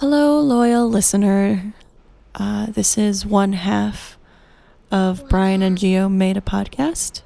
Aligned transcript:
Hello, 0.00 0.38
loyal 0.40 0.88
listener. 0.88 1.74
Uh, 2.32 2.66
this 2.66 2.96
is 2.96 3.26
one 3.26 3.52
half 3.52 4.16
of 4.92 5.28
Brian 5.28 5.60
and 5.60 5.76
Geo 5.76 6.08
made 6.08 6.36
a 6.36 6.40
podcast, 6.40 7.22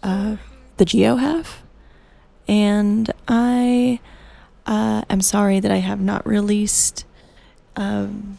uh, 0.00 0.36
the 0.76 0.84
Geo 0.84 1.16
half. 1.16 1.64
And 2.46 3.10
I 3.26 3.98
uh, 4.66 5.02
am 5.10 5.20
sorry 5.20 5.58
that 5.58 5.72
I 5.72 5.78
have 5.78 6.00
not 6.00 6.24
released 6.24 7.06
um, 7.74 8.38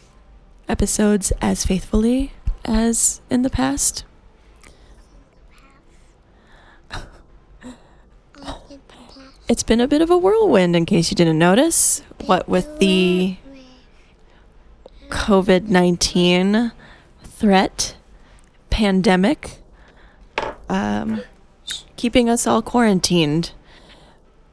episodes 0.66 1.30
as 1.42 1.66
faithfully 1.66 2.32
as 2.64 3.20
in 3.28 3.42
the 3.42 3.50
past. 3.50 4.04
It's 9.48 9.62
been 9.62 9.80
a 9.80 9.86
bit 9.86 10.02
of 10.02 10.10
a 10.10 10.18
whirlwind, 10.18 10.74
in 10.74 10.86
case 10.86 11.12
you 11.12 11.14
didn't 11.14 11.38
notice. 11.38 12.02
What 12.24 12.48
with 12.48 12.80
the 12.80 13.36
COVID 15.08 15.68
19 15.68 16.72
threat, 17.22 17.94
pandemic, 18.70 19.58
um, 20.68 21.22
keeping 21.96 22.28
us 22.28 22.48
all 22.48 22.60
quarantined. 22.60 23.52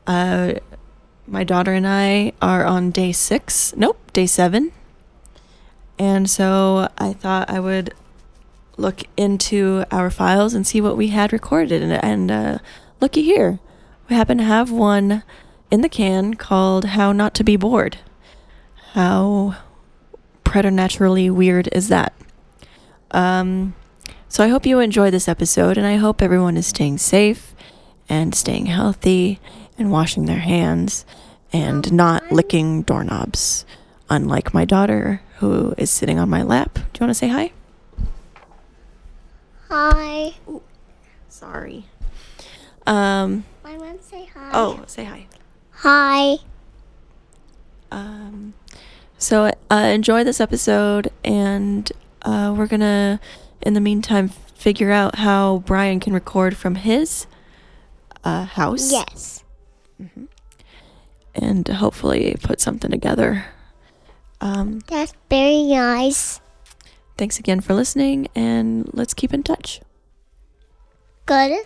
Uh, 0.06 0.54
my 1.26 1.44
daughter 1.44 1.74
and 1.74 1.88
I 1.88 2.34
are 2.40 2.64
on 2.64 2.92
day 2.92 3.12
six. 3.14 3.76
Nope, 3.76 4.14
day 4.14 4.28
seven. 4.28 4.74
And 5.98 6.30
so 6.30 6.88
I 7.00 7.14
thought 7.14 7.50
I 7.50 7.60
would 7.60 7.96
look 8.78 9.02
into 9.18 9.86
our 9.90 10.12
files 10.12 10.54
and 10.54 10.68
see 10.68 10.82
what 10.82 10.98
we 10.98 11.08
had 11.08 11.34
recorded. 11.34 11.82
And, 11.82 11.94
and 11.94 12.30
uh, 12.30 12.58
looky 13.02 13.24
here, 13.24 13.60
we 14.10 14.16
happen 14.16 14.38
to 14.38 14.44
have 14.44 14.72
one 14.72 15.24
in 15.72 15.82
the 15.82 15.90
can 15.90 16.34
called 16.36 16.86
How 16.86 17.12
Not 17.12 17.34
to 17.36 17.44
Be 17.44 17.56
Bored. 17.56 17.98
How 18.94 19.56
preternaturally 20.44 21.30
weird 21.30 21.70
is 21.72 21.88
that? 21.88 22.14
Um, 23.12 23.76
so 24.28 24.44
I 24.44 24.50
hope 24.50 24.66
you 24.66 24.80
enjoy 24.80 25.10
this 25.12 25.28
episode, 25.28 25.78
and 25.78 25.86
I 25.88 25.96
hope 25.96 26.22
everyone 26.22 26.58
is 26.58 26.68
staying 26.68 26.98
safe 26.98 27.56
and 28.10 28.36
staying 28.36 28.68
healthy 28.68 29.40
and 29.78 29.92
washing 29.92 30.26
their 30.26 30.40
hands 30.40 31.06
and 31.52 31.92
not 31.94 32.32
licking 32.32 32.82
doorknobs, 32.82 33.66
unlike 34.10 34.54
my 34.54 34.66
daughter 34.66 35.22
who 35.38 35.74
is 35.78 35.90
sitting 35.90 36.20
on 36.20 36.30
my 36.30 36.42
lap. 36.42 36.74
Do 36.76 36.82
you 36.82 37.08
want 37.08 37.10
to 37.10 37.14
say 37.14 37.28
hi? 37.30 37.52
Hi. 39.70 40.34
Ooh, 40.48 40.62
Sorry. 41.30 41.86
Um, 42.86 43.44
I 43.66 43.78
want 43.78 44.02
to 44.02 44.08
say 44.08 44.26
hi. 44.34 44.50
oh, 44.54 44.84
say 44.88 45.06
hi. 45.06 45.28
Hi. 45.72 46.38
Um, 47.92 48.54
so 49.18 49.52
uh, 49.72 49.76
enjoy 49.76 50.24
this 50.24 50.42
episode, 50.42 51.12
and 51.24 51.92
uh, 52.24 52.54
we're 52.58 52.68
gonna, 52.68 53.20
in 53.62 53.74
the 53.74 53.80
meantime, 53.80 54.28
figure 54.28 54.92
out 54.92 55.16
how 55.16 55.60
Brian 55.66 56.00
can 56.00 56.14
record 56.14 56.58
from 56.58 56.76
his 56.76 57.26
uh, 58.24 58.46
house. 58.46 58.92
Yes. 58.92 59.44
Mm-hmm. 60.02 60.26
And 61.36 61.68
hopefully 61.68 62.36
put 62.44 62.62
something 62.62 62.92
together. 62.92 63.46
Um, 64.42 64.82
That's 64.88 65.14
very 65.30 65.64
nice. 65.64 66.42
thanks 67.18 67.40
again 67.40 67.62
for 67.62 67.74
listening, 67.74 68.28
and 68.36 68.90
let's 68.94 69.14
keep 69.14 69.34
in 69.34 69.42
touch. 69.44 69.80
Good. 71.26 71.66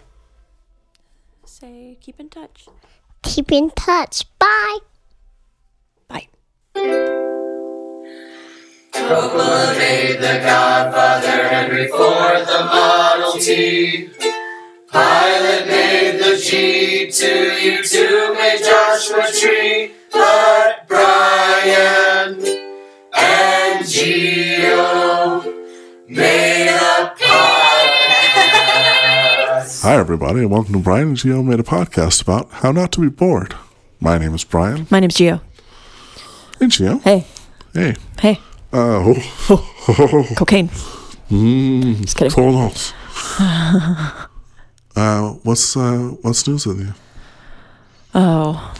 Say 1.60 1.98
keep 2.00 2.20
in 2.20 2.30
touch. 2.30 2.68
Keep 3.24 3.52
in 3.52 3.72
touch. 3.72 4.26
Bye. 4.38 4.78
Bye. 6.08 6.28
Coppola 8.94 9.76
made 9.76 10.18
The 10.18 10.40
Godfather, 10.46 11.48
Henry 11.48 11.88
Ford 11.88 12.46
the 12.46 12.64
Model 12.64 13.42
T. 13.42 14.12
Pilot 14.92 15.68
made 15.68 16.20
the 16.20 16.36
G2, 16.38 17.50
U2 17.58 18.36
made 18.36 18.62
Joshua 18.64 19.32
Tree. 19.32 19.97
Hi, 29.88 29.96
everybody, 29.96 30.42
and 30.42 30.52
welcome 30.52 30.74
to 30.74 30.80
Brian 30.80 31.08
and 31.08 31.16
Geo 31.16 31.42
made 31.42 31.62
a 31.62 31.64
podcast 31.64 32.22
about 32.22 32.52
how 32.52 32.74
not 32.74 32.92
to 32.92 33.00
be 33.00 33.08
bored. 33.08 33.56
My 34.02 34.18
name 34.18 34.36
is 34.36 34.44
Brian. 34.44 34.86
My 34.90 35.00
name's 35.00 35.16
Geo. 35.16 35.40
Hey, 36.60 36.68
Geo. 36.68 36.98
Hey. 36.98 37.26
Hey. 37.74 37.96
Hey. 38.20 38.38
Uh, 38.74 39.14
oh, 39.50 40.28
Cocaine. 40.36 40.68
mm, 41.32 42.02
Just 42.02 42.18
kidding. 42.18 42.34
Hold 42.34 42.56
on. 42.56 42.72
Uh, 44.94 45.30
what's 45.44 45.78
uh, 45.78 46.10
what's 46.24 46.46
news 46.48 46.66
with 46.66 46.80
you? 46.80 46.92
Oh. 48.16 48.74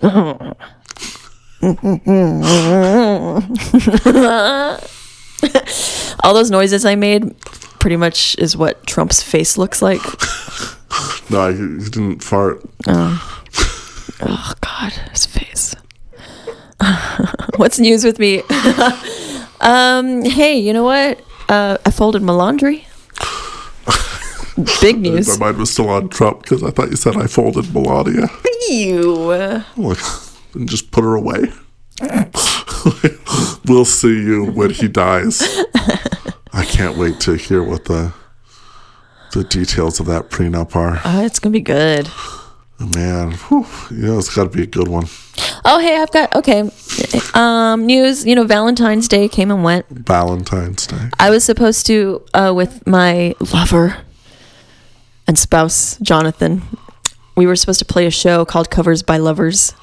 All 6.24 6.34
those 6.34 6.50
noises 6.50 6.84
I 6.84 6.96
made 6.96 7.32
pretty 7.78 7.96
much 7.96 8.36
is 8.38 8.56
what 8.56 8.86
Trump's 8.86 9.22
face 9.22 9.58
looks 9.58 9.82
like. 9.82 10.02
No, 11.30 11.48
you 11.48 11.78
didn't 11.80 12.22
fart. 12.22 12.62
Oh 12.86 14.52
God, 14.62 14.92
his 15.10 15.26
face. 15.26 15.74
What's 17.56 17.78
news 17.78 18.04
with 18.04 18.18
me? 18.18 18.42
um, 19.60 20.24
hey, 20.24 20.58
you 20.58 20.72
know 20.72 20.84
what? 20.84 21.20
Uh, 21.48 21.76
I 21.84 21.90
folded 21.90 22.22
my 22.22 22.32
laundry. 22.32 22.86
Big 24.80 24.98
news. 24.98 25.38
My 25.38 25.46
mind 25.46 25.58
was 25.58 25.70
still 25.72 25.88
on 25.88 26.08
Trump 26.08 26.42
because 26.42 26.62
I 26.64 26.70
thought 26.70 26.90
you 26.90 26.96
said 26.96 27.16
I 27.16 27.26
folded 27.26 27.72
Melania. 27.72 28.28
You. 28.68 29.62
Like, 29.76 29.98
and 30.54 30.68
just 30.68 30.90
put 30.90 31.04
her 31.04 31.14
away. 31.14 31.52
We'll 33.68 33.84
see 33.84 34.22
you 34.22 34.46
when 34.46 34.70
he 34.70 34.88
dies. 34.88 35.42
I 36.52 36.64
can't 36.64 36.96
wait 36.96 37.20
to 37.20 37.34
hear 37.34 37.62
what 37.62 37.84
the 37.84 38.12
the 39.32 39.44
details 39.44 40.00
of 40.00 40.06
that 40.06 40.30
prenup 40.30 40.74
are. 40.74 40.96
Uh, 41.04 41.22
it's 41.22 41.38
gonna 41.38 41.52
be 41.52 41.60
good. 41.60 42.08
Man, 42.78 43.32
whew, 43.32 43.66
you 43.90 44.06
know 44.06 44.18
it's 44.18 44.34
got 44.34 44.44
to 44.44 44.50
be 44.56 44.62
a 44.62 44.66
good 44.66 44.86
one. 44.86 45.06
Oh, 45.64 45.80
hey, 45.80 45.96
I've 46.00 46.12
got 46.12 46.34
okay. 46.36 46.70
Um, 47.34 47.86
news. 47.86 48.24
You 48.24 48.36
know, 48.36 48.44
Valentine's 48.44 49.08
Day 49.08 49.28
came 49.28 49.50
and 49.50 49.64
went. 49.64 49.86
Valentine's 49.88 50.86
Day. 50.86 51.10
I 51.18 51.30
was 51.30 51.42
supposed 51.44 51.86
to, 51.86 52.24
uh, 52.34 52.52
with 52.54 52.86
my 52.86 53.34
lover 53.52 53.96
and 55.26 55.36
spouse 55.36 55.98
Jonathan. 55.98 56.62
We 57.36 57.46
were 57.46 57.56
supposed 57.56 57.80
to 57.80 57.84
play 57.84 58.06
a 58.06 58.10
show 58.10 58.44
called 58.44 58.70
Covers 58.70 59.02
by 59.02 59.18
Lovers. 59.18 59.74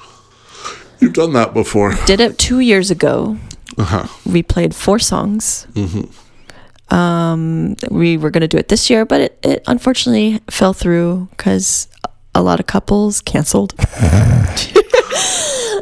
You've 0.98 1.12
done 1.12 1.34
that 1.34 1.52
before. 1.52 1.94
Did 2.06 2.20
it 2.20 2.38
two 2.38 2.60
years 2.60 2.90
ago. 2.90 3.38
Uh-huh. 3.78 4.06
We 4.24 4.42
played 4.42 4.74
four 4.74 4.98
songs. 4.98 5.66
Um, 6.88 7.76
we 7.90 8.16
were 8.16 8.30
going 8.30 8.42
to 8.42 8.48
do 8.48 8.56
it 8.56 8.68
this 8.68 8.88
year, 8.88 9.04
but 9.04 9.20
it, 9.20 9.38
it 9.42 9.64
unfortunately 9.66 10.40
fell 10.50 10.72
through 10.72 11.28
because 11.30 11.88
a 12.34 12.42
lot 12.42 12.60
of 12.60 12.66
couples 12.66 13.20
canceled. 13.20 13.74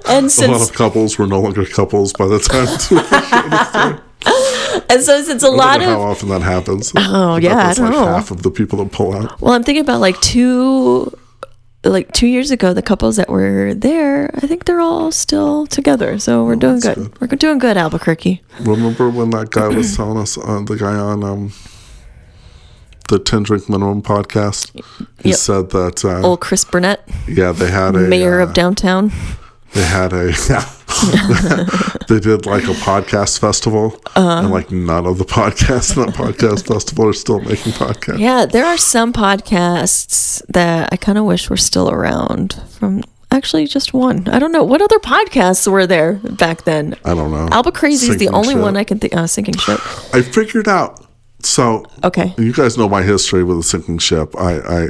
and 0.09 0.31
since, 0.31 0.39
A 0.39 0.51
lot 0.51 0.63
of 0.69 0.73
couples 0.75 1.19
were 1.19 1.27
no 1.27 1.41
longer 1.41 1.65
couples 1.67 2.13
by 2.13 2.27
the 2.27 2.39
time. 2.39 4.01
and 4.89 5.03
so 5.03 5.23
since 5.23 5.43
a 5.43 5.47
I 5.49 5.51
lot 5.51 5.79
don't 5.81 5.89
how 5.89 6.01
often 6.01 6.29
that 6.31 6.43
happens. 6.43 6.93
Oh, 6.97 7.37
yeah, 7.37 7.69
I 7.69 7.75
don't 7.75 7.87
like 7.87 7.95
know. 7.95 8.07
half 8.07 8.31
of 8.31 8.43
the 8.43 8.51
people 8.51 8.79
that 8.79 8.91
pull 8.93 9.15
out. 9.15 9.41
well, 9.41 9.53
I'm 9.53 9.63
thinking 9.63 9.83
about 9.85 10.01
like 10.01 10.19
two 10.21 11.13
like 11.85 12.13
two 12.13 12.27
years 12.27 12.51
ago, 12.51 12.73
the 12.75 12.83
couples 12.83 13.17
that 13.17 13.29
were 13.29 13.75
there, 13.75 14.31
I 14.35 14.47
think 14.47 14.65
they're 14.65 14.81
all 14.81 15.13
still 15.13 15.67
together. 15.67 16.19
So 16.19 16.45
we're 16.45 16.57
doing 16.57 16.77
Oh, 16.77 16.81
that's 16.81 16.99
good. 16.99 17.21
We're 17.21 17.37
doing 17.37 17.59
good, 17.59 17.77
Albuquerque. 17.77 18.43
Remember 18.61 19.09
when 19.11 19.31
that 19.31 19.51
guy 19.51 19.69
was 19.69 19.97
telling 19.97 20.19
us, 20.19 20.37
uh, 20.39 20.63
the 20.67 20.77
guy 20.77 20.95
on 20.95 21.23
um, 21.25 21.53
the 23.09 23.19
10 23.19 23.43
Drink 23.45 23.69
Minimum 23.69 24.03
podcast? 24.03 24.73
He 25.23 25.31
Yep. 25.31 25.39
said 25.39 25.71
that, 25.71 26.05
uh, 26.05 26.27
Old 26.27 26.41
Chris 26.41 26.65
Burnett, 26.65 27.07
yeah, 27.29 27.53
they 27.53 27.71
had 27.71 27.95
a. 27.97 28.01
mayor 28.01 28.41
uh, 28.41 28.45
of 28.45 28.55
downtown. 28.55 29.13
They 29.73 29.85
had 29.85 30.13
a. 30.13 30.33
Yeah. 30.49 30.65
they 32.09 32.21
did 32.21 32.47
like 32.47 32.65
a 32.65 32.75
podcast 32.85 33.39
festival, 33.39 34.01
Uh-huh. 34.15 34.41
and 34.41 34.51
like 34.51 34.71
none 34.71 35.07
of 35.07 35.19
the 35.19 35.25
podcasts 35.25 35.97
in 35.97 36.07
that 36.07 36.15
podcast 36.15 36.67
festival 36.67 37.09
are 37.09 37.13
still 37.13 37.41
making 37.41 37.73
podcasts. 37.73 38.19
Yeah, 38.19 38.47
there 38.47 38.65
are 38.65 38.77
some 38.79 39.13
podcasts 39.13 40.43
that 40.49 40.89
I 40.93 40.97
kind 40.97 41.19
of 41.19 41.25
wish 41.25 41.51
were 41.51 41.57
still 41.57 41.91
around. 41.91 42.61
From 42.79 43.03
actually 43.31 43.67
just 43.67 43.93
one. 43.95 44.29
I 44.29 44.39
don't 44.39 44.53
know 44.53 44.63
what 44.65 44.81
other 44.81 44.99
podcasts 44.99 45.67
were 45.67 45.87
there 45.87 46.15
back 46.15 46.65
then. 46.65 46.95
I 47.05 47.15
don't 47.15 47.33
know. 47.33 47.49
Albuquerque 47.51 47.95
is 47.95 48.17
the 48.17 48.29
only 48.29 48.55
ship. 48.55 48.63
one 48.63 48.77
I 48.77 48.85
can 48.85 48.99
think. 48.99 49.15
Uh, 49.17 49.27
sinking 49.27 49.57
ship. 49.57 49.81
I 50.15 50.23
figured 50.23 50.69
out. 50.69 51.01
So 51.43 51.85
Okay. 52.03 52.33
you 52.39 52.53
guys 52.53 52.79
know 52.79 52.89
my 52.89 53.03
history 53.03 53.45
with 53.45 53.57
the 53.59 53.63
sinking 53.63 53.99
ship. 53.99 54.35
I, 54.39 54.53
I 54.61 54.89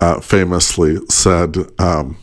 uh, 0.00 0.20
famously 0.20 0.96
said 1.08 1.56
um, 1.78 2.16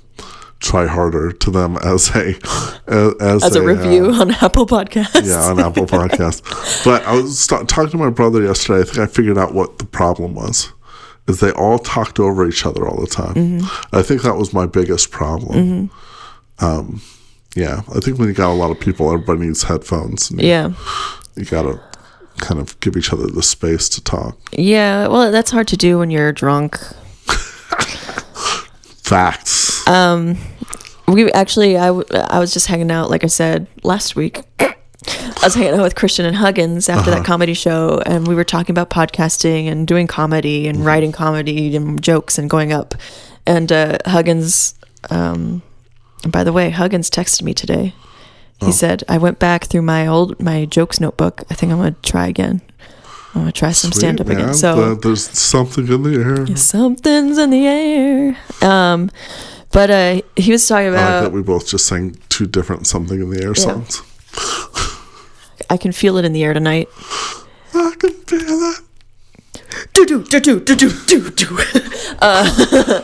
try 0.61 0.85
harder 0.85 1.31
to 1.31 1.51
them 1.51 1.75
as 1.77 2.09
a 2.15 2.29
as, 2.87 3.13
as, 3.19 3.43
As 3.43 3.55
a 3.55 3.59
uh, 3.59 3.63
review 3.63 4.11
on 4.11 4.31
Apple 4.31 4.65
Podcasts. 4.65 5.27
yeah, 5.27 5.49
on 5.49 5.59
Apple 5.59 5.85
Podcast. 5.99 6.43
But 6.85 7.03
I 7.05 7.13
was 7.15 7.39
st- 7.39 7.67
talking 7.67 7.91
to 7.91 7.97
my 7.97 8.09
brother 8.09 8.41
yesterday. 8.43 8.81
I 8.81 8.83
think 8.83 8.97
I 8.99 9.07
figured 9.07 9.37
out 9.37 9.53
what 9.53 9.79
the 9.79 9.85
problem 9.85 10.35
was. 10.35 10.71
Is 11.27 11.39
they 11.39 11.51
all 11.51 11.77
talked 11.79 12.19
over 12.19 12.47
each 12.47 12.65
other 12.65 12.87
all 12.87 12.99
the 12.99 13.07
time. 13.07 13.33
Mm-hmm. 13.35 13.95
I 13.95 14.01
think 14.01 14.23
that 14.23 14.35
was 14.35 14.53
my 14.53 14.65
biggest 14.65 15.11
problem. 15.11 15.89
Um, 16.59 17.01
yeah, 17.55 17.81
I 17.95 17.99
think 17.99 18.17
when 18.17 18.27
you 18.27 18.33
got 18.33 18.51
a 18.51 18.53
lot 18.53 18.71
of 18.71 18.79
people, 18.79 19.11
everybody 19.11 19.41
needs 19.41 19.63
headphones. 19.63 20.31
Yeah. 20.31 20.73
you 21.35 21.45
gotta 21.45 21.79
kind 22.37 22.59
of 22.59 22.77
give 22.79 22.97
each 22.97 23.13
other 23.13 23.27
the 23.27 23.43
space 23.43 23.87
to 23.89 24.03
talk. 24.03 24.37
Yeah. 24.51 25.07
Well, 25.07 25.31
that's 25.31 25.51
hard 25.51 25.67
to 25.69 25.77
do 25.77 25.99
when 25.99 26.09
you're 26.11 26.31
drunk. 26.31 26.77
Facts. 29.03 29.87
Uh, 29.87 30.35
We 31.11 31.31
actually, 31.33 31.77
I, 31.77 31.87
w- 31.87 32.05
I 32.13 32.39
was 32.39 32.53
just 32.53 32.67
hanging 32.67 32.91
out, 32.91 33.09
like 33.09 33.23
I 33.23 33.27
said 33.27 33.67
last 33.83 34.15
week. 34.15 34.41
I 34.59 34.75
was 35.45 35.55
hanging 35.55 35.73
out 35.73 35.81
with 35.81 35.95
Christian 35.95 36.25
and 36.25 36.35
Huggins 36.35 36.87
after 36.87 37.09
Uh-huh. 37.09 37.19
that 37.19 37.25
comedy 37.25 37.53
show, 37.55 38.01
and 38.05 38.27
we 38.27 38.35
were 38.35 38.43
talking 38.43 38.73
about 38.73 38.89
podcasting 38.91 39.67
and 39.71 39.87
doing 39.87 40.07
comedy 40.07 40.65
Mm-hmm. 40.65 40.75
and 40.77 40.85
writing 40.85 41.11
comedy 41.11 41.75
and 41.75 42.01
jokes 42.01 42.37
and 42.37 42.49
going 42.49 42.71
up. 42.71 42.93
And 43.47 43.71
uh, 43.71 43.97
Huggins, 44.05 44.75
um, 45.09 45.63
and 46.23 46.31
by 46.31 46.43
the 46.43 46.53
way, 46.53 46.69
Huggins 46.69 47.09
texted 47.09 47.41
me 47.41 47.53
today. 47.55 47.93
He 48.59 48.67
Oh. 48.67 48.71
said, 48.71 49.03
"I 49.09 49.17
went 49.17 49.39
back 49.39 49.65
through 49.65 49.81
my 49.81 50.05
old 50.05 50.39
my 50.39 50.65
jokes 50.65 50.99
notebook. 50.99 51.43
I 51.49 51.55
think 51.55 51.71
I'm 51.71 51.79
gonna 51.79 51.95
try 52.03 52.27
again. 52.27 52.61
I'm 53.33 53.41
gonna 53.41 53.51
try 53.51 53.71
some 53.71 53.91
stand 53.91 54.21
up 54.21 54.29
again." 54.29 54.53
So 54.53 54.93
The- 54.93 55.01
there's 55.01 55.27
something 55.27 55.87
in 55.87 56.03
the 56.03 56.15
air. 56.21 56.55
something's 56.55 57.39
in 57.39 57.49
the 57.49 57.65
air. 57.65 58.37
Um, 58.61 59.09
but 59.71 59.89
uh, 59.89 60.21
he 60.35 60.51
was 60.51 60.67
talking 60.67 60.89
about. 60.89 61.09
I 61.09 61.15
like 61.15 61.23
that 61.23 61.31
we 61.31 61.41
both 61.41 61.67
just 61.67 61.85
sang 61.85 62.17
two 62.29 62.45
different 62.45 62.87
something 62.87 63.21
in 63.21 63.29
the 63.29 63.41
air 63.41 63.53
yeah. 63.55 63.63
songs. 63.63 64.01
I 65.69 65.77
can 65.77 65.91
feel 65.91 66.17
it 66.17 66.25
in 66.25 66.33
the 66.33 66.43
air 66.43 66.53
tonight. 66.53 66.89
I 67.73 67.93
can 67.97 68.11
feel 68.11 68.41
it. 68.41 68.81
Do 69.93 70.05
do 70.05 70.23
do 70.23 70.39
do 70.39 70.59
do 70.59 70.75
do 70.75 70.89
do 71.05 71.29
do. 71.29 71.59
Uh, 72.19 72.45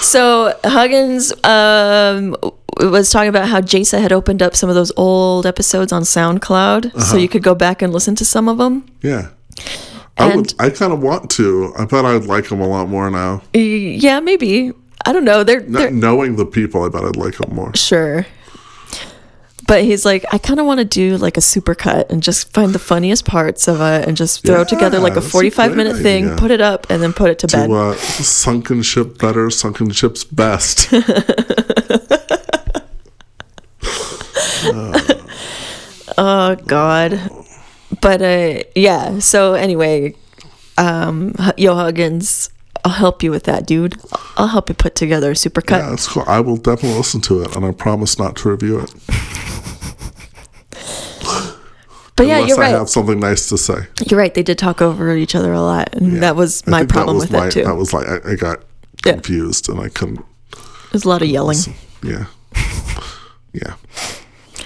so 0.00 0.58
Huggins 0.64 1.32
um, 1.44 2.34
was 2.80 3.10
talking 3.10 3.28
about 3.28 3.48
how 3.48 3.60
Jasa 3.60 4.00
had 4.00 4.12
opened 4.12 4.42
up 4.42 4.56
some 4.56 4.68
of 4.68 4.74
those 4.74 4.90
old 4.96 5.46
episodes 5.46 5.92
on 5.92 6.02
SoundCloud, 6.02 6.86
uh-huh. 6.86 7.00
so 7.00 7.16
you 7.16 7.28
could 7.28 7.44
go 7.44 7.54
back 7.54 7.80
and 7.80 7.92
listen 7.92 8.16
to 8.16 8.24
some 8.24 8.48
of 8.48 8.58
them. 8.58 8.86
Yeah. 9.02 9.28
And 10.16 10.32
I 10.32 10.36
would. 10.36 10.54
I 10.58 10.70
kind 10.70 10.92
of 10.92 11.00
want 11.00 11.30
to. 11.32 11.74
I 11.78 11.84
bet 11.84 12.04
I'd 12.04 12.24
like 12.24 12.48
them 12.48 12.60
a 12.60 12.66
lot 12.66 12.88
more 12.88 13.08
now. 13.08 13.42
Yeah, 13.52 14.18
maybe. 14.18 14.72
I 15.06 15.12
don't 15.12 15.24
know. 15.24 15.42
They're, 15.44 15.60
Not 15.60 15.78
they're 15.78 15.90
knowing 15.90 16.36
the 16.36 16.46
people, 16.46 16.82
I 16.84 16.88
bet 16.88 17.04
I'd 17.04 17.16
like 17.16 17.36
them 17.36 17.54
more. 17.54 17.74
sure. 17.76 18.26
But 19.66 19.82
he's 19.84 20.04
like, 20.04 20.26
I 20.30 20.36
kind 20.36 20.60
of 20.60 20.66
want 20.66 20.80
to 20.80 20.84
do 20.84 21.16
like 21.16 21.38
a 21.38 21.40
supercut 21.40 22.10
and 22.10 22.22
just 22.22 22.52
find 22.52 22.74
the 22.74 22.78
funniest 22.78 23.24
parts 23.24 23.66
of 23.66 23.80
it 23.80 24.06
and 24.06 24.14
just 24.14 24.44
throw 24.44 24.58
Yeah, 24.58 24.64
together 24.64 24.98
like 24.98 25.12
a 25.12 25.16
that's 25.16 25.26
a 25.28 25.30
45 25.30 25.68
great 25.72 25.76
minute 25.78 25.96
thing, 26.02 26.24
idea. 26.26 26.36
put 26.36 26.50
it 26.50 26.60
up, 26.60 26.86
and 26.90 27.02
then 27.02 27.14
put 27.14 27.30
it 27.30 27.38
to 27.38 27.46
bed. 27.46 27.68
To 27.68 27.74
uh, 27.74 27.94
sunken 27.94 28.82
ship 28.82 29.16
better, 29.18 29.48
sunken 29.48 29.90
ship's 29.90 30.22
best. 30.22 30.92
Oh 36.16 36.54
God. 36.66 37.18
But 38.00 38.22
uh 38.22 38.62
yeah, 38.74 39.18
so 39.18 39.54
anyway, 39.54 40.14
um 40.78 41.34
H- 41.40 41.54
Yo 41.56 41.74
Huggins, 41.74 42.50
I'll 42.84 42.92
help 42.92 43.22
you 43.22 43.30
with 43.30 43.44
that, 43.44 43.66
dude. 43.66 43.96
I'll 44.36 44.48
help 44.48 44.68
you 44.68 44.74
put 44.74 44.94
together 44.94 45.30
a 45.30 45.34
supercut. 45.34 45.78
yeah, 45.78 45.90
that's 45.90 46.06
cool. 46.06 46.24
I 46.26 46.40
will 46.40 46.56
definitely 46.56 46.98
listen 46.98 47.20
to 47.22 47.42
it, 47.42 47.56
and 47.56 47.64
I 47.64 47.72
promise 47.72 48.18
not 48.18 48.36
to 48.36 48.50
review 48.50 48.80
it 48.80 48.92
but 52.16 52.26
yeah, 52.28 52.38
you're 52.38 52.58
I 52.58 52.66
right. 52.70 52.78
have 52.78 52.88
something 52.88 53.18
nice 53.18 53.48
to 53.48 53.58
say. 53.58 53.86
You're 54.06 54.18
right. 54.20 54.32
They 54.32 54.42
did 54.44 54.56
talk 54.56 54.80
over 54.80 55.16
each 55.16 55.34
other 55.34 55.52
a 55.52 55.60
lot, 55.60 55.92
and 55.94 56.12
Yeah. 56.14 56.20
that 56.20 56.36
was 56.36 56.64
my 56.66 56.84
problem 56.86 57.16
was 57.16 57.24
with 57.24 57.32
my, 57.32 57.44
that 57.46 57.52
too. 57.52 57.64
That 57.64 57.74
was 57.74 57.92
like 57.92 58.06
I, 58.06 58.32
I 58.32 58.34
got 58.36 58.62
Yeah. 59.04 59.14
confused, 59.14 59.68
and 59.68 59.80
I 59.80 59.88
couldn't. 59.88 60.24
There's 60.92 61.04
a 61.04 61.08
lot 61.08 61.22
of 61.22 61.28
yelling. 61.28 61.58
Yeah, 62.04 62.26
yeah. 63.52 63.74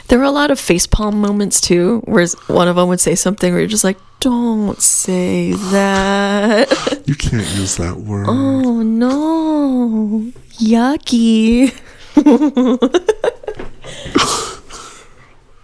There 0.08 0.19
were 0.19 0.25
a 0.25 0.31
lot 0.31 0.50
of 0.50 0.58
facepalm 0.58 1.14
moments 1.14 1.60
too, 1.60 2.00
where 2.06 2.26
one 2.46 2.66
of 2.69 2.76
them 2.76 2.88
would 2.88 3.00
say 3.00 3.14
something 3.14 3.52
where 3.52 3.60
you're 3.60 3.69
just 3.69 3.84
like, 3.84 3.99
"Don't 4.20 4.81
say 4.81 5.52
that." 5.72 6.69
You 7.08 7.14
can't 7.14 7.46
use 7.56 7.76
that 7.76 7.96
word. 7.96 8.26
oh 8.28 8.82
no, 8.82 10.31
yucky. 10.60 11.72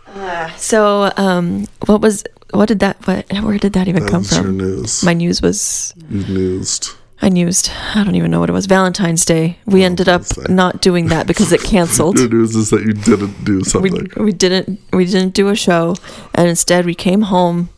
Ah, 0.07 0.55
so, 0.59 1.13
um, 1.19 1.67
what 1.87 2.01
was 2.01 2.25
what 2.53 2.69
did 2.69 2.81
that 2.81 2.97
what 3.07 3.27
where 3.43 3.59
did 3.59 3.73
that 3.75 3.89
even 3.89 4.05
that 4.05 4.11
come 4.11 4.25
from? 4.25 4.57
news. 4.57 5.03
My 5.03 5.13
news 5.13 5.43
was 5.43 5.93
you 6.09 6.25
newsed. 6.25 6.93
I 7.25 7.31
newsed. 7.31 7.71
I 7.95 8.05
don't 8.05 8.15
even 8.17 8.31
know 8.31 8.41
what 8.41 8.51
it 8.51 8.53
was. 8.53 8.67
Valentine's 8.67 9.25
Day. 9.25 9.57
We 9.65 9.83
ended 9.83 10.09
up 10.11 10.27
Day. 10.27 10.43
not 10.51 10.83
doing 10.83 11.07
that 11.09 11.27
because 11.27 11.53
it 11.53 11.63
canceled. 11.63 12.19
Your 12.19 12.29
news 12.29 12.55
is 12.55 12.69
that 12.71 12.83
you 12.83 12.93
didn't 12.93 13.45
do 13.45 13.63
something. 13.65 14.09
we 14.17 14.33
didn't 14.33 14.79
we 14.93 15.05
didn't 15.07 15.33
do 15.35 15.49
a 15.49 15.57
show 15.57 15.97
and 16.35 16.49
instead 16.49 16.85
we 16.85 16.95
came 16.95 17.23
home 17.23 17.71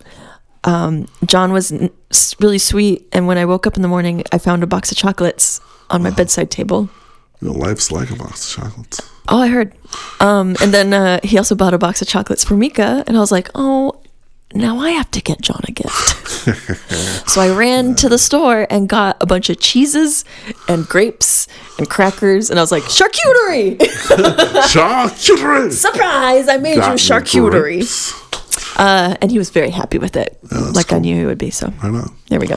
um, 0.64 1.06
john 1.24 1.52
was 1.52 1.70
n- 1.70 1.90
really 2.40 2.58
sweet 2.58 3.06
and 3.12 3.28
when 3.28 3.38
i 3.38 3.44
woke 3.44 3.66
up 3.68 3.76
in 3.76 3.82
the 3.82 3.88
morning 3.88 4.24
i 4.32 4.38
found 4.38 4.62
a 4.64 4.66
box 4.66 4.90
of 4.90 4.98
chocolates 4.98 5.60
on 5.90 6.02
my 6.02 6.10
bedside 6.10 6.50
table 6.50 6.88
Your 7.40 7.54
life's 7.54 7.92
like 7.92 8.10
a 8.10 8.16
box 8.16 8.34
of 8.56 8.64
chocolates. 8.64 9.00
oh 9.28 9.40
i 9.40 9.46
heard 9.48 9.72
um, 10.18 10.56
and 10.60 10.74
then 10.74 10.92
uh, 10.92 11.20
he 11.22 11.38
also 11.38 11.54
bought 11.54 11.72
a 11.72 11.78
box 11.78 12.02
of 12.02 12.08
chocolates 12.08 12.42
for 12.44 12.56
mika 12.56 13.04
and 13.06 13.16
i 13.16 13.20
was 13.20 13.30
like 13.30 13.48
oh 13.54 14.02
now 14.54 14.78
i 14.80 14.90
have 14.90 15.10
to 15.12 15.20
get 15.22 15.40
john 15.40 15.60
a 15.68 15.72
gift 15.72 16.06
so 17.26 17.40
i 17.40 17.50
ran 17.54 17.94
to 17.94 18.08
the 18.08 18.18
store 18.18 18.66
and 18.70 18.88
got 18.88 19.16
a 19.20 19.26
bunch 19.26 19.50
of 19.50 19.58
cheeses 19.60 20.24
and 20.68 20.86
grapes 20.88 21.48
and 21.78 21.88
crackers 21.88 22.50
and 22.50 22.58
i 22.58 22.62
was 22.62 22.70
like 22.72 22.82
charcuterie 22.84 23.78
Charcuterie. 24.68 25.72
surprise 25.72 26.48
i 26.48 26.56
made 26.56 26.76
Got 26.76 26.90
you 26.90 26.96
charcuterie. 27.14 28.22
Uh, 28.78 29.16
and 29.22 29.30
he 29.30 29.38
was 29.38 29.48
very 29.50 29.70
happy 29.70 29.96
with 29.98 30.16
it, 30.16 30.38
like 30.74 30.92
I 30.92 30.98
knew 30.98 31.14
he 31.16 31.24
would 31.24 31.38
be. 31.38 31.50
So 31.50 31.72
I 31.82 31.88
know. 31.88 32.06
there 32.28 32.38
we 32.38 32.46
go. 32.46 32.56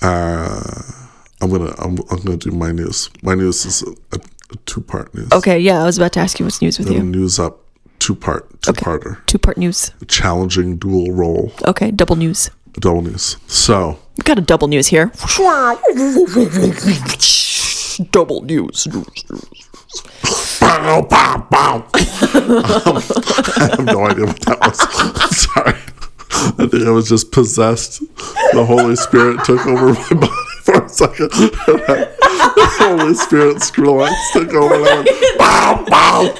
Uh, 0.00 0.62
I'm 1.40 1.50
gonna 1.50 1.74
I'm, 1.78 1.98
I'm 2.10 2.20
gonna 2.22 2.36
do 2.36 2.50
my 2.52 2.70
news. 2.72 3.10
My 3.22 3.34
news 3.34 3.64
is 3.64 3.82
a, 3.82 3.90
a, 4.16 4.20
a 4.52 4.56
two 4.66 4.80
part 4.80 5.12
news. 5.14 5.30
Okay, 5.32 5.58
yeah, 5.58 5.82
I 5.82 5.86
was 5.86 5.96
about 5.98 6.12
to 6.14 6.20
ask 6.20 6.38
you 6.38 6.46
what's 6.46 6.62
news 6.62 6.78
with 6.78 6.90
you. 6.90 7.02
news 7.02 7.38
up 7.40 7.60
two 7.98 8.14
part 8.14 8.48
two 8.62 8.72
parter. 8.72 9.24
Two 9.26 9.38
part 9.38 9.56
news. 9.56 9.90
Challenging 10.06 10.76
dual 10.76 11.12
role 11.12 11.52
Okay, 11.66 11.90
double 11.90 12.16
news. 12.16 12.50
Double 12.78 13.02
news. 13.02 13.36
So 13.46 13.98
We've 14.16 14.24
got 14.24 14.38
a 14.38 14.42
double 14.42 14.68
news 14.68 14.86
here. 14.88 15.12
double 18.10 18.42
news. 18.42 18.86
bow 20.60 21.02
bow 21.02 21.46
bow. 21.50 21.76
um, 21.76 21.82
I 22.32 23.68
have 23.70 23.84
no 23.84 24.06
idea 24.06 24.26
what 24.26 24.40
that 24.42 24.58
was. 24.60 24.78
Sorry. 25.36 25.74
I 26.32 26.66
think 26.68 26.86
I 26.86 26.90
was 26.90 27.08
just 27.08 27.32
possessed. 27.32 28.00
The 28.52 28.64
Holy 28.64 28.96
Spirit 28.96 29.44
took 29.44 29.66
over 29.66 29.92
my 29.92 30.08
body 30.10 30.32
for 30.62 30.84
a 30.84 30.88
second. 30.88 31.30
the 31.30 32.66
Holy 32.78 33.14
Spirit 33.14 33.56
Skrillex 33.58 34.12
took 34.32 34.52
over. 34.54 34.74
And 34.74 34.82
went, 34.82 35.08
bow 35.38 35.84
bow. 35.88 36.34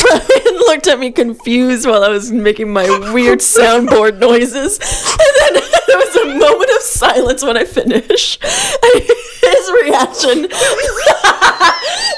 Brian 0.00 0.56
looked 0.66 0.86
at 0.88 0.98
me 0.98 1.10
confused 1.12 1.86
while 1.86 2.02
I 2.04 2.08
was 2.08 2.32
making 2.32 2.72
my 2.72 2.86
weird 3.12 3.38
soundboard 3.40 4.18
noises. 4.18 4.78
And 4.78 5.54
then 5.56 5.62
there 5.94 6.06
was 6.06 6.16
a 6.16 6.38
moment 6.38 6.70
of 6.70 6.82
silence 6.82 7.42
when 7.42 7.56
I 7.56 7.64
finished. 7.64 8.42
And 8.42 9.02
his 9.02 9.70
reaction 9.82 10.44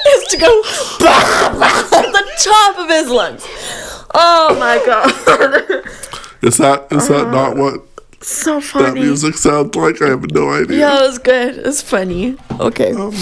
is 0.07 0.23
to 0.29 0.37
go 0.37 0.61
bah 0.99 1.89
at 1.93 2.11
the 2.11 2.25
top 2.43 2.77
of 2.77 2.89
his 2.89 3.09
lungs. 3.09 3.45
Oh 4.13 4.55
my 4.59 4.81
god. 4.85 5.11
Is 6.41 6.57
that 6.57 6.87
is 6.91 7.07
that 7.09 7.29
not 7.31 7.57
what 7.57 7.81
so 8.21 8.59
that 8.59 8.93
music 8.95 9.35
sounds 9.35 9.75
like? 9.75 10.01
I 10.01 10.09
have 10.09 10.31
no 10.31 10.49
idea. 10.49 10.79
Yeah, 10.79 11.03
it 11.03 11.07
was 11.07 11.19
good. 11.19 11.57
It 11.57 11.65
was 11.65 11.81
funny. 11.81 12.37
Okay. 12.59 12.93
Um, 12.93 13.15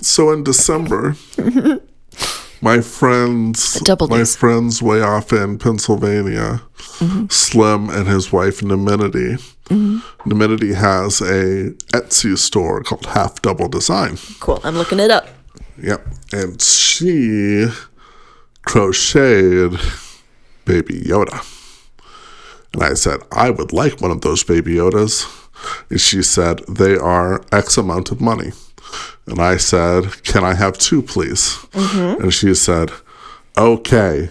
so 0.00 0.32
in 0.32 0.42
December, 0.44 1.16
my 2.60 2.80
friends, 2.80 3.80
Double 3.84 4.08
my 4.08 4.18
days. 4.18 4.34
friends 4.34 4.82
way 4.82 5.02
off 5.02 5.32
in 5.32 5.58
Pennsylvania, 5.58 6.62
mm-hmm. 6.98 7.26
Slim 7.28 7.90
and 7.90 8.08
his 8.08 8.32
wife 8.32 8.62
Mm-hmm. 9.66 10.28
Naminity 10.28 10.74
has 10.74 11.20
a 11.20 11.70
Etsy 11.92 12.36
store 12.36 12.82
called 12.82 13.06
Half 13.06 13.42
Double 13.42 13.68
Design. 13.68 14.18
Cool. 14.40 14.60
I'm 14.64 14.76
looking 14.76 15.00
it 15.00 15.10
up. 15.10 15.28
Yep, 15.82 16.06
and 16.32 16.62
she 16.62 17.66
crocheted 18.64 19.78
Baby 20.64 21.00
Yoda. 21.00 21.50
And 22.72 22.82
I 22.82 22.94
said, 22.94 23.20
I 23.32 23.50
would 23.50 23.72
like 23.72 24.00
one 24.00 24.10
of 24.10 24.20
those 24.20 24.44
Baby 24.44 24.74
Yodas. 24.74 25.30
And 25.88 26.00
she 26.00 26.22
said, 26.22 26.60
they 26.68 26.96
are 26.96 27.42
X 27.52 27.76
amount 27.76 28.10
of 28.10 28.20
money. 28.20 28.52
And 29.26 29.40
I 29.40 29.56
said, 29.56 30.22
Can 30.24 30.44
I 30.44 30.54
have 30.54 30.76
two, 30.76 31.02
please? 31.02 31.56
Mm-hmm. 31.72 32.22
And 32.22 32.34
she 32.34 32.54
said, 32.54 32.90
Okay, 33.56 34.28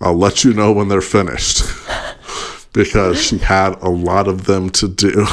I'll 0.00 0.16
let 0.18 0.44
you 0.44 0.52
know 0.52 0.72
when 0.72 0.88
they're 0.88 1.00
finished. 1.00 1.62
because 2.72 3.20
she 3.22 3.38
had 3.38 3.80
a 3.82 3.88
lot 3.88 4.28
of 4.28 4.44
them 4.46 4.70
to 4.70 4.88
do. 4.88 5.26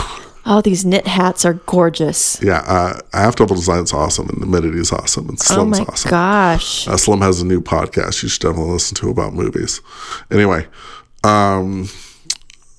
Oh, 0.47 0.61
these 0.61 0.85
knit 0.85 1.07
hats 1.07 1.43
are 1.43 1.53
gorgeous. 1.65 2.39
Yeah, 2.39 2.59
uh, 2.67 2.99
Adaptable 3.13 3.55
Design's 3.55 3.91
awesome, 3.91 4.29
and 4.29 4.37
Humidity 4.43 4.77
is 4.79 4.91
awesome, 4.91 5.27
and 5.29 5.39
Oh 5.49 5.65
my 5.65 5.79
awesome. 5.79 6.11
gosh. 6.11 6.87
Uh, 6.87 6.97
Slim 6.97 7.21
has 7.21 7.41
a 7.41 7.45
new 7.47 7.61
podcast 7.61 8.21
you 8.21 8.29
should 8.29 8.43
definitely 8.43 8.73
listen 8.73 8.95
to 8.97 9.09
about 9.09 9.33
movies. 9.33 9.81
Anyway, 10.29 10.67
um, 11.23 11.89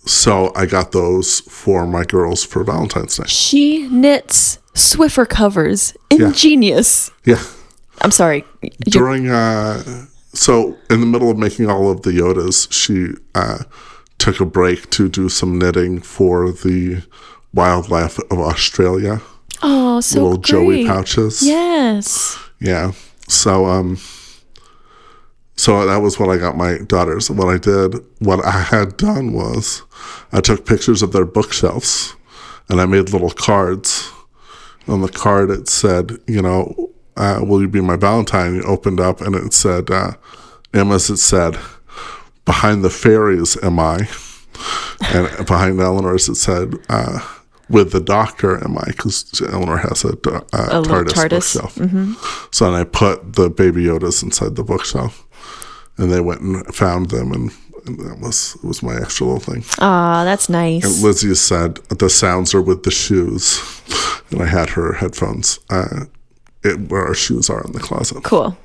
so 0.05 0.53
I 0.55 0.67
got 0.67 0.93
those 0.93 1.41
for 1.41 1.87
my 1.89 2.05
girls 2.05 2.45
for 2.45 2.63
Valentine's 2.63 3.17
Day. 3.17 3.25
She 3.27 3.89
knits 3.89 4.59
Swiffer 4.75 5.29
covers. 5.29 5.93
Ingenious. 6.11 7.11
Yeah, 7.25 7.43
I'm 8.01 8.13
sorry. 8.13 8.45
During 8.85 9.29
uh, 9.29 9.83
so 10.33 10.77
in 10.89 11.01
the 11.01 11.07
middle 11.07 11.33
of 11.33 11.37
making 11.39 11.69
all 11.69 11.91
of 11.91 12.03
the 12.03 12.11
Yodas, 12.13 12.71
she 12.73 13.15
uh, 13.35 13.65
took 14.19 14.41
a 14.41 14.47
break 14.47 14.91
to 14.91 15.09
do 15.09 15.29
some 15.29 15.59
knitting 15.59 16.01
for 16.01 16.51
the 16.51 17.03
wildlife 17.53 18.19
of 18.31 18.39
Australia. 18.39 19.21
oh, 19.63 20.01
so 20.01 20.23
little 20.23 20.39
Joey 20.39 20.87
pouches. 20.87 21.43
Yes. 21.43 22.39
Yeah. 22.61 22.93
So 23.29 23.67
um 23.67 23.99
so 25.59 25.87
that 25.87 26.03
was 26.03 26.19
what 26.19 26.29
I 26.29 26.37
got 26.37 26.57
my 26.57 26.79
daughters. 26.79 27.31
What 27.31 27.49
I 27.49 27.57
did, 27.57 27.95
what 28.19 28.45
I 28.45 28.51
had 28.51 28.97
done 28.99 29.33
was 29.33 29.83
I 30.33 30.41
took 30.41 30.67
pictures 30.67 31.03
of 31.03 31.13
their 31.13 31.25
bookshelves 31.25 32.15
and 32.69 32.81
I 32.81 32.87
made 32.87 33.11
little 33.11 33.31
cards. 33.31 34.13
On 34.87 35.01
the 35.01 35.09
card 35.09 35.51
it 35.51 35.69
said, 35.69 36.13
you 36.29 36.43
know, 36.43 36.91
uh, 37.17 37.41
will 37.43 37.61
you 37.63 37.69
be 37.69 37.81
my 37.81 37.97
Valentine? 37.97 38.57
You 38.57 38.63
opened 38.63 39.01
up 39.01 39.21
and 39.21 39.35
it 39.35 39.53
said, 39.53 39.91
uh, 39.91 40.13
Emma's 40.75 41.09
it 41.11 41.17
said, 41.17 41.57
behind 42.47 42.83
the 42.83 42.91
fairies 42.91 43.57
am 43.63 43.79
I. 43.79 44.09
And 45.13 45.47
behind 45.47 45.79
Eleanor's 45.81 46.29
it 46.31 46.37
said, 46.37 46.75
uh, 46.89 47.19
with 47.69 47.93
the 47.93 48.01
doctor 48.01 48.57
am 48.65 48.79
I? 48.79 48.85
Because 48.87 49.43
Eleanor 49.53 49.77
has 49.77 50.03
a, 50.05 50.11
uh, 50.11 50.41
A 50.53 50.83
TARDIS, 50.83 51.13
TARDIS. 51.13 51.57
Mm-hmm. 51.77 52.13
bookshelf. 52.15 52.49
So 52.55 52.65
then 52.71 52.81
I 52.81 52.85
put 52.85 53.35
the 53.35 53.51
baby 53.51 53.85
Yodas 53.85 54.23
inside 54.23 54.57
the 54.57 54.65
bookshelf, 54.65 55.27
and 55.99 56.11
they 56.11 56.21
went 56.21 56.41
and 56.41 56.75
found 56.75 57.11
them, 57.11 57.33
and, 57.33 57.51
and 57.87 57.99
that 57.99 58.19
was 58.21 58.57
was 58.63 58.83
my 58.83 58.97
extra 58.97 59.27
little 59.27 59.41
thing. 59.41 59.65
Ah, 59.81 60.23
that's 60.25 60.49
nice. 60.49 60.85
And 60.85 61.03
Lizzie 61.03 61.35
said 61.35 61.75
the 61.89 62.09
sounds 62.09 62.55
are 62.55 62.63
with 62.63 62.85
the 62.85 62.91
shoes, 62.91 63.61
and 64.31 64.41
I 64.41 64.47
had 64.47 64.71
her 64.71 64.95
headphones 64.95 65.59
uh, 65.69 66.05
it, 66.65 66.89
where 66.91 67.05
our 67.07 67.15
shoes 67.15 67.51
are 67.51 67.63
in 67.65 67.73
the 67.73 67.81
closet. 67.81 68.23
cool. 68.25 68.57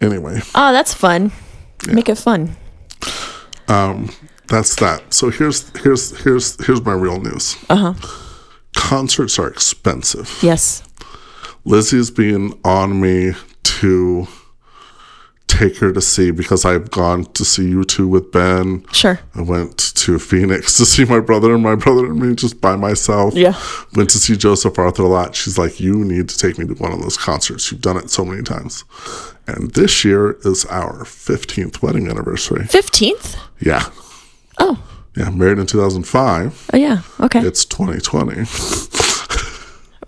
Anyway, 0.00 0.40
Oh, 0.54 0.72
that's 0.72 0.92
fun. 0.92 1.30
Make 1.86 2.08
it 2.08 2.18
fun. 2.18 2.56
That's 4.48 4.76
that. 4.76 5.02
So 5.10 5.30
here's 5.30 5.68
here's 5.80 6.16
here's 6.22 6.64
here's 6.64 6.84
my 6.84 6.92
real 6.92 7.20
news. 7.20 7.56
Uh 7.70 7.92
huh. 7.92 8.08
Concerts 8.76 9.38
are 9.38 9.48
expensive. 9.48 10.38
Yes. 10.42 10.82
Lizzie's 11.64 12.10
being 12.10 12.58
on 12.64 13.00
me 13.00 13.32
to 13.62 14.26
take 15.52 15.76
her 15.78 15.92
to 15.92 16.00
see 16.00 16.30
because 16.30 16.64
I've 16.64 16.90
gone 16.90 17.24
to 17.34 17.44
see 17.44 17.72
U2 17.72 18.08
with 18.08 18.32
Ben. 18.32 18.84
Sure. 18.92 19.20
I 19.34 19.42
went 19.42 19.76
to 19.96 20.18
Phoenix 20.18 20.76
to 20.78 20.86
see 20.86 21.04
my 21.04 21.20
brother 21.20 21.54
and 21.54 21.62
my 21.62 21.74
brother 21.74 22.06
and 22.06 22.18
me 22.20 22.34
just 22.34 22.60
by 22.60 22.76
myself. 22.76 23.34
Yeah. 23.34 23.54
Went 23.94 24.10
to 24.10 24.18
see 24.18 24.36
Joseph 24.36 24.78
Arthur 24.78 25.02
a 25.04 25.08
lot. 25.08 25.36
She's 25.36 25.58
like, 25.58 25.78
You 25.78 26.04
need 26.04 26.28
to 26.30 26.38
take 26.38 26.58
me 26.58 26.66
to 26.66 26.74
one 26.74 26.92
of 26.92 27.02
those 27.02 27.16
concerts. 27.16 27.70
You've 27.70 27.80
done 27.82 27.96
it 27.96 28.10
so 28.10 28.24
many 28.24 28.42
times. 28.42 28.84
And 29.46 29.72
this 29.72 30.04
year 30.04 30.38
is 30.44 30.64
our 30.66 31.04
15th 31.04 31.82
wedding 31.82 32.08
anniversary. 32.08 32.64
15th? 32.64 33.38
Yeah. 33.60 33.90
Oh. 34.58 34.82
Yeah. 35.16 35.30
Married 35.30 35.58
in 35.58 35.66
2005. 35.66 36.70
Oh, 36.72 36.76
yeah. 36.76 37.02
Okay. 37.20 37.40
It's 37.40 37.64
2020. 37.64 38.44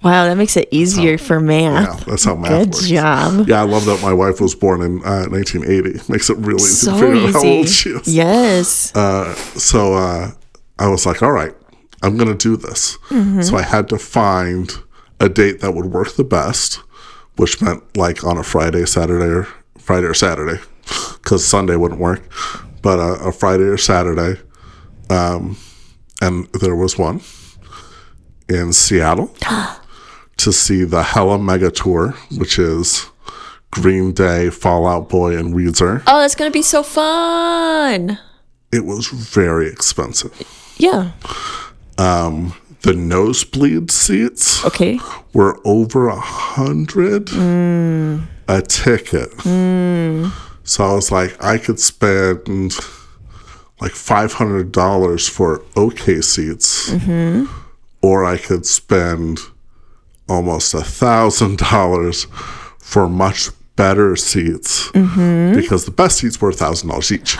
wow, 0.04 0.24
that 0.26 0.36
makes 0.36 0.56
it 0.56 0.68
easier 0.70 1.16
for 1.18 1.40
math. 1.40 1.98
Yeah. 2.00 2.04
That's 2.06 2.24
how 2.24 2.36
math 2.36 2.50
Good 2.50 2.74
works. 2.74 2.86
job. 2.88 3.48
Yeah. 3.48 3.60
I 3.62 3.64
love 3.64 3.84
that 3.86 4.00
my 4.02 4.12
wife 4.12 4.40
was 4.40 4.54
born 4.54 4.82
in 4.82 4.98
uh, 5.04 5.26
1980. 5.28 6.12
Makes 6.12 6.30
it 6.30 6.36
really 6.38 6.56
easy 6.62 6.86
to 6.86 6.92
So 6.92 6.98
figure 7.00 7.26
out 7.26 7.32
how 7.32 7.44
old 7.44 7.68
she 7.68 7.90
easy. 7.90 7.98
is. 8.00 8.14
Yes. 8.14 8.92
so 9.62 9.94
uh, 9.94 10.30
I 10.78 10.88
was 10.88 11.06
like, 11.06 11.22
all 11.22 11.32
right, 11.32 11.54
I'm 12.02 12.16
going 12.16 12.28
to 12.28 12.36
do 12.36 12.56
this. 12.56 12.98
So 13.46 13.56
I 13.56 13.62
had 13.62 13.88
to 13.88 13.98
find 13.98 14.70
a 15.20 15.28
date 15.28 15.60
that 15.60 15.72
would 15.74 15.86
work 15.86 16.14
the 16.16 16.24
best, 16.24 16.80
which 17.36 17.62
meant 17.62 17.82
like 17.96 18.22
on 18.24 18.36
a 18.36 18.42
Friday, 18.42 18.84
Saturday, 18.84 19.24
or 19.26 19.48
Friday 19.78 20.06
or 20.06 20.14
Saturday, 20.14 20.60
because 21.14 21.46
Sunday 21.46 21.76
wouldn't 21.76 22.00
work, 22.00 22.22
but 22.82 22.98
uh, 22.98 23.28
a 23.28 23.32
Friday 23.32 23.64
or 23.64 23.78
Saturday. 23.78 24.40
Um, 25.08 25.56
and 26.20 26.46
there 26.60 26.74
was 26.76 26.98
one 26.98 27.20
in 28.48 28.72
Seattle 28.72 29.34
to 30.38 30.52
see 30.52 30.84
the 30.84 31.02
Hella 31.02 31.38
Mega 31.38 31.70
Tour, 31.70 32.10
which 32.36 32.58
is 32.58 33.06
Green 33.70 34.12
Day, 34.12 34.50
Fall 34.50 34.86
Out 34.86 35.08
Boy, 35.08 35.36
and 35.36 35.54
Weezer. 35.54 36.02
oh, 36.06 36.20
that's 36.20 36.34
going 36.34 36.50
to 36.50 36.52
be 36.52 36.62
so 36.62 36.82
fun. 36.82 38.18
It 38.72 38.84
was 38.84 39.06
very 39.08 39.68
expensive. 39.68 40.32
Yeah. 40.78 41.12
Um, 41.98 42.54
the 42.82 42.92
nosebleed 42.92 43.90
seats 43.90 44.64
Okay. 44.64 44.98
were 45.32 45.60
over 45.64 46.08
a 46.08 46.18
hundred 46.20 47.26
mm. 47.26 48.26
a 48.48 48.62
ticket. 48.62 49.30
Mm. 49.38 50.32
So 50.64 50.84
I 50.84 50.94
was 50.94 51.10
like, 51.12 51.42
I 51.42 51.58
could 51.58 51.78
spend 51.78 52.74
like 53.80 53.92
five 53.92 54.34
hundred 54.34 54.72
dollars 54.72 55.28
for 55.28 55.62
okay 55.76 56.20
seats, 56.20 56.90
mm-hmm. 56.90 57.44
or 58.02 58.24
I 58.24 58.38
could 58.38 58.66
spend 58.66 59.38
almost 60.28 60.74
a 60.74 60.82
thousand 60.82 61.58
dollars 61.70 62.26
for 62.78 63.08
much 63.08 63.50
better 63.76 64.14
seats 64.16 64.90
because 64.92 65.84
the 65.84 65.90
best 65.94 66.18
seats 66.18 66.40
were 66.40 66.50
a 66.50 66.52
thousand 66.52 66.88
dollars 66.90 67.10
each. 67.12 67.36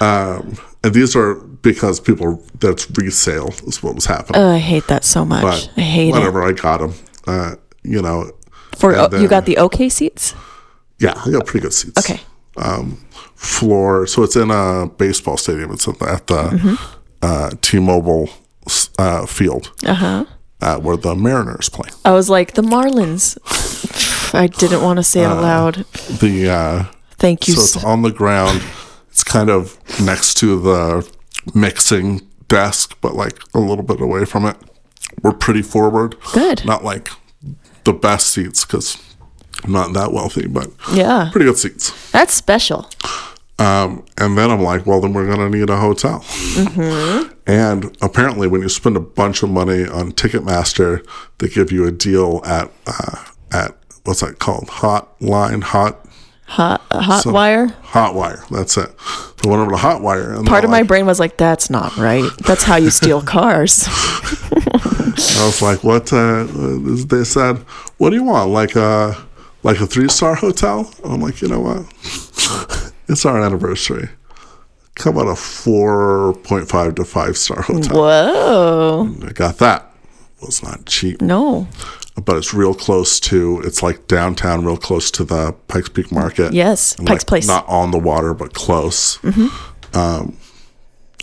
Um, 0.00 0.56
and 0.82 0.94
these 0.94 1.14
are 1.14 1.34
because 1.34 2.00
people 2.00 2.42
that's 2.58 2.90
resale 2.92 3.50
is 3.66 3.82
what 3.82 3.94
was 3.94 4.06
happening. 4.06 4.40
Oh, 4.40 4.48
I 4.48 4.58
hate 4.58 4.86
that 4.88 5.04
so 5.04 5.24
much. 5.24 5.42
But 5.42 5.70
I 5.76 5.80
hate 5.82 6.08
it. 6.08 6.12
whatever, 6.12 6.42
I 6.42 6.52
got 6.52 6.78
them. 6.80 6.94
Uh, 7.26 7.54
you 7.82 8.00
know. 8.02 8.30
For 8.76 8.94
and 8.94 9.12
oh, 9.14 9.20
you 9.20 9.28
got 9.28 9.44
the 9.44 9.58
okay 9.58 9.88
seats? 9.90 10.34
yeah, 10.98 11.12
I 11.24 11.30
got 11.30 11.44
pretty 11.46 11.64
good 11.64 11.74
seats. 11.74 11.98
Okay. 11.98 12.20
Floor, 13.34 14.06
so 14.06 14.22
it's 14.22 14.36
in 14.36 14.50
a 14.50 14.86
baseball 14.98 15.36
stadium. 15.36 15.72
It's 15.72 15.88
at 15.88 15.98
the, 15.98 16.04
at 16.10 16.26
the 16.26 16.42
Mm-hmm. 16.42 16.74
uh, 17.22 17.50
T-Mobile 17.62 18.28
uh, 18.98 19.24
field 19.26 19.72
Uh-huh. 19.84 20.24
Uh, 20.60 20.78
where 20.78 20.96
the 20.96 21.14
Mariners 21.14 21.68
play. 21.68 21.88
I 22.04 22.12
was 22.12 22.28
like, 22.30 22.54
the 22.54 22.62
Marlins. 22.62 23.38
I 24.34 24.46
didn't 24.46 24.82
want 24.82 24.98
to 24.98 25.02
say 25.02 25.22
it 25.22 25.26
out 25.26 25.42
loud. 25.42 25.74
The 26.20 26.50
uh, 26.50 26.84
Thank 27.16 27.48
you. 27.48 27.54
so 27.54 27.78
it's 27.78 27.84
on 27.84 28.02
the 28.02 28.12
ground. 28.12 28.62
It's 29.08 29.24
kind 29.24 29.50
of 29.50 29.78
next 30.00 30.34
to 30.38 30.60
the 30.60 31.10
mixing 31.54 32.28
desk, 32.48 32.96
but 33.00 33.14
like 33.14 33.38
a 33.54 33.58
little 33.58 33.84
bit 33.84 34.00
away 34.00 34.24
from 34.24 34.46
it. 34.46 34.56
We're 35.22 35.32
pretty 35.32 35.62
forward. 35.62 36.16
Good. 36.32 36.64
Not 36.64 36.84
like 36.84 37.08
the 37.84 37.92
best 37.92 38.28
seats 38.28 38.64
because 38.64 38.96
I'm 39.64 39.72
not 39.72 39.92
that 39.94 40.12
wealthy, 40.12 40.46
but 40.46 40.70
yeah. 40.92 41.28
pretty 41.32 41.46
good 41.46 41.58
seats. 41.58 42.10
That's 42.12 42.32
special. 42.34 42.88
Um, 43.60 44.04
and 44.18 44.36
then 44.38 44.50
I'm 44.50 44.62
like, 44.62 44.86
well, 44.86 45.00
then 45.00 45.12
we're 45.12 45.26
going 45.26 45.38
to 45.52 45.56
need 45.58 45.68
a 45.70 45.76
hotel. 45.76 46.24
And 47.46 47.96
apparently, 48.00 48.48
when 48.48 48.62
you 48.62 48.68
spend 48.68 48.96
a 48.96 49.00
bunch 49.00 49.42
of 49.42 49.50
money 49.50 49.86
on 49.86 50.12
Ticketmaster, 50.12 51.06
they 51.38 51.48
give 51.48 51.70
you 51.70 51.84
a 51.86 51.90
deal 51.92 52.40
at 52.44 52.70
uh, 52.86 53.24
at 53.52 53.76
what's 54.04 54.20
that 54.20 54.38
called? 54.38 54.68
Hotline, 54.68 55.62
hot 55.62 56.06
Hot, 56.46 56.80
hot 56.90 57.22
So- 57.22 57.32
wire. 57.32 57.68
Hotwire. 57.84 58.48
That's 58.48 58.76
it. 58.76 58.90
So 59.00 59.46
I 59.46 59.48
went 59.48 59.62
over 59.62 59.70
to 59.72 59.76
Hotwire, 59.76 60.36
and 60.36 60.46
Part 60.46 60.64
of 60.64 60.70
my 60.70 60.82
brain 60.82 61.06
was 61.06 61.20
like, 61.20 61.36
that's 61.36 61.70
not 61.70 61.96
right. 61.96 62.28
That's 62.44 62.64
how 62.64 62.74
you 62.76 62.90
steal 62.90 63.22
cars. 63.36 63.84
I 63.86 65.42
was 65.46 65.62
like, 65.62 65.84
what? 65.84 66.12
Uh, 66.12 66.44
they 67.06 67.22
said, 67.24 67.58
what 67.98 68.10
do 68.10 68.16
you 68.16 68.24
want? 68.24 68.50
Like 68.50 68.74
a 68.74 69.16
like 69.62 69.80
a 69.80 69.86
three 69.86 70.08
star 70.08 70.34
hotel? 70.34 70.92
I'm 71.04 71.20
like, 71.20 71.40
you 71.40 71.48
know 71.48 71.60
what? 71.60 72.89
It's 73.10 73.26
our 73.26 73.40
anniversary. 73.42 74.08
Come 74.94 75.18
on, 75.18 75.28
a 75.28 75.36
four 75.36 76.34
point 76.44 76.68
five 76.68 76.94
to 76.96 77.04
five 77.04 77.36
star 77.36 77.62
hotel. 77.62 77.96
Whoa. 77.96 79.14
I 79.26 79.32
got 79.32 79.58
that. 79.58 79.86
Was 80.42 80.62
not 80.62 80.86
cheap, 80.86 81.20
No. 81.20 81.68
but 82.24 82.36
it's 82.36 82.54
real 82.54 82.72
close 82.74 83.20
to. 83.20 83.60
It's 83.64 83.82
like 83.82 84.06
downtown, 84.06 84.64
real 84.64 84.78
close 84.78 85.10
to 85.12 85.24
the 85.24 85.52
Pikes 85.68 85.90
Peak 85.90 86.10
Market. 86.10 86.54
Yes. 86.54 86.96
And, 86.96 87.06
Pike's 87.06 87.22
like, 87.24 87.26
Place. 87.26 87.46
Not 87.46 87.68
on 87.68 87.90
the 87.90 87.98
water, 87.98 88.32
but 88.32 88.54
close. 88.54 89.16
Hmm. 89.16 89.48
Um, 89.92 90.36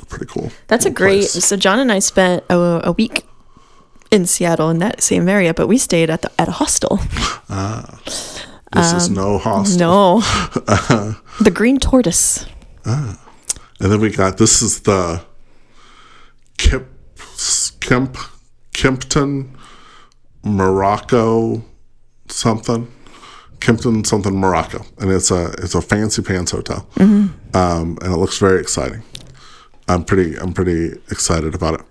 pretty 0.07 0.27
cool. 0.27 0.51
That's 0.67 0.85
a 0.85 0.91
great. 0.91 1.21
place. 1.31 1.43
So 1.45 1.57
John 1.57 1.79
and 1.79 1.91
I 1.91 1.97
spent 1.97 2.43
a, 2.49 2.81
a 2.83 2.91
week 2.91 3.25
in 4.11 4.27
Seattle 4.27 4.69
in 4.69 4.77
that 4.79 5.01
same 5.01 5.27
area, 5.27 5.51
but 5.53 5.67
we 5.67 5.79
stayed 5.79 6.09
at 6.11 6.21
the 6.21 6.31
at 6.39 6.47
a 6.47 6.51
hostel. 6.51 6.99
This 8.73 8.93
is 8.93 9.09
no 9.09 9.37
hostel. 9.37 9.79
No, 9.79 10.19
the 11.39 11.51
Green 11.53 11.79
Tortoise. 11.79 12.45
Ah. 12.85 13.19
And 13.79 13.91
then 13.91 13.99
we 13.99 14.09
got 14.11 14.37
this 14.37 14.61
is 14.61 14.81
the 14.81 15.23
Kemp 16.57 16.87
Kemp 17.79 18.17
Kempton 18.73 19.55
Morocco 20.43 21.63
something. 22.27 22.91
Kempton 23.59 24.03
something 24.05 24.35
Morocco. 24.39 24.85
And 24.99 25.11
it's 25.11 25.31
a 25.31 25.51
it's 25.59 25.75
a 25.75 25.81
fancy 25.81 26.21
pants 26.21 26.51
hotel. 26.51 26.87
Um, 26.99 27.97
and 28.01 28.13
it 28.13 28.17
looks 28.17 28.37
very 28.37 28.59
exciting. 28.59 29.03
I'm 29.87 30.03
pretty 30.03 30.35
I'm 30.37 30.53
pretty 30.53 30.99
excited 31.09 31.55
about 31.55 31.79
it. 31.79 31.81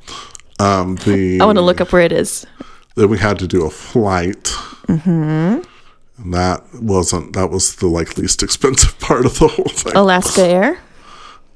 Um, 0.60 0.96
the 0.96 1.40
I 1.40 1.44
want 1.44 1.56
to 1.56 1.62
look 1.62 1.80
up 1.80 1.92
where 1.92 2.02
it 2.02 2.12
is. 2.12 2.46
then 2.96 3.08
we 3.08 3.18
had 3.18 3.38
to 3.38 3.46
do 3.46 3.64
a 3.66 3.70
flight. 3.70 4.44
Mm-hmm. 4.88 5.65
And 6.18 6.32
that 6.34 6.62
wasn't 6.74 7.34
that 7.34 7.50
was 7.50 7.76
the 7.76 7.86
like 7.86 8.16
least 8.16 8.42
expensive 8.42 8.98
part 9.00 9.26
of 9.26 9.38
the 9.38 9.48
whole 9.48 9.64
thing. 9.68 9.94
Alaska 9.94 10.46
Air. 10.46 10.78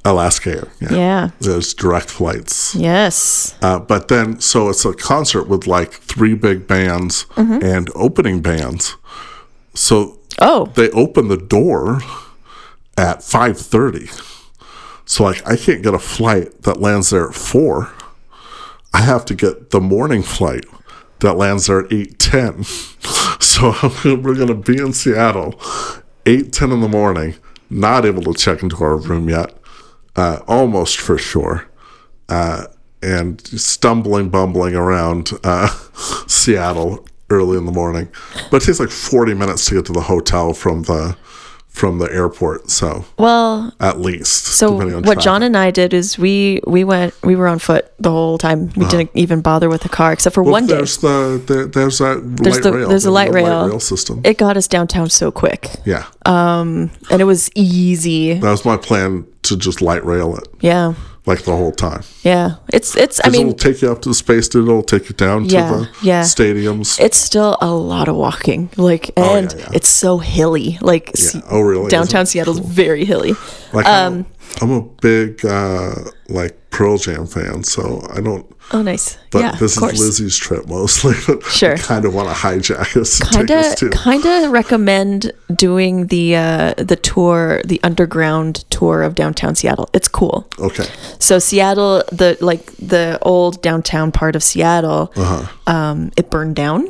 Alaska 0.04 0.50
Air. 0.50 0.68
Yeah. 0.80 0.92
Yeah. 0.94 1.30
There's 1.40 1.74
direct 1.74 2.08
flights. 2.10 2.74
Yes. 2.74 3.54
Uh, 3.62 3.78
but 3.78 4.08
then, 4.08 4.40
so 4.40 4.68
it's 4.70 4.84
a 4.84 4.94
concert 4.94 5.46
with 5.48 5.66
like 5.66 5.92
three 5.92 6.34
big 6.34 6.66
bands 6.66 7.26
and 7.36 7.90
opening 7.94 8.40
bands. 8.42 8.96
So 9.74 10.18
Oh, 10.38 10.66
they 10.74 10.88
open 10.90 11.28
the 11.28 11.36
door 11.36 12.00
at 12.96 13.18
5.30. 13.18 14.08
So 15.04 15.24
like 15.24 15.46
I 15.46 15.56
can't 15.56 15.82
get 15.82 15.92
a 15.92 15.98
flight 15.98 16.62
that 16.62 16.80
lands 16.80 17.10
there 17.10 17.28
at 17.28 17.34
4. 17.34 17.92
I 18.94 19.00
have 19.02 19.24
to 19.26 19.34
get 19.34 19.70
the 19.70 19.80
morning 19.80 20.22
flight 20.22 20.64
that 21.20 21.34
lands 21.34 21.66
there 21.66 21.80
at 21.80 21.90
8.10. 21.90 23.39
So 23.60 23.74
we're 24.04 24.36
going 24.36 24.48
to 24.48 24.54
be 24.54 24.80
in 24.80 24.94
Seattle 24.94 25.52
8.10 26.24 26.72
in 26.72 26.80
the 26.80 26.88
morning, 26.88 27.34
not 27.68 28.06
able 28.06 28.22
to 28.22 28.32
check 28.32 28.62
into 28.62 28.82
our 28.82 28.96
room 28.96 29.28
yet, 29.28 29.54
uh, 30.16 30.40
almost 30.48 30.98
for 30.98 31.18
sure 31.18 31.68
uh, 32.30 32.64
and 33.02 33.38
stumbling, 33.46 34.30
bumbling 34.30 34.74
around 34.74 35.32
uh, 35.44 35.68
Seattle 36.26 37.06
early 37.28 37.58
in 37.58 37.66
the 37.66 37.72
morning. 37.72 38.08
But 38.50 38.62
it 38.62 38.66
takes 38.66 38.80
like 38.80 38.88
40 38.88 39.34
minutes 39.34 39.66
to 39.66 39.74
get 39.74 39.84
to 39.86 39.92
the 39.92 40.00
hotel 40.00 40.54
from 40.54 40.84
the 40.84 41.14
from 41.70 41.98
the 41.98 42.12
airport. 42.12 42.68
So 42.70 43.04
well. 43.18 43.72
at 43.80 44.00
least. 44.00 44.44
So 44.46 44.72
what 44.72 44.88
traffic. 45.02 45.18
John 45.20 45.42
and 45.42 45.56
I 45.56 45.70
did 45.70 45.94
is 45.94 46.18
we 46.18 46.60
we 46.66 46.84
went 46.84 47.14
we 47.22 47.36
were 47.36 47.46
on 47.48 47.58
foot 47.58 47.90
the 47.98 48.10
whole 48.10 48.36
time. 48.38 48.70
We 48.76 48.84
didn't 48.86 49.10
even 49.14 49.40
bother 49.40 49.68
with 49.68 49.82
the 49.82 49.88
car 49.88 50.12
except 50.12 50.34
for 50.34 50.42
Uh-huh. 50.42 50.50
Well, 50.50 50.60
one 50.60 50.66
day. 50.66 50.74
there's 50.76 50.98
the, 50.98 51.40
the 51.46 51.66
there's 51.72 51.98
that 51.98 52.20
There's 52.42 52.56
light 52.56 52.62
the- 52.64 52.72
rail. 52.72 52.88
there's 52.88 53.04
a 53.06 53.10
light 53.10 53.28
the 53.32 53.34
rail. 53.34 53.80
system. 53.80 54.20
It 54.24 54.36
got 54.36 54.56
us 54.56 54.66
downtown 54.68 55.08
so 55.10 55.30
quick, 55.30 55.70
yeah, 55.86 56.06
Um, 56.26 56.90
and 57.10 57.20
it 57.20 57.24
was 57.24 57.50
easy. 57.54 58.34
that 58.34 58.50
was 58.50 58.64
my 58.64 58.76
plan 58.76 59.24
to 59.42 59.56
just 59.56 59.80
light 59.80 60.04
rail 60.04 60.36
it 60.36 60.48
Yeah, 60.60 60.94
like 61.30 61.44
the 61.44 61.56
whole 61.56 61.72
time. 61.72 62.02
yeah. 62.22 62.56
It's 62.72 62.96
it's. 62.96 63.20
I 63.24 63.30
mean, 63.30 63.48
it'll 63.48 63.58
take 63.72 63.82
you 63.82 63.90
up 63.92 64.00
to 64.02 64.08
the 64.10 64.14
space 64.14 64.46
station. 64.46 64.68
It'll 64.68 64.82
take 64.82 65.08
you 65.08 65.14
down 65.14 65.44
Yeah, 65.46 65.70
to 65.70 65.76
the 65.78 65.88
yeah. 66.02 66.22
stadiums. 66.22 66.98
it's 67.00 67.16
still 67.18 67.56
a 67.60 67.70
lot 67.72 68.08
of 68.08 68.16
walking. 68.16 68.68
Like, 68.76 69.10
Oh, 69.16 69.22
yeah, 69.32 69.38
and 69.38 69.54
yeah. 69.58 69.68
it's 69.76 69.88
so 69.88 70.18
hilly. 70.18 70.78
Like, 70.80 71.12
Oh, 71.50 71.60
really? 71.60 71.88
Downtown? 71.90 72.26
Seattle's 72.26 72.58
very 72.58 73.04
hilly. 73.04 73.32
Like 73.72 73.86
um, 73.86 74.26
I'm, 74.60 74.70
a, 74.70 74.74
I'm 74.74 74.82
a 74.82 74.82
big 75.00 75.44
uh, 75.44 75.94
like 76.28 76.54
Pearl 76.70 76.96
Jam 76.98 77.26
fan, 77.26 77.62
so 77.64 78.06
I 78.16 78.20
don't. 78.20 78.46
Oh, 78.72 78.82
nice. 78.82 79.18
But 79.30 79.40
yeah, 79.40 79.52
this 79.56 79.76
of 79.76 79.80
course. 79.80 79.94
is 79.94 80.00
Lizzie's 80.00 80.36
trip 80.36 80.66
mostly. 80.68 81.14
Sure. 81.50 81.76
Kind 81.76 82.04
of 82.04 82.14
want 82.14 82.28
to 82.28 82.34
hijack 82.34 82.96
us 82.96 83.18
kind 83.18 83.50
of 83.50 83.90
kind 83.92 84.24
of 84.44 84.50
recommend 84.52 85.32
doing 85.54 86.06
the 86.06 86.36
uh 86.36 86.74
the 86.76 86.96
tour 86.96 87.60
the 87.64 87.80
underground 87.82 88.64
tour 88.70 89.02
of 89.02 89.14
downtown 89.14 89.54
seattle 89.54 89.88
it's 89.92 90.08
cool 90.08 90.46
Okay. 90.58 90.86
so 91.18 91.38
seattle 91.38 92.02
the 92.12 92.36
like 92.40 92.64
the 92.76 93.18
old 93.22 93.60
downtown 93.62 94.12
part 94.12 94.36
of 94.36 94.42
seattle 94.42 95.12
Uh-huh. 95.16 95.46
um 95.66 96.10
it 96.16 96.30
burned 96.30 96.54
down 96.56 96.88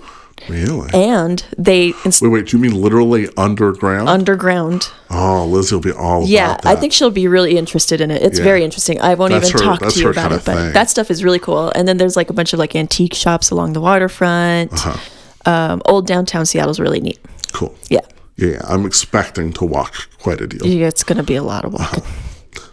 Really? 0.49 0.91
and 0.95 1.45
they 1.59 1.93
inst- 2.05 2.23
wait, 2.23 2.29
wait. 2.29 2.47
Do 2.47 2.57
you 2.57 2.63
mean 2.63 2.81
literally 2.81 3.29
underground? 3.37 4.09
underground 4.09 4.91
oh, 5.11 5.47
Lizzie 5.47 5.75
will 5.75 5.83
be 5.83 5.93
all 5.93 6.25
yeah 6.27 6.57
i 6.65 6.75
think 6.75 6.93
she'll 6.93 7.11
be 7.11 7.29
really 7.29 7.57
interested 7.59 8.01
in 8.01 8.11
it 8.11 8.23
it's 8.23 8.39
Yeah. 8.39 8.45
very 8.45 8.65
interesting 8.65 9.01
i 9.01 9.15
won't 9.15 9.33
That's 9.33 9.49
even 9.51 9.61
her- 9.63 9.77
talk 9.77 9.93
to 9.93 10.01
you 10.01 10.09
about 10.09 10.33
it 10.33 10.45
but 10.45 10.73
that 10.73 10.89
stuff 10.91 11.11
is 11.11 11.23
really 11.23 11.39
cool 11.39 11.71
and 11.75 11.87
then 11.87 11.97
there's 11.99 12.17
like 12.17 12.31
a 12.31 12.33
bunch 12.33 12.53
of 12.53 12.59
like 12.59 12.75
antique 12.75 13.15
shops 13.15 13.51
along 13.51 13.75
the 13.75 13.81
waterfront 13.81 14.73
Uh-huh. 14.73 15.51
um 15.51 15.83
old 15.85 16.07
downtown 16.07 16.47
seattle's 16.47 16.81
really 16.81 17.01
neat 17.01 17.19
cool. 17.53 17.75
yeah 17.91 18.01
Yeah, 18.37 18.61
I'm 18.73 18.87
expecting 18.87 19.53
to 19.55 19.65
walk 19.67 19.93
quite 20.23 20.41
a 20.41 20.47
deal. 20.47 20.65
Yeah, 20.67 20.89
it's 20.89 21.05
gonna 21.05 21.23
be 21.23 21.37
a 21.37 21.43
lot 21.43 21.65
of 21.67 21.73
walking 21.75 22.05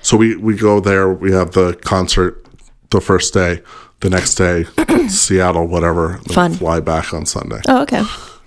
So 0.01 0.15
we 0.15 0.35
we 0.37 0.55
go 0.55 0.79
there. 0.79 1.11
We 1.11 1.33
have 1.33 1.51
the 1.51 1.73
concert 1.83 2.33
the 2.91 3.01
first 3.01 3.33
day. 3.33 3.61
The 3.99 4.09
next 4.09 4.35
day, 4.35 4.65
Seattle, 5.07 5.67
whatever. 5.67 6.19
Fun. 6.31 6.53
Fly 6.53 6.79
back 6.81 7.13
on 7.13 7.25
Sunday. 7.25 7.59
oh 7.67 7.81
okay 7.81 8.03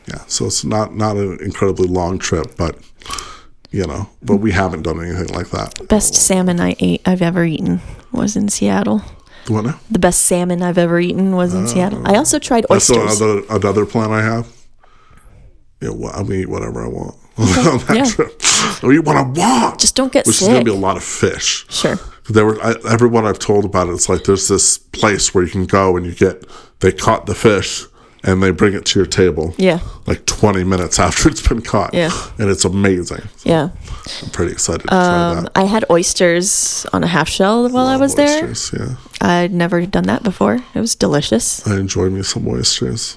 Yeah, 0.06 0.22
so 0.26 0.46
it's 0.46 0.64
not 0.64 0.94
not 0.94 1.16
an 1.16 1.38
incredibly 1.42 1.88
long 1.88 2.18
trip, 2.18 2.56
but 2.56 2.76
you 3.70 3.86
know, 3.86 4.08
but 4.22 4.36
we 4.36 4.52
haven't 4.52 4.82
done 4.82 5.00
anything 5.04 5.34
like 5.34 5.50
that. 5.50 5.88
Best 5.88 6.14
salmon 6.14 6.60
I 6.60 6.76
ate 6.80 7.02
I've 7.06 7.22
ever 7.22 7.44
eaten 7.44 7.80
was 8.12 8.36
in 8.36 8.48
Seattle. 8.48 9.02
What 9.48 9.64
now? 9.64 9.80
The 9.90 9.98
best 9.98 10.22
salmon 10.22 10.62
I've 10.62 10.78
ever 10.78 11.00
eaten 11.00 11.34
was 11.34 11.54
in 11.54 11.64
oh. 11.64 11.66
Seattle. 11.66 12.02
I 12.06 12.16
also 12.16 12.38
tried 12.38 12.66
That's 12.68 12.90
oysters. 12.90 13.20
another 13.20 13.42
another 13.50 13.86
plan 13.86 14.10
I 14.12 14.22
have. 14.22 14.46
Yeah, 15.80 15.90
well, 15.90 16.12
I'm 16.14 16.24
gonna 16.26 16.40
eat 16.40 16.48
whatever 16.48 16.84
I 16.84 16.88
want 16.88 17.14
on 17.38 17.78
that 17.86 17.96
yeah. 17.96 18.04
trip. 18.04 18.40
I'll 18.82 18.92
eat 18.92 19.04
what 19.04 19.16
I 19.16 19.22
want. 19.22 19.80
Just 19.80 19.96
don't 19.96 20.12
get 20.12 20.26
which 20.26 20.42
is 20.42 20.48
gonna 20.48 20.62
be 20.64 20.70
a 20.70 20.74
lot 20.74 20.96
of 20.96 21.02
fish. 21.04 21.64
Sure. 21.70 21.98
There 22.28 22.46
were 22.46 22.60
I, 22.62 22.74
everyone 22.88 23.26
I've 23.26 23.38
told 23.38 23.64
about 23.64 23.88
it. 23.88 23.92
It's 23.92 24.08
like 24.08 24.24
there's 24.24 24.48
this 24.48 24.78
place 24.78 25.34
where 25.34 25.44
you 25.44 25.50
can 25.50 25.66
go 25.66 25.96
and 25.96 26.06
you 26.06 26.14
get 26.14 26.44
they 26.80 26.92
caught 26.92 27.26
the 27.26 27.34
fish 27.34 27.86
and 28.22 28.42
they 28.42 28.50
bring 28.50 28.74
it 28.74 28.84
to 28.86 28.98
your 28.98 29.06
table. 29.06 29.54
Yeah. 29.56 29.80
Like 30.06 30.26
20 30.26 30.64
minutes 30.64 30.98
after 30.98 31.28
it's 31.30 31.46
been 31.46 31.62
caught. 31.62 31.94
Yeah. 31.94 32.10
And 32.38 32.50
it's 32.50 32.64
amazing. 32.64 33.22
Yeah. 33.44 33.70
I'm 34.22 34.30
pretty 34.30 34.52
excited 34.52 34.82
to 34.82 34.88
try 34.88 35.30
um, 35.30 35.44
that. 35.44 35.52
I 35.56 35.64
had 35.64 35.84
oysters 35.90 36.86
on 36.92 37.02
a 37.02 37.06
half 37.06 37.28
shell 37.28 37.68
while 37.68 37.86
I 37.86 37.96
was 37.96 38.14
there. 38.14 38.44
oysters, 38.48 38.72
Yeah. 38.78 38.96
I'd 39.20 39.52
never 39.52 39.86
done 39.86 40.04
that 40.04 40.22
before. 40.22 40.58
It 40.74 40.80
was 40.80 40.94
delicious. 40.94 41.66
I 41.66 41.78
enjoy 41.78 42.10
me 42.10 42.22
some 42.22 42.46
oysters. 42.48 43.16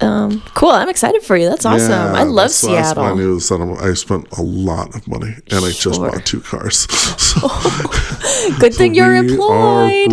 Um, 0.00 0.42
cool. 0.54 0.70
I'm 0.70 0.88
excited 0.88 1.22
for 1.22 1.36
you. 1.36 1.48
That's 1.48 1.64
awesome. 1.64 1.90
Yeah, 1.90 2.12
I 2.12 2.24
love 2.24 2.48
That's 2.50 2.64
my 2.64 2.70
Seattle. 2.82 3.16
news. 3.16 3.48
That 3.48 3.60
I'm, 3.60 3.72
I 3.74 3.94
spent 3.94 4.26
a 4.36 4.42
lot 4.42 4.94
of 4.94 5.06
money, 5.06 5.34
and 5.50 5.64
I 5.64 5.70
just 5.70 6.00
bought 6.00 6.26
two 6.26 6.40
cars. 6.40 6.86
So 7.34 7.48
Good 8.60 8.74
thing 8.78 8.94
you're 8.94 9.14
employed. 9.16 10.12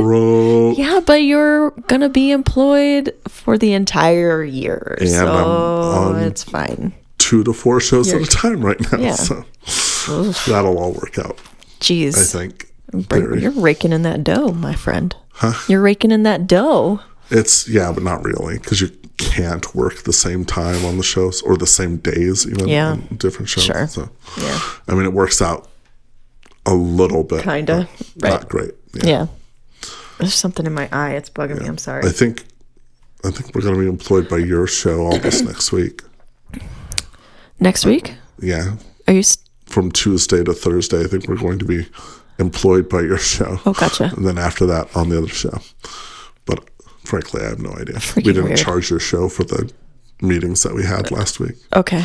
Yeah, 0.78 1.02
but 1.06 1.22
you're 1.22 1.70
gonna 1.88 2.10
be 2.10 2.32
employed 2.32 3.14
for 3.28 3.58
the 3.60 3.74
entire 3.74 4.44
year, 4.44 4.98
And 5.00 5.10
so 5.10 6.16
it's 6.18 6.44
fine. 6.44 6.94
Two 7.20 7.44
to 7.44 7.54
four 7.54 7.80
shows 7.80 8.12
at 8.12 8.22
a 8.22 8.26
time 8.26 8.66
right 8.66 8.80
now. 8.92 8.98
Yeah. 8.98 9.14
So 9.14 9.44
that'll 10.48 10.80
all 10.80 10.94
work 10.94 11.20
out. 11.20 11.38
Jeez, 11.80 12.18
I 12.18 12.24
think. 12.24 12.72
You're 13.40 13.52
raking 13.52 13.94
in 13.94 14.02
that 14.02 14.24
dough, 14.24 14.52
my 14.52 14.74
friend. 14.74 15.16
Huh? 15.34 15.54
You're 15.68 15.82
raking 15.82 16.12
in 16.12 16.24
that 16.24 16.48
dough. 16.48 17.02
It's 17.30 17.68
yeah, 17.70 17.92
but 17.92 18.04
not 18.04 18.24
really 18.24 18.58
because 18.58 18.82
you 18.82 18.90
can't 19.30 19.74
work 19.76 20.04
the 20.04 20.14
same 20.14 20.44
time 20.46 20.84
on 20.86 20.98
the 20.98 21.04
shows 21.04 21.42
or 21.42 21.56
the 21.58 21.68
same 21.68 21.98
days 21.98 22.48
even 22.48 22.68
Yeah. 22.68 22.92
on 22.92 23.08
different 23.18 23.50
shows. 23.50 23.64
Sure. 23.66 23.88
So 23.88 24.10
Yeah, 24.38 24.60
I 24.88 24.94
mean, 24.96 25.06
it 25.06 25.14
works 25.14 25.42
out 25.42 25.70
a 26.66 26.74
little 26.74 27.24
bit, 27.24 27.44
Kinda, 27.44 27.88
but 28.18 28.30
not 28.30 28.50
great. 28.50 28.72
yeah. 29.04 29.28
There's 30.20 30.36
something 30.36 30.66
in 30.68 30.74
my 30.74 30.88
eye. 30.92 31.12
It's 31.16 31.30
bugging 31.32 31.60
me. 31.60 31.68
I'm 31.68 31.78
sorry. 31.80 32.06
I 32.08 32.12
think 32.12 32.44
I 33.24 33.30
think 33.32 33.54
we're 33.56 33.62
going 33.62 33.76
to 33.76 33.82
be 33.82 33.88
employed 33.88 34.28
by 34.30 34.38
your 34.38 34.66
show 34.68 35.02
all 35.06 35.18
this 35.20 35.42
next 35.42 35.72
week. 35.72 36.02
Next 37.60 37.86
week, 37.86 38.14
Yeah, 38.40 38.76
are 39.08 39.14
you? 39.14 39.20
s 39.20 39.38
from 39.68 39.92
Tuesday 39.92 40.44
to 40.44 40.54
Thursday, 40.54 41.04
I 41.04 41.08
think 41.08 41.28
we're 41.28 41.38
going 41.38 41.60
to 41.60 41.66
be 41.66 41.88
employed 42.40 42.90
by 42.90 43.02
your 43.02 43.18
show. 43.20 43.60
Oh, 43.66 43.74
gotcha. 43.74 44.12
And 44.16 44.26
then 44.28 44.38
after 44.40 44.66
that, 44.66 44.94
on 44.96 45.10
the 45.10 45.18
other 45.20 45.28
show. 45.28 45.60
Frankly, 47.04 47.42
I 47.42 47.50
have 47.50 47.60
no 47.60 47.72
idea. 47.72 47.96
Freaking 47.96 48.16
we 48.18 48.22
didn't 48.34 48.44
weird. 48.46 48.58
charge 48.60 48.90
your 48.90 49.00
show 49.00 49.28
for 49.30 49.44
the 49.44 49.72
meetings 50.22 50.64
that 50.64 50.74
we 50.76 50.84
had 50.86 51.12
last 51.12 51.40
week. 51.40 51.56
Okay. 51.76 52.04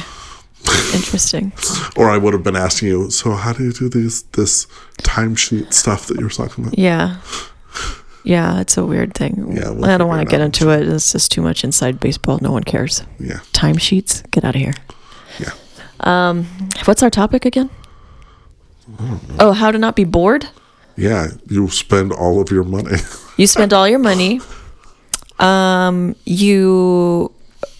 Interesting. 0.95 1.53
Or 1.97 2.11
I 2.11 2.19
would 2.19 2.35
have 2.35 2.43
been 2.43 2.57
asking 2.57 2.89
you, 2.89 3.11
so 3.11 3.33
how 3.33 3.55
do 3.55 3.65
you 3.65 3.73
do 3.73 3.89
these 3.89 4.23
this 4.33 4.67
timesheet 4.99 5.73
stuff 5.73 6.07
that 6.09 6.19
you 6.19 6.25
were 6.25 6.31
talking 6.31 6.65
about? 6.65 6.79
Yeah. 6.79 7.17
Yeah, 8.23 8.61
it's 8.61 8.77
a 8.77 8.85
weird 8.85 9.15
thing. 9.15 9.57
Yeah, 9.57 9.71
we'll 9.71 9.87
I 9.87 9.97
don't 9.97 10.09
want 10.09 10.21
to 10.21 10.31
get 10.31 10.43
into 10.43 10.69
it. 10.71 10.87
It's 10.87 11.13
just 11.13 11.31
too 11.33 11.41
much 11.41 11.65
inside 11.65 11.99
baseball. 12.01 12.39
No 12.43 12.53
one 12.53 12.65
cares. 12.65 13.03
Yeah. 13.19 13.39
Timesheets, 13.53 14.31
get 14.31 14.45
out 14.45 14.55
of 14.57 14.61
here. 14.61 14.75
Yeah. 15.39 15.53
Um, 16.01 16.45
What's 16.85 17.03
our 17.03 17.09
topic 17.11 17.47
again? 17.47 17.71
Oh, 19.39 19.53
how 19.53 19.71
to 19.71 19.79
not 19.79 19.97
be 19.97 20.05
bored? 20.05 20.47
Yeah. 20.97 21.29
You 21.49 21.69
spend 21.69 22.13
all 22.13 22.41
of 22.41 22.51
your 22.51 22.65
money. 22.65 22.97
You 23.39 23.47
spend 23.47 23.73
all 23.73 23.89
your 23.89 23.99
money 24.01 24.41
Um, 25.39 26.17
you 26.25 27.33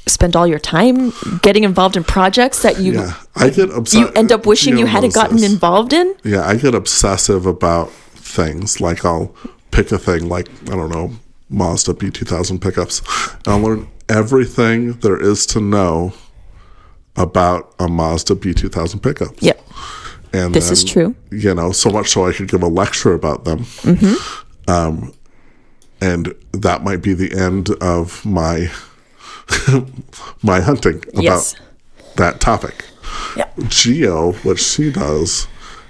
spend 0.07 0.37
all 0.37 0.47
your 0.47 0.59
time 0.59 1.13
getting 1.43 1.65
involved 1.65 1.97
in 1.97 2.05
projects 2.05 2.63
that 2.63 2.79
you 2.79 2.93
Yeah, 2.93 3.15
I 3.35 3.51
get 3.51 3.93
you 3.93 4.09
end 4.11 4.31
up 4.31 4.47
wishing 4.47 4.79
you 4.79 4.87
hadn't 4.87 5.15
gotten 5.15 5.43
involved 5.43 5.93
in. 5.93 6.15
Yeah, 6.25 6.47
I 6.47 6.57
get 6.57 6.75
obsessive 6.75 7.47
about 7.47 7.91
things. 7.91 8.81
Like 8.81 9.05
I'll 9.05 9.35
pick 9.71 9.91
a 9.93 9.99
thing, 9.99 10.29
like 10.29 10.49
I 10.71 10.77
don't 10.77 10.91
know, 10.91 11.13
Mazda 11.51 11.95
B2000 11.95 12.61
pickups, 12.61 13.03
and 13.45 13.49
I'll 13.49 13.61
learn 13.61 13.89
everything 14.09 14.93
there 15.01 15.21
is 15.21 15.47
to 15.47 15.61
know 15.61 16.13
about 17.17 17.75
a 17.79 17.89
Mazda 17.89 18.35
B2000 18.35 19.03
pickup. 19.03 19.35
Yep. 19.41 19.63
And 20.33 20.55
This 20.55 20.71
is 20.71 20.85
true. 20.85 21.15
You 21.31 21.55
know, 21.55 21.73
so 21.73 21.91
much 21.91 22.11
so 22.11 22.27
I 22.27 22.33
could 22.33 22.49
give 22.49 22.63
a 22.63 22.69
lecture 22.69 23.15
about 23.15 23.45
them. 23.45 23.61
Mm-hmm. 23.61 24.71
Um, 24.71 25.13
and 26.01 26.35
that 26.53 26.83
might 26.85 27.03
be 27.03 27.13
the 27.15 27.33
end 27.39 27.71
of 27.81 28.25
my 28.25 28.71
my 30.43 30.61
hunting 30.61 31.03
about 31.13 31.23
Yes. 31.23 31.55
that 32.17 32.41
topic. 32.41 32.85
Yeah. 33.37 33.49
Geo, 33.69 34.33
what 34.43 34.59
she 34.59 34.91
does 34.91 35.47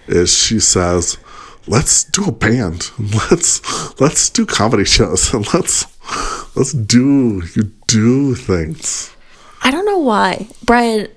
is 0.06 0.32
she 0.36 0.60
says, 0.60 1.18
"Let's 1.66 2.04
do 2.04 2.24
a 2.26 2.32
band. 2.32 2.90
Let's 3.30 3.60
let's 4.00 4.30
do 4.30 4.46
comedy 4.46 4.84
shows 4.84 5.32
and 5.34 5.46
let's 5.54 5.86
let's 6.56 6.72
do 6.72 7.42
you 7.54 7.64
do 7.86 8.34
things." 8.34 9.10
I 9.62 9.70
don't 9.70 9.86
know 9.86 9.98
why, 9.98 10.48
Brian. 10.64 11.08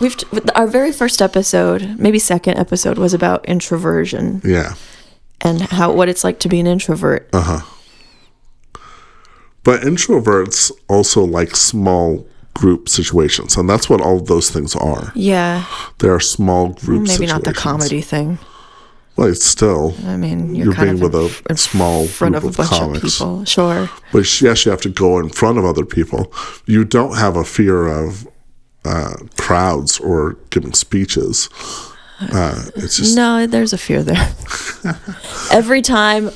We've 0.00 0.16
our 0.54 0.66
very 0.66 0.90
first 0.92 1.20
episode, 1.20 1.96
maybe 1.98 2.18
second 2.18 2.56
episode, 2.56 2.96
was 2.96 3.12
about 3.12 3.44
introversion 3.44 4.40
Yeah. 4.42 4.72
and 5.42 5.60
how 5.60 5.92
what 5.92 6.08
it's 6.08 6.24
like 6.24 6.38
to 6.40 6.48
be 6.48 6.60
an 6.60 6.66
introvert. 6.66 7.28
Uh-huh. 7.34 7.60
But 9.64 9.82
introverts 9.82 10.72
also 10.88 11.22
like 11.24 11.54
small 11.56 12.26
group 12.54 12.88
situations, 12.88 13.56
and 13.56 13.68
that's 13.68 13.88
what 13.88 14.00
all 14.00 14.16
of 14.18 14.26
those 14.26 14.50
things 14.50 14.74
are. 14.76 15.12
yeah, 15.14 15.64
They 16.00 16.08
are 16.08 16.20
small 16.20 16.70
group 16.70 17.06
maybe 17.06 17.26
not 17.26 17.44
the 17.44 17.54
comedy 17.54 18.00
thing. 18.02 18.38
Well, 19.16 19.28
it's 19.28 19.44
still, 19.44 19.94
I 20.06 20.16
mean, 20.16 20.54
you're, 20.54 20.66
You're 20.66 20.74
kind 20.74 20.98
being 20.98 21.04
of 21.04 21.12
with 21.14 21.46
a 21.50 21.56
small 21.56 22.06
front 22.06 22.32
group 22.34 22.44
of 22.44 22.58
a 22.58 22.62
of 22.62 22.68
bunch 22.70 22.80
comics. 22.80 23.04
of 23.04 23.10
people. 23.10 23.44
Sure. 23.44 23.90
but 24.10 24.40
yes, 24.42 24.64
you 24.64 24.70
have 24.70 24.80
to 24.82 24.88
go 24.88 25.18
in 25.18 25.28
front 25.28 25.58
of 25.58 25.64
other 25.66 25.84
people. 25.84 26.32
You 26.66 26.84
don't 26.84 27.16
have 27.16 27.36
a 27.36 27.44
fear 27.44 27.86
of 27.88 28.26
uh, 28.84 29.14
crowds 29.36 29.98
or 30.00 30.38
giving 30.50 30.72
speeches. 30.72 31.48
Uh, 32.20 32.64
it's 32.76 32.96
just 32.96 33.14
No, 33.16 33.46
there's 33.46 33.72
a 33.74 33.78
fear 33.78 34.02
there. 34.02 34.32
Every 35.52 35.82
time, 35.82 36.30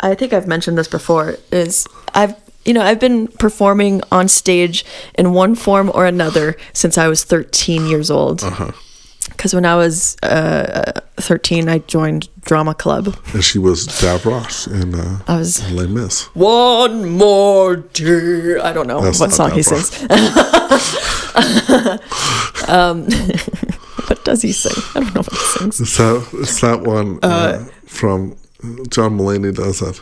I 0.00 0.14
think 0.14 0.32
I've 0.32 0.46
mentioned 0.46 0.78
this 0.78 0.88
before, 0.88 1.36
is 1.52 1.86
I've 2.14 2.34
you 2.66 2.72
know 2.74 2.82
I've 2.82 3.00
been 3.00 3.28
performing 3.28 4.02
on 4.10 4.28
stage 4.28 4.84
in 5.18 5.32
one 5.32 5.54
form 5.54 5.90
or 5.94 6.04
another 6.06 6.56
since 6.72 6.98
I 6.98 7.08
was 7.08 7.24
13 7.24 7.86
years 7.86 8.10
old. 8.10 8.42
Because 9.30 9.52
when 9.52 9.66
I 9.66 9.74
was 9.74 10.16
uh, 10.22 11.00
13, 11.16 11.68
I 11.68 11.78
joined 11.80 12.28
drama 12.42 12.74
club. 12.74 13.16
and 13.34 13.44
she 13.44 13.58
was 13.58 13.86
Gavroche 13.88 14.68
in 14.72 14.94
uh, 14.94 15.20
I 15.26 15.38
was 15.38 15.58
in 15.68 15.76
Les 15.76 15.86
Mis. 15.88 16.22
one 16.34 17.10
more 17.10 17.76
day. 17.76 18.58
I 18.60 18.72
don't 18.72 18.86
know 18.86 19.00
That's 19.00 19.20
what 19.20 19.32
song 19.32 19.50
he 19.50 19.62
sings. 19.62 19.90
um, 22.68 23.02
what 24.06 24.24
does 24.24 24.42
he 24.42 24.52
sing? 24.52 24.82
I 24.94 25.00
don't 25.00 25.14
know 25.14 25.22
what 25.22 25.32
he 25.32 25.36
sings. 25.58 25.80
It's 25.80 25.96
that, 25.98 26.28
it's 26.34 26.60
that 26.60 26.80
one 26.82 27.18
uh, 27.22 27.64
from 27.86 28.36
John 28.88 29.18
Mulaney 29.18 29.54
does 29.54 29.80
that. 29.80 30.00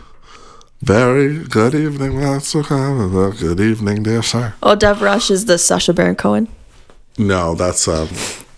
Very 0.84 1.38
good 1.38 1.74
evening, 1.74 2.20
Master 2.20 2.62
Good 2.62 3.58
evening, 3.58 4.02
dear 4.02 4.22
sir. 4.22 4.52
Oh, 4.62 4.76
Gavroche 4.76 5.30
is 5.30 5.46
the 5.46 5.56
Sacha 5.56 5.94
Baron 5.94 6.14
Cohen. 6.14 6.46
No, 7.16 7.54
that's 7.54 7.88
um, 7.88 8.06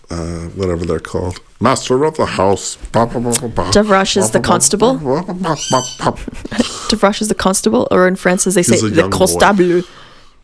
uh, 0.09 0.49
whatever 0.57 0.85
they're 0.85 0.99
called. 0.99 1.39
Master 1.61 2.03
of 2.03 2.17
the 2.17 2.25
house. 2.25 2.75
Gavroche 2.91 4.17
is 4.17 4.31
the 4.31 4.41
constable. 4.41 4.97
Gavroche 6.89 7.21
is 7.21 7.29
the 7.29 7.35
constable, 7.35 7.87
or 7.91 8.09
in 8.09 8.17
France, 8.17 8.45
as 8.45 8.55
they 8.55 8.63
say, 8.63 8.73
He's 8.75 8.83
a 8.83 8.89
the 8.89 8.95
young 8.97 9.09
boy. 9.09 9.17
constable. 9.17 9.83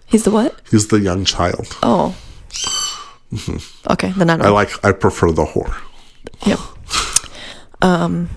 He's 0.06 0.24
the 0.24 0.32
what? 0.32 0.58
He's 0.72 0.88
the 0.88 1.02
young 1.02 1.26
child. 1.26 1.68
Oh. 1.84 2.16
Okay, 3.90 4.12
then 4.12 4.30
I 4.30 4.38
don't. 4.38 4.46
I 4.46 4.50
like. 4.52 4.86
I 4.86 4.94
prefer 4.94 5.32
the 5.34 5.44
whore. 5.44 5.76
Yep. 6.46 6.60
Um. 7.82 8.30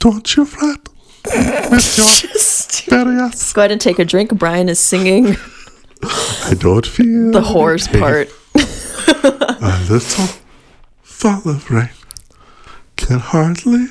Don't 0.00 0.34
you 0.34 0.44
fret. 0.44 0.88
Just 1.24 2.88
Barriers. 2.88 3.52
go 3.52 3.60
ahead 3.62 3.72
and 3.72 3.80
take 3.80 3.98
a 3.98 4.04
drink. 4.04 4.36
Brian 4.36 4.68
is 4.68 4.78
singing 4.78 5.36
I 6.02 6.54
don't 6.58 6.86
feel 6.86 7.30
the 7.30 7.42
horse 7.42 7.86
part. 7.86 8.30
A 8.54 9.86
little 9.88 10.28
fall 11.02 11.42
of 11.48 11.70
rain 11.70 11.90
can 12.96 13.18
hardly 13.18 13.86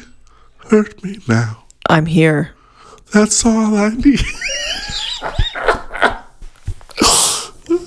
hurt 0.70 1.04
me 1.04 1.20
now. 1.28 1.66
I'm 1.88 2.08
here. 2.08 2.56
That's 3.14 3.46
all 3.46 3.76
I 3.76 3.90
need. 3.90 4.22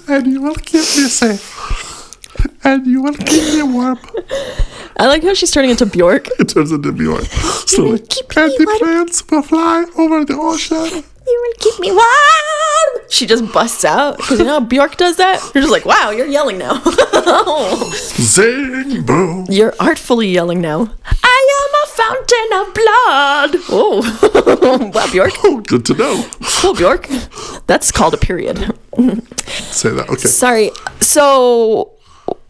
and 0.09 0.27
you 0.27 0.41
will 0.43 0.55
keep 0.55 0.81
me 0.81 1.09
safe. 1.09 1.82
And 2.65 2.87
you 2.87 3.03
will 3.03 3.15
keep 3.15 3.55
me 3.55 3.63
warm. 3.63 3.99
I 4.99 5.07
like 5.07 5.23
how 5.25 5.35
she's 5.35 5.51
turning 5.51 5.71
into 5.71 5.87
Bjork. 5.87 6.29
It 6.39 6.49
turns 6.51 6.71
into 6.71 6.93
Bjorn. 6.93 7.25
Slowly. 7.67 7.99
keep 8.01 8.31
And 8.37 8.51
me 8.53 8.59
the 8.59 8.65
warm. 8.67 8.79
plants 8.79 9.23
will 9.31 9.43
fly 9.43 9.85
over 9.97 10.25
the 10.25 10.35
ocean. 10.35 11.03
You 11.27 11.39
will 11.47 11.55
keep 11.59 11.81
me 11.81 11.91
warm. 11.91 13.07
She 13.09 13.27
just 13.27 13.53
busts 13.53 13.85
out 13.85 14.17
because 14.19 14.39
you 14.39 14.45
know 14.45 14.61
how 14.61 14.67
Bjork 14.67 14.97
does 14.97 15.17
that. 15.17 15.41
You're 15.55 15.63
just 15.63 15.73
like, 15.73 15.85
wow, 15.87 16.11
you're 16.11 16.27
yelling 16.27 16.59
now. 16.59 16.83
Zing 17.93 19.03
boom. 19.05 19.47
you're 19.49 19.75
artfully 19.81 20.29
yelling 20.29 20.61
now. 20.61 20.91
I 21.25 21.39
am 21.61 21.73
a 21.83 21.87
fountain 22.01 22.49
of 22.61 22.75
blood. 22.75 23.65
Oh, 23.71 24.91
wow, 24.95 25.07
Bjork. 25.13 25.33
Oh, 25.45 25.61
good 25.61 25.85
to 25.87 25.95
know. 25.95 26.25
Cool, 26.61 26.75
Bjork. 26.75 27.09
That's 27.67 27.91
called 27.93 28.15
a 28.15 28.19
period. 28.19 28.59
Say 29.47 29.91
that. 29.91 30.07
Okay. 30.09 30.29
Sorry. 30.29 30.71
So, 31.01 31.92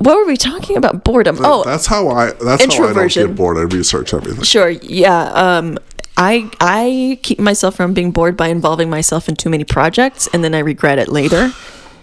what 0.03 0.17
were 0.17 0.27
we 0.27 0.37
talking 0.37 0.77
about? 0.77 1.05
Boredom. 1.05 1.38
Oh, 1.41 1.65
that's 1.65 1.87
how 1.87 2.09
I. 2.09 2.33
That's 2.33 2.65
how 2.77 2.88
I 2.88 2.93
don't 2.93 3.12
get 3.12 3.37
bored. 3.37 3.57
I 3.57 3.62
research 3.62 4.12
everything. 4.15 4.43
sure. 4.43 4.71
Yeah. 4.71 5.25
Um, 5.33 5.79
I 6.17 6.51
I 6.61 7.19
keep 7.23 7.38
myself 7.38 7.77
from 7.77 7.95
being 7.95 8.11
bored 8.11 8.37
by 8.37 8.49
involving 8.49 8.91
myself 8.91 9.29
in 9.29 9.37
too 9.37 9.49
many 9.49 9.65
projects, 9.65 10.29
and 10.33 10.45
then 10.45 10.55
I 10.55 10.59
regret 10.59 10.99
it 10.99 11.09
later, 11.09 11.53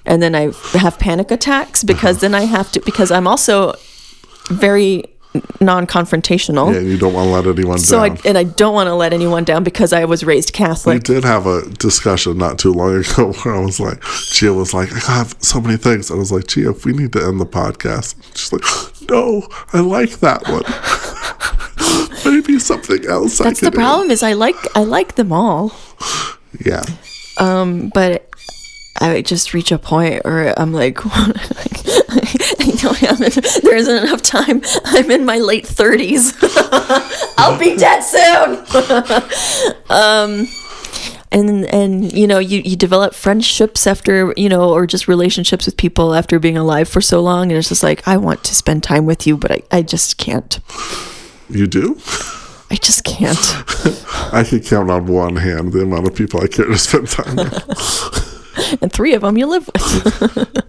and 0.05 0.21
then 0.21 0.33
I 0.33 0.51
have 0.77 0.97
panic 0.97 1.29
attacks 1.31 1.83
because 1.83 2.19
then 2.19 2.33
I 2.33 2.45
have 2.45 2.71
to 2.71 2.79
because 2.79 3.11
I'm 3.11 3.27
also 3.27 3.75
very 4.47 5.03
non-confrontational. 5.61 6.73
Yeah, 6.73 6.79
you 6.79 6.97
don't 6.97 7.13
want 7.13 7.27
to 7.27 7.31
let 7.33 7.45
anyone 7.59 7.77
So 7.79 7.99
I 7.99 8.09
down. 8.09 8.17
and 8.25 8.37
I 8.37 8.43
don't 8.43 8.73
want 8.73 8.87
to 8.87 8.95
let 8.95 9.13
anyone 9.13 9.43
down 9.43 9.63
because 9.63 9.93
I 9.93 10.05
was 10.05 10.23
raised 10.23 10.53
Catholic. 10.53 10.95
we 10.95 10.99
did 11.15 11.23
have 11.23 11.45
a 11.45 11.69
discussion 11.77 12.37
not 12.37 12.57
too 12.57 12.73
long 12.73 12.95
ago 12.95 13.31
where 13.43 13.55
I 13.55 13.59
was 13.59 13.79
like, 13.79 14.01
Gia 14.33 14.53
was 14.53 14.73
like, 14.73 14.91
I 14.91 14.99
have 15.13 15.35
so 15.39 15.61
many 15.61 15.77
things. 15.77 16.09
I 16.11 16.15
was 16.15 16.31
like, 16.31 16.47
Gia, 16.47 16.71
if 16.71 16.85
we 16.85 16.93
need 16.93 17.13
to 17.13 17.23
end 17.23 17.39
the 17.39 17.45
podcast. 17.45 18.15
She's 18.35 18.51
like, 18.51 18.63
No, 19.09 19.47
I 19.73 19.79
like 19.79 20.19
that 20.19 20.47
one. 20.47 20.63
Maybe 22.25 22.59
something 22.59 23.05
else. 23.07 23.37
That's 23.39 23.63
I 23.63 23.65
the 23.67 23.71
could 23.71 23.79
end." 23.79 23.85
problem 23.87 24.11
is 24.11 24.21
I 24.23 24.33
like 24.33 24.55
I 24.75 24.83
like 24.83 25.15
them 25.15 25.31
all. 25.31 25.73
Yeah. 26.63 26.83
Um, 27.39 27.89
but 27.93 28.28
I 28.99 29.21
just 29.21 29.53
reach 29.53 29.71
a 29.71 29.79
point 29.79 30.23
where 30.25 30.57
I'm 30.59 30.73
like, 30.73 30.99
I 31.05 32.75
don't 32.81 32.97
have 32.97 33.21
it. 33.21 33.63
There 33.63 33.75
isn't 33.75 34.03
enough 34.03 34.21
time. 34.21 34.61
I'm 34.85 35.09
in 35.09 35.25
my 35.25 35.37
late 35.37 35.65
30s. 35.65 36.35
I'll 37.37 37.57
be 37.57 37.77
dead 37.77 38.01
soon. 38.01 38.65
um, 39.89 40.47
and 41.31 41.65
and 41.65 42.11
you 42.11 42.27
know 42.27 42.39
you 42.39 42.61
you 42.65 42.75
develop 42.75 43.13
friendships 43.13 43.85
after 43.85 44.33
you 44.35 44.49
know 44.49 44.73
or 44.73 44.87
just 44.87 45.07
relationships 45.07 45.65
with 45.65 45.77
people 45.77 46.15
after 46.15 46.39
being 46.39 46.57
alive 46.57 46.89
for 46.89 47.01
so 47.01 47.21
long 47.21 47.51
and 47.51 47.57
it's 47.57 47.69
just 47.69 47.83
like 47.83 48.07
I 48.07 48.17
want 48.17 48.43
to 48.45 48.55
spend 48.55 48.81
time 48.81 49.05
with 49.05 49.27
you 49.27 49.37
but 49.37 49.51
I, 49.51 49.61
I 49.71 49.81
just 49.83 50.17
can't 50.17 50.59
You 51.47 51.67
do? 51.67 51.99
I 52.71 52.75
just 52.75 53.03
can't 53.03 53.37
I 54.33 54.43
can 54.43 54.59
count 54.61 54.89
on 54.89 55.05
one 55.05 55.35
hand 55.35 55.71
the 55.71 55.81
amount 55.81 56.07
of 56.07 56.15
people 56.15 56.41
I 56.41 56.47
care 56.47 56.65
to 56.65 56.77
spend 56.79 57.09
time 57.09 57.35
with. 57.35 58.28
and 58.81 58.91
three 58.91 59.13
of 59.13 59.21
them 59.21 59.37
you 59.37 59.45
live 59.45 59.67
with 59.67 60.63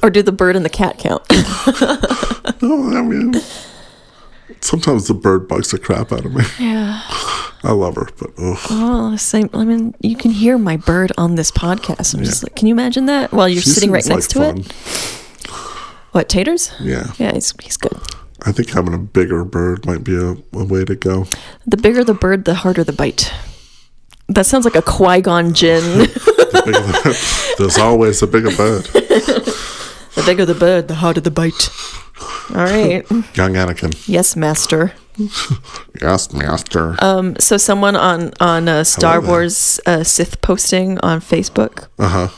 or 0.02 0.10
do 0.10 0.22
the 0.22 0.32
bird 0.32 0.56
and 0.56 0.64
the 0.64 0.70
cat 0.70 0.98
count 0.98 1.22
No, 1.30 1.36
oh, 2.62 2.96
I 2.96 3.02
mean, 3.02 3.34
sometimes 4.60 5.08
the 5.08 5.14
bird 5.14 5.48
bugs 5.48 5.70
the 5.70 5.78
crap 5.78 6.12
out 6.12 6.24
of 6.24 6.32
me. 6.34 6.44
yeah 6.58 7.02
I 7.66 7.72
love 7.72 7.94
her, 7.94 8.06
but 8.18 8.28
ugh. 8.36 8.58
Oh, 8.68 9.16
same. 9.16 9.48
I 9.54 9.64
mean, 9.64 9.94
you 10.00 10.16
can 10.16 10.30
hear 10.30 10.58
my 10.58 10.76
bird 10.76 11.12
on 11.16 11.36
this 11.36 11.50
podcast. 11.50 12.14
I'm 12.14 12.22
just 12.22 12.42
like, 12.42 12.54
can 12.54 12.68
you 12.68 12.74
imagine 12.74 13.06
that 13.06 13.32
while 13.32 13.48
you're 13.48 13.62
She 13.62 13.70
sitting 13.70 13.90
right 13.90 14.04
next 14.06 14.36
like 14.36 14.54
to 14.54 14.60
it? 14.60 14.72
What 16.12 16.28
taters? 16.28 16.72
Yeah. 16.78 17.10
Yeah, 17.16 17.32
he's 17.32 17.54
he's 17.62 17.78
good. 17.78 17.96
I 18.42 18.52
think 18.52 18.68
having 18.68 18.92
a 18.92 18.98
bigger 18.98 19.44
bird 19.44 19.86
might 19.86 20.04
be 20.04 20.14
a, 20.14 20.36
a 20.52 20.64
way 20.64 20.84
to 20.84 20.94
go. 20.94 21.24
The 21.66 21.78
bigger 21.78 22.04
the 22.04 22.12
bird, 22.12 22.44
the 22.44 22.54
harder 22.54 22.84
the 22.84 22.92
bite. 22.92 23.32
That 24.28 24.46
sounds 24.46 24.64
like 24.64 24.74
a 24.76 24.82
Qui 24.82 25.20
Gon 25.20 25.52
Jinn. 25.54 26.08
There's 27.58 27.78
always 27.78 28.22
a 28.22 28.26
bigger 28.26 28.50
bird. 28.56 28.84
the 28.84 30.22
bigger 30.26 30.44
the 30.46 30.54
bird, 30.54 30.88
the 30.88 30.94
harder 30.96 31.20
the 31.20 31.30
bite. 31.30 31.68
All 32.50 32.64
right. 32.64 33.04
Young 33.36 33.54
Anakin. 33.54 33.92
Yes, 34.08 34.36
master. 34.36 34.92
Yes, 36.02 36.32
master. 36.32 36.96
Um, 36.98 37.36
so 37.38 37.56
someone 37.56 37.94
on 37.94 38.32
on 38.40 38.68
uh, 38.68 38.82
Star 38.82 39.20
there. 39.20 39.30
Wars 39.30 39.78
uh, 39.86 40.02
Sith 40.02 40.40
posting 40.40 40.98
on 41.00 41.20
Facebook 41.20 41.86
Uh 42.00 42.08
huh. 42.08 42.28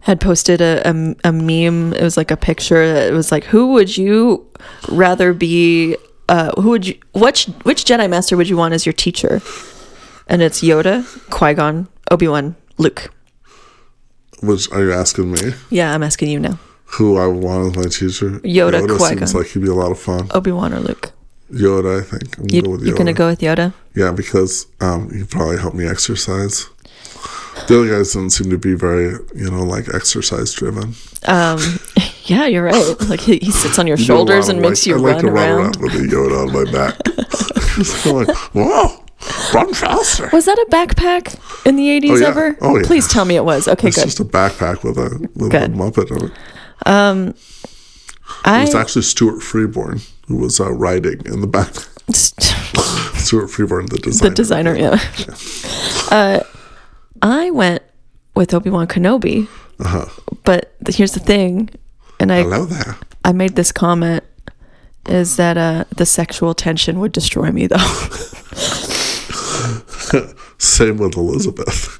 had 0.00 0.20
posted 0.20 0.60
a, 0.60 0.82
a 0.86 1.14
a 1.24 1.32
meme. 1.32 1.94
It 1.94 2.02
was 2.02 2.18
like 2.18 2.30
a 2.30 2.36
picture. 2.36 2.86
That 2.92 3.08
it 3.08 3.12
was 3.12 3.32
like, 3.32 3.44
who 3.44 3.72
would 3.72 3.96
you 3.96 4.46
rather 4.90 5.32
be? 5.32 5.96
Uh, 6.28 6.50
who 6.60 6.68
would 6.70 6.86
you? 6.86 6.98
Which 7.14 7.46
which 7.64 7.84
Jedi 7.86 8.10
Master 8.10 8.36
would 8.36 8.48
you 8.48 8.58
want 8.58 8.74
as 8.74 8.84
your 8.84 8.92
teacher? 8.92 9.40
And 10.26 10.42
it's 10.42 10.62
Yoda, 10.62 11.04
Qui 11.30 11.54
Gon, 11.54 11.88
Obi 12.10 12.28
Wan, 12.28 12.56
Luke. 12.78 13.10
Which 14.42 14.70
are 14.72 14.82
you 14.82 14.92
asking 14.92 15.32
me? 15.32 15.52
Yeah, 15.70 15.94
I'm 15.94 16.02
asking 16.02 16.30
you 16.30 16.40
now. 16.40 16.58
Who 16.98 17.16
I 17.18 17.26
want 17.26 17.76
as 17.76 17.76
my 17.76 17.90
teacher? 17.90 18.30
Yoda, 18.40 18.80
Yoda 18.86 18.96
Qui-Gon. 18.96 19.18
seems 19.26 19.34
like 19.34 19.46
he'd 19.48 19.62
be 19.62 19.68
a 19.68 19.74
lot 19.74 19.90
of 19.90 19.98
fun. 19.98 20.28
Obi 20.32 20.52
Wan 20.52 20.72
or 20.72 20.80
Luke? 20.80 21.12
Yoda, 21.52 22.00
I 22.00 22.02
think. 22.04 22.38
I'm 22.38 22.46
You, 22.50 22.62
go 22.62 22.70
with 22.70 22.82
you're 22.84 22.96
gonna 22.96 23.12
go 23.12 23.28
with 23.28 23.40
Yoda. 23.40 23.72
Yeah, 23.94 24.12
because 24.12 24.66
um, 24.80 25.10
he 25.12 25.24
probably 25.24 25.58
helped 25.58 25.76
me 25.76 25.86
exercise. 25.86 26.68
The 27.68 27.78
other 27.80 27.88
guys 27.96 28.12
didn't 28.12 28.30
seem 28.30 28.50
to 28.50 28.58
be 28.58 28.74
very, 28.74 29.12
you 29.34 29.50
know, 29.50 29.62
like 29.62 29.88
exercise 29.94 30.52
driven. 30.52 30.94
Um, 31.26 31.58
yeah, 32.24 32.46
you're 32.46 32.64
right. 32.64 32.96
Like 33.08 33.20
he, 33.20 33.38
he 33.38 33.50
sits 33.50 33.78
on 33.78 33.86
your 33.86 33.96
shoulders 33.96 34.48
and 34.48 34.60
makes 34.60 34.86
you 34.86 34.96
I 34.96 34.98
like 34.98 35.14
run 35.16 35.24
to 35.24 35.30
run 35.30 35.48
around. 35.48 35.60
around 35.60 35.76
with 35.80 35.94
a 35.94 35.98
Yoda 35.98 36.46
on 36.48 36.52
my 36.52 36.70
back. 36.70 36.98
Just 37.76 38.06
like, 38.06 38.28
whoa, 38.54 39.03
run 39.54 39.72
faster. 39.74 40.28
Was 40.32 40.44
that 40.46 40.58
a 40.58 40.66
backpack 40.70 41.38
in 41.66 41.76
the 41.76 41.88
80s 42.00 42.10
Oh, 42.10 42.16
yeah. 42.16 42.26
ever? 42.28 42.56
Oh, 42.60 42.76
yeah. 42.76 42.82
Please 42.86 43.08
tell 43.08 43.24
me 43.24 43.36
it 43.36 43.44
was. 43.44 43.66
Okay, 43.68 43.82
good. 43.82 43.88
It's 43.88 43.96
good. 43.98 44.04
just 44.04 44.20
a 44.20 44.24
backpack 44.24 44.82
with 44.84 44.98
a 44.98 45.28
with 45.34 45.54
a 45.54 45.58
Good. 45.58 45.72
Muppet 45.72 46.10
on 46.12 46.30
it. 46.30 46.32
I 48.46 48.62
It's 48.62 48.74
actually 48.74 49.02
Stuart 49.02 49.40
Freeborn 49.42 50.00
who 50.28 50.36
was 50.38 50.58
uh, 50.60 50.72
riding 50.72 51.20
in 51.26 51.40
the 51.40 51.46
back. 51.46 51.74
Stuart 52.14 53.48
Freeborn, 53.48 53.86
the 53.86 53.98
designer. 53.98 54.30
the 54.30 54.34
designer. 54.34 54.74
yeah. 54.76 54.98
Uh, 56.10 56.40
I 57.22 57.50
went 57.50 57.82
with 58.36 58.52
Obi 58.54 58.68
Wan 58.70 58.86
Kenobi, 58.86 59.48
Uh-huh. 59.80 60.04
but 60.44 60.72
here's 60.90 61.12
the 61.12 61.18
thing, 61.20 61.70
and 62.20 62.30
I 62.30 62.42
Hello 62.42 62.66
there. 62.66 62.96
I 63.24 63.32
made 63.32 63.56
this 63.56 63.72
comment 63.72 64.22
is 65.08 65.36
that 65.36 65.56
uh, 65.56 65.84
the 65.96 66.04
sexual 66.06 66.54
tension 66.54 67.00
would 67.00 67.12
destroy 67.12 67.50
me 67.50 67.66
though. 67.66 67.76
Same 70.58 70.98
with 70.98 71.16
Elizabeth. 71.16 71.98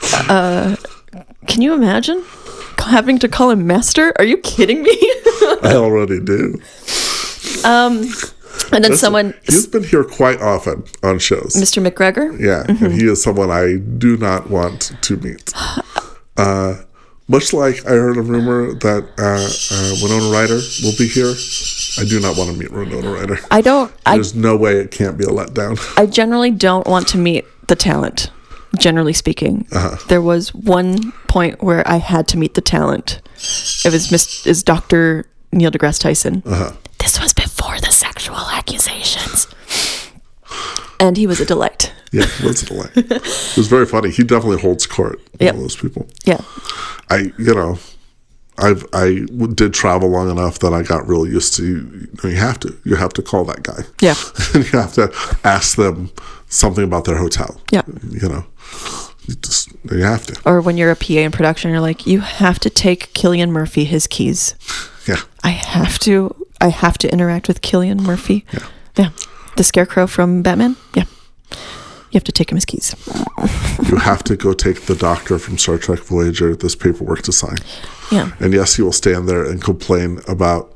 Can 1.46 1.62
you 1.62 1.74
imagine 1.74 2.24
having 2.78 3.18
to 3.20 3.28
call 3.28 3.50
him 3.50 3.66
master? 3.66 4.12
Are 4.18 4.24
you 4.24 4.38
kidding 4.38 4.82
me? 4.82 4.90
I 5.62 5.74
already 5.74 6.20
do. 6.20 6.60
and 8.72 8.84
then 8.84 8.96
someone, 8.96 9.34
He's 9.44 9.66
been 9.66 9.84
here 9.84 10.04
quite 10.04 10.40
often 10.40 10.84
on 11.02 11.18
shows. 11.18 11.54
Mr. 11.54 11.86
McGregor. 11.86 12.38
Yeah, 12.40 12.64
and 12.68 12.92
he 12.92 13.06
is 13.06 13.22
someone 13.22 13.50
I 13.50 13.76
do 13.76 14.16
not 14.16 14.50
want 14.50 14.92
to 15.02 15.16
meet. 15.16 15.52
Uh, 16.36 16.82
much 17.28 17.52
like 17.52 17.86
I 17.86 17.90
heard 17.90 18.16
a 18.16 18.20
rumor 18.20 18.74
that 18.74 19.04
uh, 19.18 19.74
uh, 19.74 19.94
Winona 20.02 20.32
Ryder 20.36 20.60
will 20.82 20.96
be 20.98 21.06
here, 21.06 21.32
I 21.96 22.04
do 22.04 22.18
not 22.18 22.36
want 22.36 22.50
to 22.50 22.56
meet 22.58 22.72
Winona 22.72 23.08
Ryder. 23.08 23.38
I 23.52 23.60
don't. 23.60 23.92
I 24.04 24.16
There's 24.16 24.34
no 24.34 24.56
way 24.56 24.78
it 24.78 24.90
can't 24.90 25.16
be 25.16 25.22
a 25.22 25.28
letdown. 25.28 25.78
I 25.96 26.06
generally 26.06 26.50
don't 26.50 26.88
want 26.88 27.06
to 27.08 27.18
meet 27.18 27.44
the 27.68 27.76
talent. 27.76 28.30
Generally 28.78 29.12
speaking, 29.12 29.68
uh-huh. 29.70 30.04
there 30.08 30.20
was 30.20 30.52
one 30.52 31.12
point 31.28 31.62
where 31.62 31.86
I 31.86 31.98
had 31.98 32.26
to 32.28 32.36
meet 32.36 32.54
the 32.54 32.60
talent. 32.60 33.20
It 33.84 33.92
was 33.92 34.10
Miss 34.10 34.44
is 34.48 34.64
Doctor 34.64 35.26
Neil 35.52 35.70
deGrasse 35.70 36.00
Tyson. 36.00 36.42
Uh-huh. 36.44 36.72
This 36.98 37.20
was 37.20 37.32
before 37.32 37.78
the 37.80 37.92
sexual 37.92 38.36
accusations, 38.36 39.46
and 40.98 41.16
he 41.16 41.28
was 41.28 41.40
a 41.40 41.44
delight. 41.44 41.92
Yeah, 42.10 42.26
was 42.44 42.62
a 42.62 42.66
delight. 42.66 42.96
It 42.96 43.56
was 43.56 43.68
very 43.68 43.86
funny. 43.86 44.10
He 44.10 44.24
definitely 44.24 44.60
holds 44.60 44.86
court. 44.86 45.20
Yep. 45.38 45.54
All 45.54 45.60
those 45.60 45.76
people. 45.76 46.08
Yeah, 46.24 46.40
I, 47.10 47.32
you 47.38 47.54
know, 47.54 47.78
I've 48.58 48.86
I 48.92 49.26
did 49.54 49.74
travel 49.74 50.08
long 50.08 50.30
enough 50.30 50.60
that 50.60 50.72
I 50.72 50.82
got 50.82 51.08
real 51.08 51.26
used 51.26 51.54
to. 51.56 51.64
You, 51.64 52.08
know, 52.22 52.30
you 52.30 52.36
have 52.36 52.60
to, 52.60 52.76
you 52.84 52.96
have 52.96 53.12
to 53.14 53.22
call 53.22 53.44
that 53.44 53.62
guy. 53.62 53.82
yeah, 54.00 54.14
and 54.54 54.64
you 54.72 54.78
have 54.78 54.92
to 54.94 55.12
ask 55.44 55.76
them 55.76 56.10
something 56.54 56.84
about 56.84 57.04
their 57.04 57.16
hotel. 57.16 57.60
Yeah. 57.70 57.82
You 58.08 58.28
know, 58.28 58.46
you 59.26 59.34
just 59.36 59.72
you 59.90 60.02
have 60.02 60.26
to. 60.26 60.40
or 60.46 60.60
when 60.60 60.76
you're 60.76 60.90
a 60.90 60.96
PA 60.96 61.14
in 61.14 61.32
production, 61.32 61.70
you're 61.70 61.80
like, 61.80 62.06
you 62.06 62.20
have 62.20 62.58
to 62.60 62.70
take 62.70 63.12
Cillian 63.14 63.50
Murphy 63.50 63.84
his 63.84 64.06
keys. 64.06 64.54
Yeah. 65.06 65.20
I 65.42 65.50
have 65.50 65.98
to. 66.00 66.34
I 66.60 66.68
have 66.68 66.96
to 66.98 67.12
interact 67.12 67.48
with 67.48 67.60
Cillian 67.60 68.00
Murphy. 68.00 68.46
Yeah, 68.52 68.66
yeah. 68.96 69.10
The 69.56 69.64
Scarecrow 69.64 70.06
from 70.06 70.42
Batman. 70.42 70.76
Yeah, 70.94 71.04
you 71.50 72.14
have 72.14 72.24
to 72.24 72.32
take 72.32 72.50
him 72.50 72.56
his 72.56 72.64
keys. 72.64 72.94
You 73.88 73.96
have 73.96 74.24
to 74.24 74.36
go 74.36 74.54
take 74.54 74.82
the 74.82 74.94
doctor 74.94 75.38
from 75.38 75.58
Star 75.58 75.76
Trek 75.78 75.98
Voyager 75.98 76.56
this 76.56 76.74
paperwork 76.74 77.22
to 77.22 77.32
sign. 77.32 77.58
Yeah. 78.10 78.30
And 78.40 78.54
yes, 78.54 78.76
he 78.76 78.82
will 78.82 78.92
stand 78.92 79.28
there 79.28 79.44
and 79.44 79.62
complain 79.62 80.20
about 80.26 80.73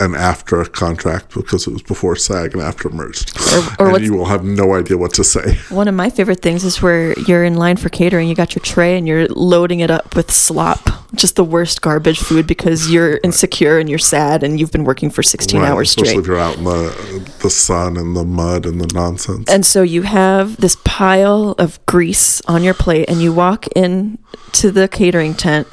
an 0.00 0.12
AFTRA 0.12 0.72
contract 0.72 1.34
because 1.34 1.66
it 1.66 1.72
was 1.72 1.82
before 1.82 2.16
SAG 2.16 2.54
and 2.54 2.62
AFTRA 2.62 2.92
merged. 2.92 3.36
Or- 3.78 3.86
or 3.86 3.96
and 3.96 4.04
you 4.04 4.14
will 4.14 4.26
have 4.26 4.44
no 4.44 4.74
idea 4.74 4.96
what 4.96 5.14
to 5.14 5.24
say. 5.24 5.58
One 5.70 5.88
of 5.88 5.94
my 5.94 6.10
favorite 6.10 6.40
things 6.40 6.64
is 6.64 6.80
where 6.82 7.18
you're 7.20 7.44
in 7.44 7.54
line 7.54 7.76
for 7.76 7.88
catering, 7.88 8.28
you 8.28 8.34
got 8.34 8.54
your 8.54 8.62
tray 8.62 8.96
and 8.96 9.06
you're 9.06 9.26
loading 9.28 9.80
it 9.80 9.90
up 9.90 10.14
with 10.16 10.30
slop, 10.30 10.88
just 11.14 11.36
the 11.36 11.44
worst 11.44 11.80
garbage 11.82 12.18
food 12.18 12.46
because 12.46 12.90
you're 12.90 13.18
insecure 13.24 13.78
and 13.78 13.88
you're 13.88 13.98
sad 13.98 14.42
and 14.42 14.58
you've 14.60 14.72
been 14.72 14.84
working 14.84 15.10
for 15.10 15.22
16 15.22 15.60
Right, 15.60 15.68
hours 15.70 15.88
especially 15.90 16.10
straight. 16.10 16.20
if 16.20 16.26
you're 16.26 16.38
out 16.38 16.56
in 16.58 16.64
the 16.64 17.32
the 17.42 17.50
sun 17.50 17.96
and 17.96 18.16
the 18.16 18.24
mud 18.24 18.66
and 18.66 18.80
the 18.80 18.90
nonsense. 18.92 19.48
And 19.50 19.64
so 19.64 19.82
you 19.82 20.02
have 20.02 20.56
this 20.58 20.76
pile 20.84 21.54
of 21.58 21.84
grease 21.86 22.40
on 22.42 22.62
your 22.62 22.74
plate 22.74 23.08
and 23.08 23.22
you 23.22 23.32
walk 23.32 23.66
in 23.76 24.18
to 24.52 24.70
the 24.70 24.88
catering 24.88 25.34
tent 25.34 25.66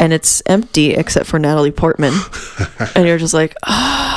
and 0.00 0.12
it's 0.14 0.42
empty 0.46 0.94
except 0.94 1.26
for 1.26 1.38
Natalie 1.38 1.70
Portman. 1.70 2.14
and 2.96 3.06
you're 3.06 3.18
just 3.18 3.34
like, 3.34 3.54
ah. 3.66 4.16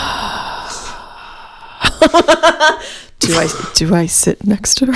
do 3.19 3.35
I 3.35 3.47
do 3.75 3.93
I 3.93 4.05
sit 4.05 4.47
next 4.47 4.75
to 4.75 4.85
her? 4.87 4.93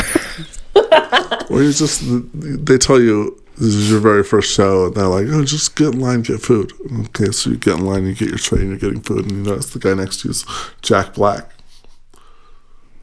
well, 1.50 1.62
you 1.62 1.74
just 1.74 2.02
they 2.04 2.78
tell 2.78 3.02
you 3.02 3.44
this 3.58 3.74
is 3.74 3.92
your 3.92 4.00
very 4.00 4.24
first 4.24 4.54
show, 4.54 4.86
and 4.86 4.96
they're 4.96 5.08
like, 5.08 5.26
"Oh, 5.30 5.44
just 5.44 5.76
get 5.76 5.94
in 5.94 6.00
line, 6.00 6.22
get 6.22 6.42
food." 6.42 6.72
Okay, 7.06 7.32
so 7.32 7.50
you 7.50 7.58
get 7.58 7.78
in 7.78 7.86
line, 7.86 8.06
you 8.06 8.14
get 8.14 8.30
your 8.30 8.38
tray, 8.38 8.60
and 8.60 8.70
you're 8.70 8.78
getting 8.78 9.02
food, 9.02 9.26
and 9.26 9.32
you 9.32 9.44
notice 9.44 9.72
the 9.72 9.80
guy 9.80 9.94
next 9.94 10.22
to 10.22 10.28
you 10.28 10.32
is 10.32 10.46
Jack 10.82 11.16
Black. 11.16 11.52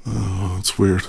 Oh, 0.06 0.56
it's 0.58 0.78
weird. 0.78 1.02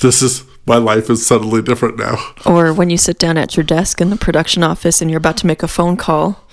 this 0.00 0.22
is 0.22 0.44
my 0.68 0.76
life 0.76 1.10
is 1.10 1.26
suddenly 1.26 1.62
different 1.62 1.98
now. 1.98 2.16
Or 2.46 2.72
when 2.72 2.90
you 2.90 2.98
sit 2.98 3.18
down 3.18 3.36
at 3.38 3.56
your 3.56 3.64
desk 3.64 4.00
in 4.00 4.10
the 4.10 4.16
production 4.16 4.62
office 4.62 5.00
and 5.00 5.10
you're 5.10 5.18
about 5.18 5.36
to 5.38 5.46
make 5.46 5.62
a 5.62 5.68
phone 5.68 5.96
call, 5.96 6.44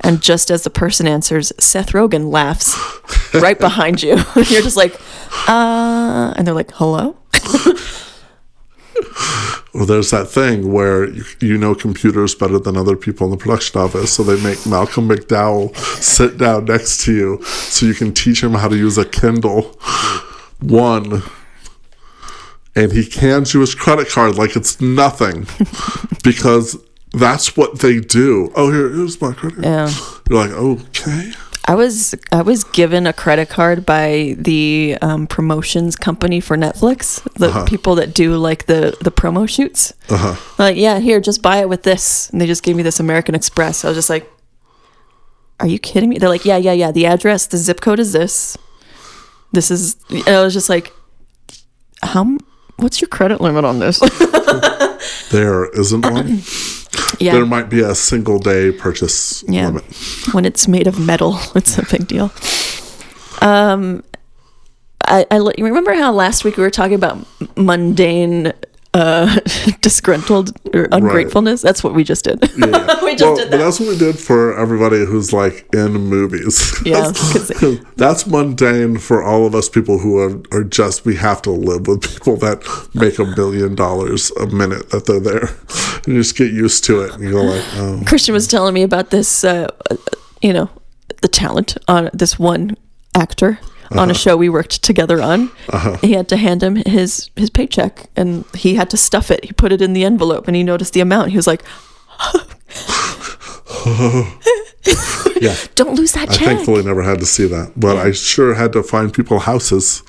and 0.00 0.20
just 0.20 0.50
as 0.50 0.64
the 0.64 0.70
person 0.70 1.06
answers, 1.06 1.52
Seth 1.58 1.92
Rogen 1.92 2.30
laughs 2.30 2.76
right 3.34 3.58
behind 3.68 4.02
you. 4.02 4.16
you're 4.34 4.62
just 4.62 4.76
like, 4.76 5.00
uh, 5.48 6.34
and 6.36 6.46
they're 6.46 6.54
like, 6.54 6.72
hello? 6.72 7.16
Well, 9.72 9.86
there's 9.86 10.10
that 10.10 10.26
thing 10.26 10.72
where 10.72 11.08
you, 11.08 11.24
you 11.40 11.56
know 11.56 11.76
computers 11.76 12.34
better 12.34 12.58
than 12.58 12.76
other 12.76 12.96
people 12.96 13.26
in 13.26 13.30
the 13.30 13.36
production 13.36 13.80
office, 13.80 14.12
so 14.12 14.24
they 14.24 14.42
make 14.42 14.66
Malcolm 14.66 15.08
McDowell 15.08 15.76
sit 15.76 16.38
down 16.38 16.64
next 16.64 17.04
to 17.04 17.14
you 17.14 17.42
so 17.44 17.86
you 17.86 17.94
can 17.94 18.12
teach 18.12 18.42
him 18.42 18.54
how 18.54 18.66
to 18.66 18.76
use 18.76 18.98
a 18.98 19.04
Kindle. 19.04 19.62
One. 20.58 21.22
And 22.80 22.92
he 22.92 23.10
hands 23.10 23.52
you 23.52 23.60
his 23.60 23.74
credit 23.74 24.08
card 24.08 24.36
like 24.36 24.56
it's 24.56 24.80
nothing 24.80 25.46
because 26.24 26.78
that's 27.12 27.54
what 27.56 27.80
they 27.80 28.00
do. 28.00 28.50
Oh, 28.54 28.72
here, 28.72 28.88
here's 28.88 29.20
my 29.20 29.32
credit 29.34 29.62
card. 29.62 29.64
Yeah. 29.64 29.94
You're 30.30 30.46
like, 30.46 30.50
okay. 30.50 31.32
I 31.66 31.74
was 31.74 32.14
I 32.32 32.40
was 32.40 32.64
given 32.64 33.06
a 33.06 33.12
credit 33.12 33.50
card 33.50 33.84
by 33.84 34.34
the 34.38 34.96
um, 35.02 35.26
promotions 35.26 35.94
company 35.94 36.40
for 36.40 36.56
Netflix, 36.56 37.22
the 37.34 37.64
people 37.66 37.96
that 37.96 38.14
do 38.14 38.36
like 38.36 38.64
the 38.64 38.96
the 39.02 39.12
promo 39.12 39.46
shoots. 39.48 39.92
Uh-huh. 40.08 40.36
Like, 40.58 40.76
yeah, 40.76 41.00
here, 41.00 41.20
just 41.20 41.42
buy 41.42 41.58
it 41.58 41.68
with 41.68 41.82
this, 41.82 42.30
and 42.30 42.40
they 42.40 42.46
just 42.46 42.62
gave 42.62 42.76
me 42.76 42.82
this 42.82 42.98
American 42.98 43.34
Express. 43.34 43.84
I 43.84 43.88
was 43.88 43.96
just 43.98 44.08
like, 44.08 44.28
"Are 45.60 45.66
you 45.66 45.78
kidding 45.78 46.08
me?" 46.08 46.18
They're 46.18 46.30
like, 46.30 46.46
"Yeah, 46.46 46.56
yeah, 46.56 46.72
yeah. 46.72 46.92
The 46.92 47.04
address, 47.04 47.46
the 47.46 47.58
zip 47.58 47.82
code 47.82 48.00
is 48.00 48.12
this. 48.12 48.56
This 49.52 49.70
is." 49.70 49.96
And 50.08 50.28
I 50.28 50.42
was 50.42 50.54
just 50.54 50.70
like, 50.70 50.92
"How? 52.02 52.38
What's 52.80 53.00
your 53.00 53.08
credit 53.08 53.40
limit 53.40 53.64
on 53.64 53.78
this?" 53.78 54.00
There 55.30 55.66
isn't 55.78 56.02
one. 56.04 56.40
yeah, 57.20 57.34
There 57.34 57.46
might 57.46 57.68
be 57.70 57.80
a 57.80 57.94
single 57.94 58.40
day 58.40 58.72
purchase 58.72 59.44
Yeah. 59.48 59.66
limit. 59.68 59.84
when 60.32 60.44
it's 60.44 60.66
made 60.66 60.88
of 60.88 60.98
metal, 60.98 61.38
it's 61.54 61.78
a 61.78 61.84
big 61.88 62.08
deal. 62.08 62.32
Um, 63.40 64.02
I, 65.06 65.24
I 65.30 65.36
remember 65.58 65.94
how 65.94 66.12
last 66.12 66.44
week 66.44 66.56
we 66.56 66.64
were 66.64 66.70
talking 66.70 66.94
about 66.94 67.24
mundane 67.56 68.52
uh, 68.94 69.38
disgruntled 69.82 70.52
or 70.74 70.88
ungratefulness. 70.90 71.62
That's 71.62 71.84
what 71.84 71.94
we 71.94 72.04
just 72.04 72.24
did. 72.24 72.40
Yeah. 72.56 73.02
we 73.04 73.12
just 73.12 73.22
well, 73.22 73.36
did 73.36 73.50
but 73.50 73.58
that's 73.58 73.78
what 73.78 73.88
we 73.88 73.98
did 73.98 74.18
for 74.18 74.58
everybody 74.58 75.04
who's 75.04 75.32
like 75.32 75.66
in 75.72 75.92
movies. 75.92 76.74
Yeah, 76.84 77.10
That's- 77.10 77.78
that's 77.96 78.26
mundane 78.26 78.98
for 78.98 79.22
all 79.22 79.46
of 79.46 79.54
us 79.54 79.68
people 79.68 79.98
who 79.98 80.18
are, 80.18 80.42
are 80.52 80.64
just 80.64 81.04
we 81.04 81.16
have 81.16 81.42
to 81.42 81.50
live 81.50 81.86
with 81.86 82.02
people 82.02 82.36
that 82.38 82.62
make 82.94 83.18
a 83.18 83.24
million 83.24 83.74
dollars 83.74 84.30
a 84.32 84.46
minute 84.46 84.90
that 84.90 85.06
they're 85.06 85.20
there. 85.20 85.48
And 86.04 86.14
you 86.14 86.20
just 86.22 86.36
get 86.36 86.52
used 86.52 86.84
to 86.84 87.02
it 87.02 87.14
and 87.14 87.22
you 87.22 87.32
go 87.32 87.42
like, 87.42 87.64
oh 87.74 88.02
Christian 88.06 88.32
was 88.32 88.46
telling 88.46 88.74
me 88.74 88.82
about 88.82 89.10
this, 89.10 89.44
uh, 89.44 89.68
uh, 89.90 89.96
you 90.42 90.52
know, 90.52 90.70
the 91.22 91.28
talent 91.28 91.76
on 91.86 92.10
this 92.12 92.38
one 92.38 92.76
actor 93.14 93.58
on 93.92 93.98
a 93.98 94.02
uh-huh. 94.02 94.12
show 94.14 94.36
we 94.36 94.48
worked 94.48 94.82
together 94.82 95.20
on. 95.20 95.50
Uh-huh. 95.68 95.96
He 96.00 96.12
had 96.12 96.28
to 96.28 96.36
hand 96.36 96.62
him 96.62 96.76
his 96.76 97.30
his 97.36 97.50
paycheck, 97.50 98.08
and 98.16 98.44
he 98.54 98.74
had 98.74 98.90
to 98.90 98.96
stuff 98.96 99.30
it. 99.30 99.44
He 99.44 99.52
put 99.52 99.72
it 99.72 99.82
in 99.82 99.92
the 99.92 100.04
envelope, 100.04 100.46
and 100.46 100.56
he 100.56 100.62
noticed 100.62 100.92
the 100.92 101.00
amount. 101.00 101.30
He 101.30 101.36
was 101.36 101.46
like, 101.46 101.62
yeah. 105.40 105.56
"Don't 105.74 105.94
lose 105.94 106.12
that 106.12 106.30
I 106.30 106.34
thankfully 106.34 106.82
never 106.82 107.02
had 107.02 107.18
to 107.20 107.26
see 107.26 107.46
that. 107.46 107.72
But 107.76 107.96
I 107.96 108.12
sure 108.12 108.54
had 108.54 108.72
to 108.72 108.82
find 108.82 109.12
people 109.12 109.40
houses. 109.40 110.02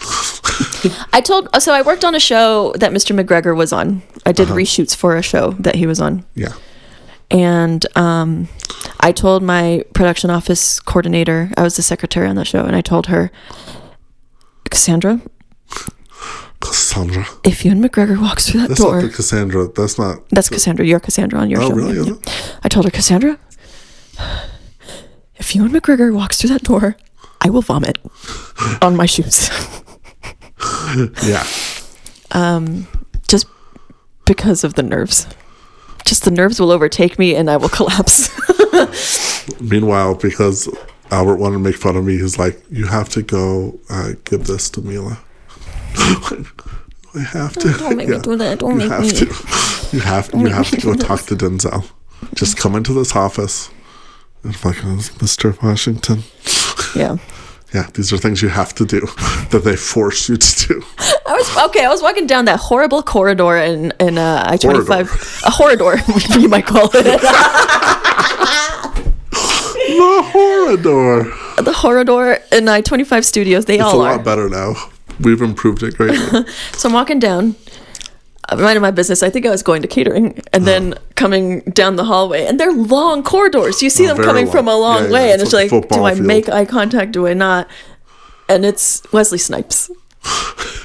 I 1.13 1.21
told 1.25 1.49
so 1.61 1.73
I 1.73 1.81
worked 1.81 2.03
on 2.03 2.15
a 2.15 2.19
show 2.19 2.73
that 2.77 2.91
Mr. 2.91 3.17
McGregor 3.17 3.55
was 3.55 3.73
on. 3.73 4.01
I 4.25 4.31
did 4.31 4.47
uh-huh. 4.47 4.55
reshoots 4.55 4.95
for 4.95 5.15
a 5.15 5.21
show 5.21 5.51
that 5.59 5.75
he 5.75 5.87
was 5.87 5.99
on. 5.99 6.25
Yeah. 6.35 6.53
And 7.31 7.85
um, 7.97 8.47
I 8.99 9.11
told 9.11 9.41
my 9.43 9.83
production 9.93 10.29
office 10.29 10.79
coordinator, 10.79 11.49
I 11.57 11.63
was 11.63 11.75
the 11.75 11.81
secretary 11.81 12.27
on 12.27 12.35
the 12.35 12.45
show, 12.45 12.65
and 12.65 12.75
I 12.75 12.81
told 12.81 13.07
her, 13.07 13.31
Cassandra, 14.69 15.21
Cassandra. 16.59 17.25
if 17.43 17.65
Ewan 17.65 17.81
McGregor 17.81 18.21
walks 18.21 18.49
through 18.49 18.61
that 18.61 18.69
That's 18.69 18.81
door, 18.81 19.01
not 19.01 19.09
the 19.09 19.15
Cassandra. 19.15 19.67
That's 19.67 19.97
not 19.97 20.27
that's 20.29 20.49
Cassandra. 20.49 20.85
You're 20.85 20.99
Cassandra 20.99 21.39
on 21.39 21.49
your 21.49 21.61
Oh, 21.61 21.69
show. 21.69 21.75
really? 21.75 21.95
Yeah, 21.95 22.01
Is 22.01 22.07
yeah. 22.07 22.13
it? 22.13 22.55
I 22.63 22.67
told 22.69 22.85
her, 22.85 22.91
Cassandra, 22.91 23.39
if 25.37 25.55
Ewan 25.55 25.71
McGregor 25.71 26.13
walks 26.13 26.39
through 26.39 26.51
that 26.51 26.63
door, 26.63 26.95
I 27.41 27.49
will 27.49 27.61
vomit 27.63 27.97
on 28.81 28.95
my 28.95 29.05
shoes, 29.07 29.49
Yeah. 31.23 31.45
Um, 32.31 32.87
just 33.27 33.47
because 34.25 34.63
of 34.63 34.75
the 34.75 34.83
nerves. 34.83 35.25
Just 36.05 36.23
the 36.23 36.31
nerves 36.31 36.59
will 36.59 36.71
overtake 36.71 37.17
me, 37.19 37.35
and 37.35 37.49
I 37.49 37.57
will 37.57 37.69
collapse. 37.79 38.29
Meanwhile, 39.61 40.15
because 40.15 40.67
Albert 41.11 41.37
wanted 41.37 41.55
to 41.57 41.59
make 41.63 41.75
fun 41.75 41.95
of 41.95 42.05
me, 42.05 42.17
he's 42.17 42.37
like, 42.37 42.61
"You 42.69 42.85
have 42.87 43.09
to 43.09 43.21
go 43.21 43.79
uh, 43.89 44.11
give 44.25 44.45
this 44.47 44.69
to 44.71 44.81
Mila." 44.81 45.19
I 47.13 47.19
have 47.19 47.53
to. 47.57 47.71
Don't 47.73 47.97
make 47.97 48.07
me 48.09 48.19
do 48.19 48.37
that. 48.37 48.59
Don't 48.59 48.71
you 48.71 48.77
make 48.77 48.89
have 48.89 49.01
me. 49.01 49.09
to. 49.11 49.25
You 49.95 49.99
have. 50.01 50.29
You 50.33 50.47
have 50.47 50.69
to 50.71 50.77
go 50.77 50.93
talk 50.93 51.21
to 51.23 51.35
Denzel. 51.35 51.89
Just 52.35 52.57
come 52.57 52.75
into 52.75 52.93
this 52.93 53.15
office. 53.15 53.69
And 54.43 54.55
I'm 54.55 54.61
like, 54.63 54.83
"Oh, 54.83 54.97
Mr. 55.19 55.61
Washington. 55.61 56.23
yeah. 56.95 57.17
Yeah, 57.73 57.87
these 57.93 58.11
are 58.11 58.17
things 58.17 58.41
you 58.41 58.49
have 58.49 58.73
to 58.75 58.85
do 58.85 58.99
that 59.51 59.61
they 59.63 59.75
force 59.77 60.27
you 60.29 60.35
to 60.37 60.67
do. 60.67 60.83
I 60.99 61.33
was 61.33 61.57
okay. 61.69 61.85
I 61.85 61.89
was 61.89 62.01
walking 62.01 62.27
down 62.27 62.45
that 62.45 62.59
horrible 62.59 63.01
corridor 63.03 63.55
in 63.57 63.93
in 63.99 64.17
uh, 64.17 64.43
I 64.45 64.57
twenty 64.57 64.83
five, 64.85 65.07
a 65.47 65.51
corridor, 65.51 65.95
you 66.39 66.49
might 66.49 66.65
call 66.65 66.89
it, 66.93 67.21
The 69.31 70.21
Horridor. 70.31 71.23
the 71.63 71.73
corridor 71.73 72.37
in 72.51 72.67
I 72.67 72.81
twenty 72.81 73.03
five 73.03 73.25
studios. 73.25 73.65
They 73.65 73.75
It's 73.79 73.83
a 73.93 73.95
lot 73.95 74.19
are. 74.19 74.23
better 74.23 74.49
now. 74.49 74.75
We've 75.19 75.41
improved 75.41 75.83
it 75.83 75.95
greatly. 75.97 76.45
So 76.73 76.89
I'm 76.89 76.93
walking 76.93 77.19
down, 77.19 77.43
uh, 77.51 77.80
minding 78.57 78.81
my 78.81 78.91
business. 78.91 79.23
I 79.23 79.29
think 79.29 79.45
I 79.45 79.49
was 79.49 79.63
going 79.63 79.81
to 79.81 79.87
catering, 79.87 80.39
and 80.53 80.65
then 80.65 80.95
coming 81.15 81.61
down 81.61 81.95
the 81.95 82.03
hallway, 82.05 82.45
and 82.47 82.59
they're 82.59 82.73
long 82.73 83.23
corridors. 83.23 83.81
You 83.81 83.89
see 83.89 84.05
Oh, 84.05 84.09
them 84.09 84.17
very 84.17 84.27
coming 84.27 84.45
long. 84.45 84.51
from 84.51 84.67
a 84.67 84.77
long 84.77 85.03
Yeah, 85.03 85.07
yeah, 85.07 85.13
way, 85.13 85.31
and 85.31 85.41
it's 85.41 85.53
it's 85.53 85.53
like 85.53 85.71
like, 85.71 85.83
do 85.83 85.87
football 85.89 86.05
I 86.05 86.13
field. 86.15 86.27
make 86.27 86.49
eye 86.49 86.65
contact? 86.65 87.11
Do 87.13 87.27
I 87.27 87.33
not? 87.33 87.67
And 88.49 88.65
it's 88.65 89.01
Wesley 89.13 89.37
Snipes. 89.37 89.89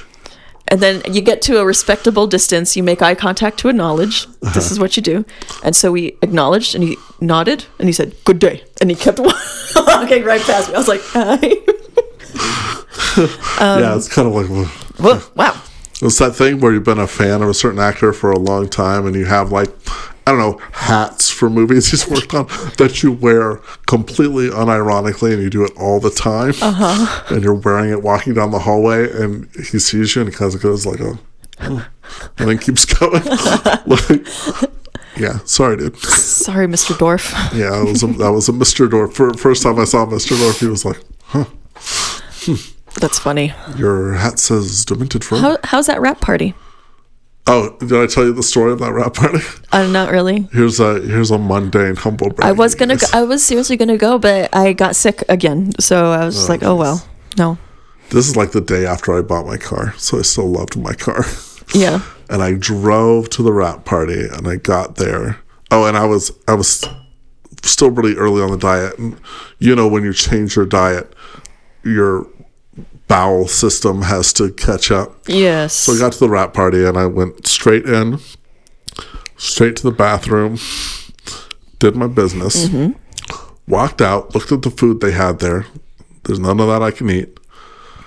And 0.69 0.81
then 0.81 1.01
you 1.09 1.21
get 1.21 1.41
to 1.43 1.59
a 1.59 1.65
respectable 1.65 2.27
distance, 2.27 2.75
you 2.75 2.83
make 2.83 3.01
eye 3.01 3.15
contact 3.15 3.57
to 3.59 3.69
acknowledge. 3.69 4.25
Uh-huh. 4.27 4.51
This 4.53 4.69
is 4.69 4.77
what 4.81 4.97
you 4.97 5.01
do. 5.01 5.23
And 5.63 5.73
so 5.73 5.93
we 5.93 6.17
acknowledged 6.21 6.75
and 6.75 6.83
he 6.83 6.97
nodded 7.21 7.63
and 7.79 7.87
he 7.87 7.93
said, 7.93 8.13
Good 8.25 8.39
day. 8.39 8.65
And 8.81 8.89
he 8.89 8.95
kept 8.97 9.17
walking 9.77 10.25
right 10.25 10.41
past 10.41 10.67
me. 10.67 10.75
I 10.75 10.77
was 10.77 10.89
like, 10.89 10.99
Hi. 11.13 11.37
yeah, 13.79 13.95
it's 13.95 14.09
kind 14.09 14.27
of 14.27 14.33
like 14.33 14.47
Whoa, 14.99 15.21
wow. 15.35 15.61
It's 16.01 16.19
that 16.19 16.35
thing 16.35 16.59
where 16.59 16.73
you've 16.73 16.83
been 16.83 16.99
a 16.99 17.07
fan 17.07 17.41
of 17.41 17.49
a 17.49 17.53
certain 17.53 17.79
actor 17.79 18.13
for 18.13 18.31
a 18.31 18.39
long 18.39 18.69
time, 18.69 19.05
and 19.05 19.15
you 19.15 19.25
have 19.25 19.51
like 19.51 19.69
I 20.27 20.31
don't 20.31 20.39
know 20.39 20.61
hats 20.73 21.29
for 21.29 21.49
movies 21.49 21.89
he's 21.89 22.07
worked 22.07 22.33
on 22.33 22.47
that 22.77 23.01
you 23.01 23.13
wear 23.13 23.61
completely 23.85 24.49
unironically, 24.49 25.33
and 25.33 25.41
you 25.41 25.49
do 25.49 25.63
it 25.63 25.71
all 25.77 25.99
the 26.01 26.09
time. 26.09 26.53
Uh-huh. 26.61 27.23
And 27.33 27.43
you're 27.43 27.55
wearing 27.55 27.91
it 27.91 28.03
walking 28.03 28.33
down 28.33 28.51
the 28.51 28.59
hallway, 28.59 29.09
and 29.09 29.49
he 29.55 29.79
sees 29.79 30.15
you, 30.15 30.21
and 30.23 30.29
he 30.29 30.35
kind 30.35 30.53
of 30.53 30.61
goes 30.61 30.85
like, 30.85 30.99
"Oh," 31.01 31.17
and 31.59 32.49
then 32.49 32.57
keeps 32.57 32.85
going. 32.85 33.23
like, 33.85 34.27
yeah, 35.17 35.39
sorry, 35.45 35.77
dude. 35.77 35.97
Sorry, 35.97 36.67
Mr. 36.67 36.97
Dorf. 36.97 37.31
Yeah, 37.53 37.69
that 37.69 37.85
was 37.85 38.03
a, 38.03 38.07
that 38.07 38.31
was 38.31 38.49
a 38.49 38.51
Mr. 38.51 38.89
Dorf. 38.89 39.13
For, 39.13 39.33
first 39.33 39.63
time 39.63 39.79
I 39.79 39.85
saw 39.85 40.05
Mr. 40.05 40.37
Dorf, 40.37 40.59
he 40.59 40.67
was 40.67 40.85
like, 40.85 40.99
"Huh, 41.23 41.45
That's 42.99 43.19
funny. 43.19 43.53
your 43.77 44.13
hat 44.13 44.39
says 44.39 44.85
demented 44.85 45.23
friend." 45.23 45.43
How, 45.43 45.57
how's 45.63 45.87
that 45.87 46.01
wrap 46.01 46.19
party? 46.21 46.53
Oh, 47.49 47.77
did 47.79 47.93
I 47.93 48.07
tell 48.07 48.25
you 48.25 48.33
the 48.33 48.43
story 48.43 48.73
of 48.73 48.79
that 48.79 48.91
wrap 48.91 49.13
party? 49.13 49.39
Uh, 49.71 49.85
not 49.85 50.11
really. 50.11 50.47
Here's 50.53 50.79
a 50.79 50.99
here's 51.01 51.29
a 51.29 51.37
mundane, 51.37 51.95
humble. 51.97 52.31
I 52.41 52.53
was 52.53 52.73
gonna. 52.73 52.95
Go, 52.95 53.05
I 53.13 53.23
was 53.23 53.43
seriously 53.43 53.75
gonna 53.77 53.97
go, 53.97 54.17
but 54.17 54.53
I 54.55 54.73
got 54.73 54.95
sick 54.95 55.23
again. 55.29 55.73
So 55.79 56.11
I 56.11 56.25
was 56.25 56.35
just 56.35 56.49
like, 56.49 56.63
oh 56.63 56.75
well, 56.75 57.05
no. 57.37 57.57
This 58.09 58.27
is 58.29 58.37
like 58.37 58.53
the 58.53 58.61
day 58.61 58.85
after 58.85 59.17
I 59.17 59.21
bought 59.21 59.45
my 59.45 59.57
car, 59.57 59.93
so 59.97 60.19
I 60.19 60.21
still 60.21 60.47
loved 60.49 60.77
my 60.77 60.93
car. 60.93 61.25
Yeah. 61.73 62.01
And 62.29 62.43
I 62.43 62.55
drove 62.55 63.29
to 63.31 63.41
the 63.43 63.53
wrap 63.53 63.85
party, 63.85 64.27
and 64.27 64.49
I 64.49 64.57
got 64.57 64.95
there. 64.97 65.39
Oh, 65.71 65.85
and 65.85 65.95
I 65.95 66.03
was 66.05 66.29
I 66.45 66.55
was 66.55 66.83
still 67.63 67.89
really 67.89 68.15
early 68.15 68.41
on 68.41 68.51
the 68.51 68.57
diet, 68.57 68.97
and 68.97 69.17
you 69.59 69.75
know 69.75 69.87
when 69.87 70.03
you 70.03 70.11
change 70.11 70.55
your 70.57 70.65
diet, 70.65 71.13
your 71.85 72.27
bowel 73.07 73.47
system 73.47 74.01
has 74.03 74.33
to 74.33 74.51
catch 74.51 74.91
up. 74.91 75.15
Yes. 75.27 75.73
So 75.73 75.93
I 75.93 75.99
got 75.99 76.13
to 76.13 76.19
the 76.19 76.29
wrap 76.29 76.53
party 76.53 76.85
and 76.85 76.97
I 76.97 77.05
went 77.05 77.47
straight 77.47 77.85
in, 77.85 78.19
straight 79.37 79.75
to 79.77 79.83
the 79.83 79.91
bathroom, 79.91 80.57
did 81.79 81.95
my 81.95 82.07
business, 82.07 82.69
walked 83.67 84.01
out, 84.01 84.33
looked 84.35 84.51
at 84.51 84.61
the 84.61 84.69
food 84.71 84.99
they 85.01 85.11
had 85.11 85.39
there. 85.39 85.65
There's 86.23 86.39
none 86.39 86.59
of 86.59 86.67
that 86.67 86.81
I 86.83 86.91
can 86.91 87.09
eat. 87.09 87.39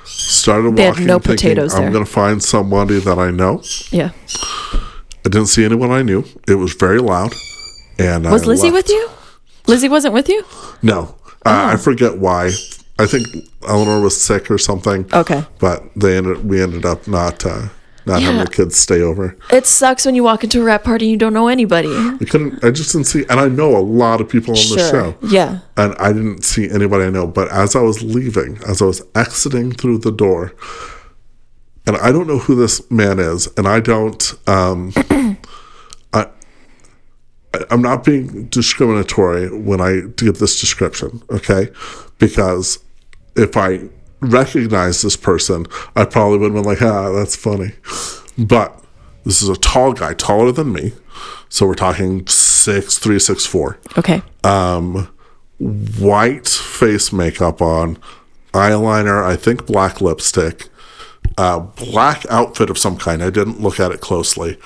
Started 0.04 0.76
They 0.76 0.88
walking, 0.88 1.06
no 1.06 1.18
thinking 1.18 1.36
potatoes 1.36 1.74
I'm 1.74 1.82
there." 1.84 1.92
going 1.92 2.04
to 2.04 2.10
find 2.10 2.42
somebody 2.42 2.98
that 3.00 3.18
I 3.18 3.30
know. 3.30 3.62
yeah. 3.90 4.10
I 5.24 5.28
didn't 5.28 5.46
see 5.48 5.64
anyone 5.64 5.90
I 5.90 6.02
knew. 6.02 6.24
It 6.48 6.54
was 6.54 6.72
very 6.72 6.98
loud. 6.98 7.32
And 7.98 8.24
Was 8.30 8.42
I 8.44 8.46
Lizzie 8.46 8.70
left. 8.70 8.88
with 8.88 8.88
you? 8.88 9.10
Lizzie 9.66 9.88
wasn't 9.88 10.14
with 10.14 10.28
you? 10.30 10.44
No, 10.82 11.14
uh, 11.46 11.72
I 11.74 11.76
forget 11.76 12.16
why. 12.18 12.50
I 13.02 13.06
think 13.06 13.26
Eleanor 13.66 14.00
was 14.00 14.20
sick 14.20 14.50
or 14.50 14.58
something. 14.58 15.06
Okay. 15.12 15.44
but 15.58 15.82
they 15.96 16.16
ended. 16.16 16.44
We 16.48 16.62
ended 16.62 16.84
up 16.84 17.06
not 17.08 17.44
uh, 17.46 17.68
not 18.06 18.22
having 18.22 18.40
the 18.40 18.50
kids 18.50 18.76
stay 18.76 19.00
over. 19.00 19.36
It 19.50 19.66
sucks 19.66 20.04
when 20.06 20.14
you 20.14 20.22
walk 20.24 20.44
into 20.44 20.60
a 20.60 20.64
wrap 20.64 20.84
party 20.84 21.04
and 21.06 21.10
you 21.12 21.16
don't 21.16 21.32
know 21.34 21.48
anybody. 21.48 21.88
I 21.94 22.18
couldn't. 22.28 22.64
I 22.64 22.70
just 22.70 22.92
didn't 22.92 23.06
see, 23.06 23.24
and 23.30 23.38
I 23.40 23.48
know 23.48 23.76
a 23.76 23.80
lot 23.80 24.20
of 24.20 24.28
people 24.28 24.50
on 24.50 24.56
the 24.56 24.78
Sure. 24.78 24.90
show, 24.90 25.14
Yeah. 25.22 25.60
and 25.76 25.94
I 25.98 26.12
didn't 26.12 26.44
see 26.44 26.68
anybody 26.70 27.04
I 27.04 27.10
know. 27.10 27.26
But 27.26 27.48
as 27.50 27.74
I 27.76 27.80
was 27.80 28.02
leaving, 28.02 28.58
as 28.66 28.80
I 28.82 28.86
was 28.86 29.02
exiting 29.14 29.72
through 29.72 29.98
the 29.98 30.12
door, 30.12 30.52
and 31.86 31.96
I 31.96 32.12
don't 32.12 32.26
know 32.26 32.38
who 32.38 32.54
this 32.54 32.90
man 32.90 33.18
is, 33.18 33.48
and 33.56 33.66
I 33.68 33.80
don't. 33.80 34.34
Um, 34.46 34.92
I- 36.12 36.28
I'm 37.70 37.82
not 37.82 38.05
being 38.05 38.46
discriminatory 38.46 39.48
when 39.59 39.80
I 39.80 40.03
give 40.16 40.38
this 40.38 40.61
description, 40.61 41.20
okay? 41.30 41.70
Because 42.18 42.78
if 43.41 43.57
I 43.57 43.80
recognize 44.20 45.03
this 45.03 45.16
person, 45.16 45.66
I 45.97 46.05
probably 46.05 46.38
would 46.38 46.53
have 46.53 46.62
been 46.62 46.64
like, 46.70 46.82
ah, 46.82 47.11
that's 47.11 47.34
funny. 47.36 47.72
But 48.38 48.78
this 49.24 49.43
is 49.43 49.49
a 49.49 49.57
tall 49.57 49.93
guy, 49.93 50.14
taller 50.14 50.53
than 50.53 50.72
me. 50.72 50.93
So 51.49 51.66
we're 51.66 51.74
talking 51.74 52.26
six 52.26 52.99
three, 52.99 53.18
six 53.18 53.47
four. 53.47 53.78
Okay. 53.99 54.22
Um, 54.45 55.09
White 55.59 56.49
face 56.49 57.12
makeup 57.12 57.61
on, 57.61 57.99
eyeliner, 58.53 59.22
I 59.22 59.36
think 59.36 59.66
black 59.66 60.01
lipstick, 60.01 60.68
uh, 61.36 61.59
black 61.59 62.24
outfit 62.30 62.70
of 62.70 62.78
some 62.78 62.97
kind. 62.97 63.22
I 63.22 63.28
didn't 63.30 63.61
look 63.61 63.78
at 63.78 63.91
it 63.93 64.01
closely. 64.01 64.59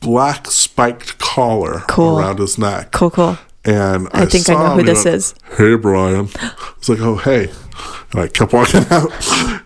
Black 0.00 0.46
spiked 0.48 1.18
collar 1.18 1.80
Cool. 1.88 2.18
around 2.18 2.38
his 2.40 2.58
neck. 2.58 2.90
Cool, 2.90 3.10
cool. 3.10 3.38
And 3.64 4.08
I 4.12 4.24
think 4.26 4.48
I 4.48 4.54
know 4.54 4.76
who 4.76 4.82
this 4.82 5.04
went, 5.04 5.16
is. 5.16 5.34
Hey, 5.56 5.76
Brian. 5.76 6.28
I 6.40 6.72
was 6.78 6.88
like, 6.88 7.00
oh, 7.00 7.16
hey. 7.16 7.50
And 8.12 8.20
I 8.20 8.28
kept 8.28 8.52
walking 8.52 8.84
out. 8.90 9.10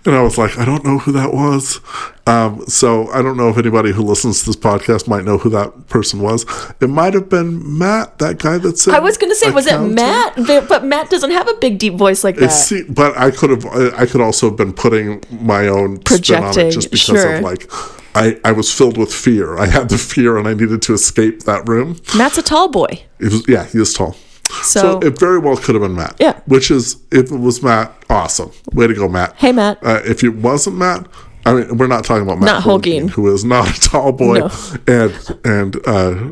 And 0.06 0.14
I 0.14 0.22
was 0.22 0.36
like, 0.36 0.58
I 0.58 0.64
don't 0.64 0.84
know 0.84 0.98
who 0.98 1.12
that 1.12 1.32
was. 1.32 1.80
Um, 2.26 2.66
so 2.66 3.08
I 3.08 3.22
don't 3.22 3.36
know 3.36 3.48
if 3.48 3.58
anybody 3.58 3.92
who 3.92 4.02
listens 4.02 4.40
to 4.40 4.46
this 4.46 4.56
podcast 4.56 5.06
might 5.06 5.24
know 5.24 5.38
who 5.38 5.50
that 5.50 5.88
person 5.88 6.20
was. 6.20 6.46
It 6.80 6.88
might 6.88 7.14
have 7.14 7.28
been 7.28 7.78
Matt, 7.78 8.18
that 8.18 8.38
guy 8.38 8.58
that's 8.58 8.86
in 8.86 8.94
I 8.94 8.98
was 8.98 9.18
gonna 9.18 9.34
say, 9.34 9.50
was 9.50 9.66
it. 9.66 9.78
Matt? 9.78 10.34
But 10.36 10.84
Matt 10.84 11.10
doesn't 11.10 11.30
have 11.30 11.48
a 11.48 11.54
big 11.54 11.78
deep 11.78 11.94
voice 11.94 12.24
like 12.24 12.36
that. 12.36 12.48
See, 12.50 12.82
but 12.82 13.16
I 13.16 13.30
could 13.30 13.50
have, 13.50 13.66
I 13.66 14.06
could 14.06 14.20
also 14.20 14.48
have 14.48 14.56
been 14.56 14.72
putting 14.72 15.22
my 15.30 15.68
own 15.68 15.84
spin 15.84 15.94
on 15.94 15.98
Projecting, 16.02 16.66
it 16.68 16.70
just 16.70 16.90
because 16.90 17.20
sure. 17.20 17.36
of 17.36 17.42
like, 17.42 17.70
I, 18.14 18.38
I 18.44 18.52
was 18.52 18.72
filled 18.72 18.96
with 18.96 19.12
fear. 19.12 19.58
I 19.58 19.66
had 19.66 19.88
the 19.88 19.98
fear 19.98 20.38
and 20.38 20.46
I 20.46 20.54
needed 20.54 20.82
to 20.82 20.94
escape 20.94 21.42
that 21.44 21.68
room. 21.68 22.00
Matt's 22.16 22.38
a 22.38 22.42
tall 22.42 22.68
boy, 22.68 23.04
It 23.18 23.32
was, 23.32 23.48
yeah, 23.48 23.64
he 23.66 23.78
was 23.78 23.92
tall. 23.92 24.16
So, 24.62 24.80
So 24.80 24.98
it 25.00 25.18
very 25.18 25.38
well 25.38 25.56
could 25.56 25.74
have 25.74 25.82
been 25.82 25.94
Matt. 25.94 26.16
Yeah. 26.18 26.40
Which 26.46 26.70
is, 26.70 26.96
if 27.10 27.30
it 27.32 27.36
was 27.38 27.62
Matt, 27.62 27.92
awesome. 28.10 28.50
Way 28.72 28.86
to 28.86 28.94
go, 28.94 29.08
Matt. 29.08 29.34
Hey, 29.36 29.52
Matt. 29.52 29.78
Uh, 29.82 30.00
if 30.04 30.22
it 30.22 30.30
wasn't 30.30 30.76
Matt, 30.76 31.06
I 31.46 31.52
mean, 31.54 31.76
we're 31.76 31.86
not 31.86 32.04
talking 32.04 32.22
about 32.22 32.38
Matt 32.38 32.46
Not 32.46 32.62
Holguin. 32.62 33.10
who 33.10 33.32
is 33.32 33.44
not 33.44 33.68
a 33.76 33.80
tall 33.80 34.12
boy. 34.12 34.38
No. 34.38 34.50
And 34.86 35.38
and 35.44 35.76
uh, 35.86 36.30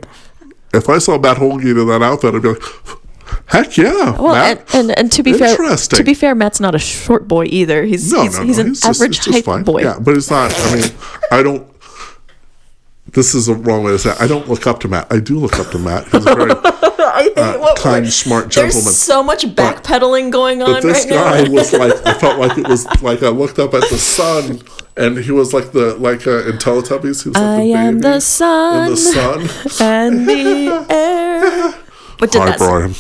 if 0.73 0.89
I 0.89 0.99
saw 0.99 1.19
Matt 1.19 1.37
Holguin 1.37 1.81
in 1.81 1.87
that 1.89 2.03
outfit, 2.03 2.35
I'd 2.35 2.43
be 2.43 2.49
like, 2.49 2.63
heck 3.47 3.77
yeah, 3.77 4.19
well, 4.19 4.33
Matt. 4.35 4.75
and, 4.75 4.91
and 4.91 4.99
and 4.99 5.13
to 5.13 5.23
be 5.23 5.33
fair, 5.35 5.55
to 5.57 6.03
be 6.05 6.15
fair, 6.15 6.35
Matt's 6.35 6.61
not 6.61 6.75
a 6.75 6.79
short 6.79 7.29
boy 7.29 7.45
either. 7.47 7.85
He's 7.85 8.11
no, 8.13 8.23
he's, 8.23 8.39
no, 8.39 8.45
he's 8.45 8.59
an 8.59 8.69
just- 8.75 8.85
average 8.87 9.17
he's 9.17 9.25
just 9.27 9.37
height 9.37 9.45
fine. 9.45 9.65
boy. 9.65 9.83
Yeah, 9.83 9.99
but 10.01 10.17
it's 10.17 10.31
not. 10.31 10.53
I 10.57 10.75
mean, 10.75 10.85
I 11.31 11.43
don't. 11.43 11.67
This 13.07 13.35
is 13.35 13.49
a 13.49 13.55
wrong 13.55 13.85
way 13.85 13.93
to 13.93 13.99
say. 13.99 14.11
It. 14.11 14.21
I 14.21 14.27
don't 14.27 14.49
look 14.49 14.67
up 14.67 14.81
to 14.81 14.89
Matt. 14.89 15.13
I 15.13 15.19
do 15.21 15.39
look 15.39 15.59
up 15.59 15.71
to 15.73 15.79
Matt. 15.79 16.05
He's 16.05 16.25
a 16.27 16.35
very 16.35 16.51
I 17.05 17.25
hate 17.35 17.61
what 17.61 17.79
kind, 17.79 18.11
smart 18.11 18.53
There's 18.53 18.97
so 18.97 19.23
much 19.23 19.45
backpedaling 19.45 20.31
going 20.31 20.63
on 20.63 20.75
But 20.75 20.83
this 20.83 21.05
right 21.05 21.13
guy 21.13 21.43
now. 21.45 21.51
was 21.51 21.73
like, 21.73 22.07
I 22.07 22.15
felt 22.15 22.39
like 22.39 22.57
it 22.57 22.67
was 22.69 22.87
like 23.03 23.23
I 23.23 23.29
looked 23.29 23.59
up 23.59 23.75
at 23.75 23.83
the 23.91 23.99
sun, 23.99 24.61
and 24.97 25.19
he 25.19 25.31
was 25.33 25.53
like 25.53 25.73
the 25.73 25.95
like 25.97 26.27
uh, 26.27 26.49
in 26.49 26.57
Teletubbies. 26.59 27.25
He 27.25 27.29
was 27.31 27.37
like 27.37 27.45
I 27.45 27.65
the 27.65 27.73
am 27.75 27.95
baby 28.01 28.15
the 28.15 28.21
sun 28.21 28.91
the 28.91 28.97
sun. 28.97 29.41
and 29.81 30.29
the 30.29 30.87
air. 30.89 31.73
What 32.19 32.31
did 32.31 32.41
Hi, 32.41 32.57
that? 32.57 32.59
Brian. 32.59 32.95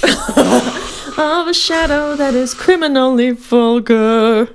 Of 1.16 1.46
a 1.46 1.55
shadow 1.55 2.16
that 2.16 2.34
is 2.34 2.55
criminally 2.55 3.30
vulgar. 3.30 4.48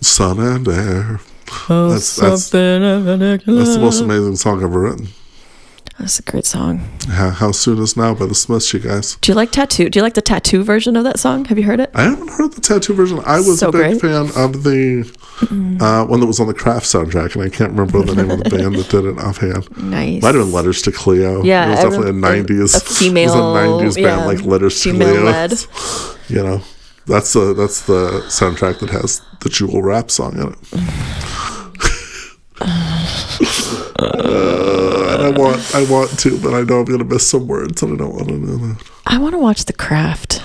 Sun 0.00 0.40
and 0.40 0.66
air. 0.66 1.20
Oh, 1.68 1.88
That's- 1.90 2.16
that's- 2.16 2.44
something 2.46 2.82
of 2.84 3.04
That's 3.04 3.44
the 3.74 3.78
most 3.80 4.00
amazing 4.00 4.36
song 4.36 4.62
ever 4.62 4.80
written. 4.80 5.08
That's 5.98 6.18
a 6.18 6.22
great 6.22 6.46
song. 6.46 6.80
How, 7.10 7.28
How 7.28 7.52
soon 7.52 7.78
is 7.82 7.94
now 7.94 8.14
by 8.14 8.24
the 8.24 8.34
Smiths, 8.34 8.72
you 8.72 8.80
guys. 8.80 9.18
Do 9.20 9.30
you 9.32 9.36
like 9.36 9.50
t.A.T.u.? 9.52 9.90
Do 9.90 9.98
you 9.98 10.02
like 10.02 10.14
the 10.14 10.22
t.A.T.u. 10.22 10.62
version 10.64 10.96
of 10.96 11.04
that 11.04 11.18
song? 11.18 11.44
Have 11.44 11.58
you 11.58 11.64
heard 11.64 11.78
it? 11.78 11.90
I 11.94 12.04
haven't 12.04 12.28
heard 12.30 12.52
the 12.54 12.60
t.A.T.u. 12.62 12.94
version. 12.96 13.20
I 13.26 13.36
was 13.36 13.58
So 13.58 13.68
a 13.68 13.72
big 13.72 14.00
great. 14.00 14.00
fan 14.00 14.30
of 14.34 14.62
the 14.64 15.04
uh, 15.78 16.06
one 16.06 16.20
that 16.20 16.26
was 16.26 16.40
on 16.40 16.46
the 16.46 16.54
Craft 16.54 16.86
soundtrack, 16.86 17.34
and 17.34 17.44
I 17.44 17.50
can't 17.50 17.72
remember 17.72 18.00
the 18.02 18.14
name 18.14 18.30
of 18.30 18.42
the 18.42 18.48
band 18.48 18.76
that 18.76 18.88
did 18.88 19.04
it 19.04 19.18
offhand. 19.18 19.68
Nice. 19.76 20.22
Might 20.22 20.34
have 20.36 20.44
been 20.44 20.52
Letters 20.52 20.80
to 20.82 20.92
Cleo. 20.92 21.42
Yeah, 21.44 21.66
it 21.66 21.70
was 21.70 21.78
I 21.80 21.82
definitely 21.82 22.10
a 22.10 22.12
'90s. 22.14 22.76
a 22.76 22.80
female- 22.80 23.22
it 23.74 23.84
was 23.84 23.96
a 23.96 23.98
'90s 24.00 24.00
yeah, 24.02 24.16
band 24.16 24.26
like 24.26 24.46
Letters 24.46 24.80
to 24.82 24.92
Cleo. 24.92 25.24
led. 25.24 25.52
You 26.30 26.42
know, 26.44 26.62
that's 27.06 27.32
the 27.32 27.54
that's 27.54 27.82
the 27.82 28.22
soundtrack 28.28 28.80
that 28.80 28.90
has 28.90 29.20
the 29.40 29.48
Jewel 29.48 29.82
rap 29.82 30.10
song 30.10 30.34
in 30.38 30.52
it. 30.52 30.58
Uh, 34.02 35.14
and 35.14 35.22
I 35.22 35.30
want 35.38 35.74
I 35.74 35.84
want 35.90 36.18
to, 36.20 36.40
but 36.40 36.54
I 36.54 36.62
know 36.62 36.80
I'm 36.80 36.84
gonna 36.86 37.04
miss 37.04 37.28
some 37.28 37.46
words, 37.46 37.82
and 37.82 37.94
I 37.94 37.96
don't 37.96 38.14
want 38.14 38.28
to 38.28 38.34
know 38.34 38.56
that. 38.56 38.90
I 39.06 39.18
want 39.18 39.34
to 39.34 39.38
watch 39.38 39.64
The 39.66 39.72
Craft. 39.72 40.42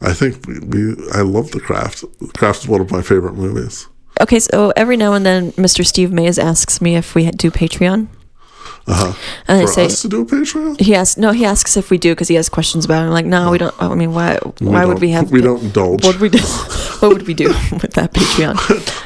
I 0.00 0.12
think 0.12 0.46
we, 0.46 0.58
we 0.60 0.96
I 1.12 1.22
love 1.22 1.52
the 1.52 1.60
craft. 1.60 2.04
The 2.20 2.28
craft 2.36 2.62
is 2.62 2.68
one 2.68 2.80
of 2.80 2.90
my 2.90 3.02
favorite 3.02 3.34
movies. 3.34 3.88
Okay, 4.20 4.40
so 4.40 4.72
every 4.76 4.96
now 4.96 5.14
and 5.14 5.24
then, 5.24 5.52
Mr. 5.52 5.86
Steve 5.86 6.12
Mays 6.12 6.38
asks 6.38 6.80
me 6.80 6.96
if 6.96 7.14
we 7.14 7.30
do 7.30 7.50
Patreon. 7.50 8.08
Uh-huh. 8.86 9.12
And 9.48 9.60
I 9.60 9.62
For 9.66 9.72
say, 9.72 9.84
us 9.86 10.02
to 10.02 10.08
do 10.08 10.22
a 10.22 10.24
Patreon? 10.24 10.80
he 10.80 10.94
asks, 10.94 11.16
no, 11.16 11.30
he 11.32 11.44
asks 11.44 11.76
if 11.76 11.90
we 11.90 11.98
do 11.98 12.12
because 12.12 12.28
he 12.28 12.34
has 12.34 12.48
questions 12.48 12.84
about 12.84 13.02
it. 13.02 13.06
I'm 13.06 13.12
like, 13.12 13.26
no, 13.26 13.50
we 13.50 13.58
don't. 13.58 13.74
I 13.80 13.94
mean, 13.94 14.12
why? 14.12 14.38
Why 14.58 14.84
would 14.84 15.00
we 15.00 15.10
have? 15.10 15.30
we 15.30 15.40
don't 15.40 15.62
indulge. 15.62 16.04
What 16.04 16.20
would 16.20 16.22
we 16.22 16.28
do? 16.28 16.38
what 17.00 17.12
would 17.12 17.26
we 17.26 17.34
do 17.34 17.48
with 17.80 17.92
that 17.94 18.12
Patreon? 18.12 18.56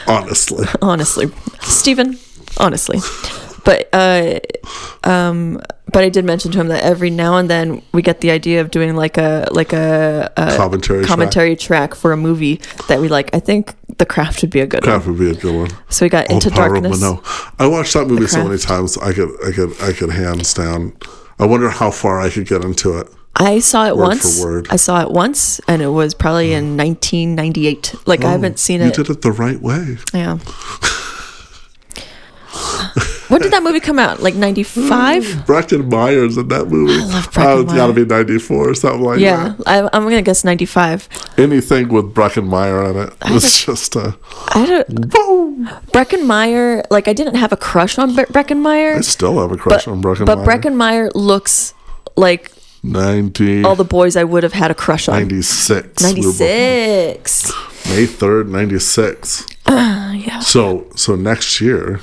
Honestly. 0.09 0.67
honestly, 0.81 1.31
Stephen, 1.61 2.19
honestly. 2.59 2.99
But 3.67 3.89
uh, 3.93 4.39
um, 5.05 5.61
but 5.93 6.03
I 6.05 6.09
did 6.09 6.25
mention 6.25 6.53
to 6.53 6.59
him 6.61 6.69
that 6.69 6.83
every 6.85 7.11
now 7.11 7.37
and 7.37 7.51
then 7.51 7.83
we 7.93 8.01
get 8.01 8.21
the 8.21 8.31
idea 8.31 8.61
of 8.61 8.71
doing 8.71 8.95
like 8.97 9.19
a 9.19 9.49
like 9.51 9.73
a, 9.75 10.33
a 10.37 10.57
Commentary 10.57 11.01
track. 11.01 11.09
commentary 11.09 11.57
track. 11.57 11.95
for 11.95 12.13
a 12.13 12.17
movie 12.17 12.61
that 12.89 13.01
we 13.01 13.09
like. 13.09 13.35
I 13.35 13.41
think 13.41 13.75
The 13.99 14.07
Craft 14.07 14.41
would 14.43 14.51
be 14.51 14.61
a 14.61 14.67
good 14.67 14.83
Craft 14.85 15.07
one. 15.07 15.19
would 15.19 15.21
be 15.25 15.31
a 15.37 15.41
good 15.41 15.55
one. 15.57 15.71
So 15.91 16.07
we 16.07 16.11
got 16.11 16.29
All 16.31 16.37
Into 16.37 16.51
power 16.51 16.69
Darkness. 16.71 17.01
Manon. 17.01 17.21
I 17.59 17.67
watched 17.67 17.95
that 17.95 18.07
movie 18.07 18.27
so 18.29 18.45
many 18.47 18.59
times. 18.59 18.97
I 18.99 19.13
could, 19.13 19.31
I 19.45 19.51
could, 19.53 19.73
I 19.83 19.93
could 19.93 20.11
hands 20.11 20.55
down. 20.55 20.97
I 21.41 21.45
wonder 21.47 21.69
how 21.69 21.91
far 21.91 22.21
I 22.21 22.31
could 22.31 22.47
get 22.47 22.63
into 22.65 22.97
it. 22.99 23.09
I 23.35 23.59
saw 23.59 23.87
it 23.87 23.97
Word 23.97 24.03
once. 24.03 24.41
for 24.41 24.47
word. 24.47 24.67
I 24.71 24.77
saw 24.77 25.03
it 25.03 25.11
once, 25.11 25.61
and 25.69 25.83
it 25.83 25.89
was 25.89 26.15
probably 26.15 26.53
in 26.55 26.77
1998. 26.77 27.95
Like 28.07 28.25
I 28.25 28.31
haven't 28.31 28.59
seen 28.59 28.81
Oh, 28.81 28.85
You 28.85 28.91
it. 28.91 28.97
did 28.97 29.11
it 29.11 29.21
the 29.23 29.33
right 29.33 29.61
way. 29.61 29.99
Yeah. 30.15 30.39
when 33.37 33.43
did 33.43 33.53
that 33.53 33.63
movie 33.63 33.81
come 33.81 33.99
out? 33.99 34.21
Like 34.21 34.35
95? 34.35 35.23
Mm. 35.23 35.47
Breckin 35.47 35.91
Meyers 35.91 36.37
in 36.37 36.49
that 36.49 36.67
movie. 36.69 36.95
I 36.95 37.05
love 37.05 37.31
Breckin 37.31 37.45
Oh, 37.47 37.61
it's 37.63 37.73
got 37.75 37.87
to 37.89 37.93
be 37.93 38.05
'94 38.05 38.71
or 38.71 38.75
something 38.75 39.03
like 39.03 39.21
Yeah, 39.21 39.55
that. 39.59 39.69
I, 39.69 39.89
I'm 39.93 40.03
gonna 40.05 40.23
guess 40.23 40.45
95. 40.45 41.09
Anything 41.39 41.89
with 41.89 42.15
Breckin 42.15 42.47
Meyer 42.47 42.83
in 42.91 42.97
it 42.97 43.13
was 43.31 43.65
just 43.65 43.95
a 43.97 44.17
I 44.49 44.67
don't. 44.67 45.11
boom. 45.11 45.67
Breckin 45.93 46.27
Meyer, 46.27 46.83
like 46.91 47.09
I 47.09 47.13
didn't 47.13 47.35
have 47.37 47.53
a 47.53 47.57
crush 47.57 47.99
on 47.99 48.15
Bre- 48.15 48.23
I 48.23 48.25
Breckin 48.25 48.61
Meyer, 48.61 49.03
still 49.03 49.41
have 49.41 49.53
a 49.53 49.57
crush 49.57 49.85
but 49.85 49.91
on 49.93 50.03
Breckin 50.03 50.27
but 50.27 50.39
Meyer. 50.39 50.47
Breckin 50.47 50.75
Meyer 50.75 51.11
looks 51.15 51.75
like 52.17 52.51
90, 52.83 53.65
all 53.65 53.75
the 53.77 53.85
boys 53.85 54.17
I 54.17 54.25
would 54.25 54.43
have 54.45 54.53
had 54.53 54.71
a 54.71 54.75
crush 54.75 55.09
on. 55.09 55.17
96. 55.17 56.03
We 56.15 56.21
were 56.21 56.33
both- 56.33 56.41
96. 56.41 57.53
May 57.89 58.07
3rd, 58.07 58.49
96. 58.49 59.47
Uh, 59.67 60.15
yeah. 60.17 60.39
So 60.41 60.87
so 60.95 61.17
next 61.17 61.61
year 61.61 62.01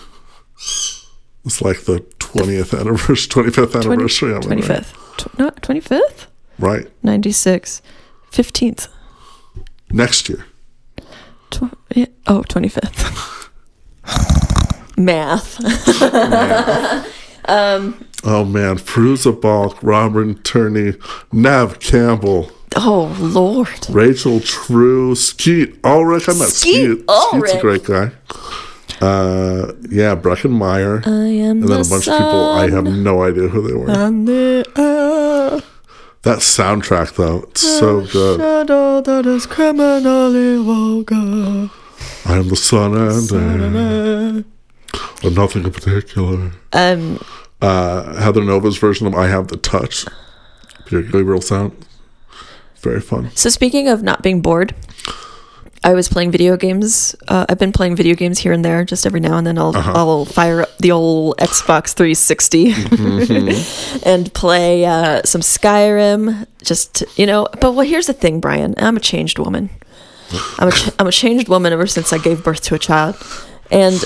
it's 1.46 1.62
like 1.62 1.82
the 1.82 2.00
20th 2.20 2.78
anniversary, 2.80 3.44
25th 3.44 3.76
anniversary 3.86 4.34
of 4.34 4.44
it, 4.46 4.50
right? 4.50 4.60
25th. 4.60 5.18
Tw- 5.18 5.40
no, 5.40 5.50
25th? 5.52 6.26
Right. 6.60 6.88
96. 7.04 7.82
15th. 8.32 8.88
Next 9.92 10.30
year. 10.30 10.46
Tw- 11.52 11.76
yeah. 11.96 12.06
Oh, 12.28 12.42
25th. 12.42 13.50
Math. 14.98 15.60
Um, 17.46 18.08
oh 18.24 18.46
man, 18.46 18.78
Fairuza 18.78 19.34
Balk, 19.40 19.78
Robin 19.84 20.36
Tunney, 20.36 20.98
Neve 21.34 21.78
Campbell, 21.82 22.50
Oh, 22.78 23.14
Lord. 23.20 23.68
Rachel 23.90 24.40
True, 24.40 25.14
Skeet 25.14 25.78
Ulrich. 25.84 26.30
I 26.30 26.34
met 26.36 26.48
Skeet 26.48 27.00
Skeet. 27.00 27.06
Ulrich. 27.10 27.50
Skeet's 27.50 27.54
a 27.54 27.62
great 27.62 27.84
guy. 27.84 28.12
Uh, 29.02 29.74
yeah, 29.90 30.16
Breckin 30.16 30.52
Meyer. 30.52 31.02
I 31.06 31.10
am 31.10 31.62
and 31.62 31.64
then 31.70 31.80
a 31.80 31.84
the 31.84 31.90
bunch 31.90 32.08
of 32.08 32.18
people. 32.18 32.50
I 32.52 32.70
have 32.70 32.86
no 32.86 33.24
idea 33.24 33.48
who 33.50 33.68
they 33.68 33.74
were. 33.74 33.86
that 36.24 36.40
soundtrack, 36.40 37.16
though, 37.16 37.44
it's 37.50 37.62
so 37.62 38.06
good. 38.06 38.40
Shadow 38.40 39.02
that 39.02 39.26
is 39.26 39.46
criminally 39.46 40.58
vulgar. 40.64 41.70
I 42.26 42.38
am 42.38 42.48
the 42.50 42.56
sun 42.56 42.96
and 42.96 43.32
air, 43.32 44.44
nothing 45.32 45.64
in 45.66 45.72
particular. 45.72 46.52
Um, 46.72 47.20
Uh, 47.62 48.16
Heather 48.22 48.44
Nova's 48.44 48.78
version 48.78 49.08
of 49.08 49.16
"I 49.16 49.28
Have 49.28 49.48
the 49.48 49.56
Touch," 49.56 50.06
Peter 50.86 51.02
Gabriel 51.02 51.40
sound, 51.40 51.72
very 52.82 53.00
fun. 53.00 53.32
So 53.36 53.50
speaking 53.50 53.88
of 53.88 54.04
not 54.04 54.22
being 54.22 54.42
bored, 54.42 54.76
I 55.86 55.94
was 55.94 56.08
playing 56.08 56.32
video 56.32 56.56
games. 56.56 57.14
Uh, 57.28 57.46
I've 57.50 57.60
been 57.60 57.74
playing 57.74 57.96
video 57.98 58.16
games 58.16 58.40
here 58.40 58.54
and 58.54 58.64
there, 58.64 58.86
just 58.86 59.06
every 59.06 59.20
now 59.20 59.38
and 59.38 59.46
then. 59.46 59.58
I'll 59.58 59.76
Uh-huh. 59.76 59.92
I'll 59.94 60.26
fire 60.26 60.62
up 60.62 60.78
the 60.78 60.92
old 60.92 61.36
Xbox 61.38 61.94
360 61.94 62.72
Mm-hmm. 62.74 64.00
and 64.08 64.34
play 64.34 64.86
uh, 64.86 65.22
some 65.26 65.42
Skyrim. 65.42 66.48
Just 66.64 67.04
you 67.18 67.26
know, 67.26 67.48
but 67.60 67.74
well, 67.74 67.86
here's 67.86 68.08
the 68.08 68.14
thing, 68.14 68.40
Brian. 68.40 68.76
I'm 68.78 68.96
a 68.98 69.02
changed 69.02 69.40
woman. 69.40 69.70
I'm 70.58 70.70
a 70.70 70.72
ch- 70.72 70.90
I'm 71.00 71.08
a 71.08 71.12
changed 71.12 71.50
woman 71.50 71.74
ever 71.74 71.86
since 71.88 72.14
I 72.14 72.18
gave 72.18 72.44
birth 72.44 72.62
to 72.64 72.76
a 72.76 72.80
child, 72.80 73.16
and 73.70 74.02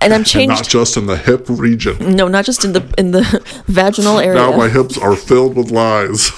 and 0.00 0.14
I'm 0.14 0.20
And 0.20 0.26
changed. 0.26 0.48
not 0.54 0.68
just 0.68 0.96
in 0.96 1.06
the 1.06 1.16
hip 1.16 1.44
region. 1.48 2.14
no, 2.16 2.28
not 2.28 2.44
just 2.44 2.64
in 2.64 2.72
the 2.72 2.82
in 2.96 3.10
the 3.10 3.22
vaginal 3.66 4.18
area. 4.20 4.38
Now 4.40 4.56
my 4.56 4.68
hips 4.68 4.96
are 4.96 5.16
filled 5.16 5.56
with 5.56 5.70
lies. 5.70 6.30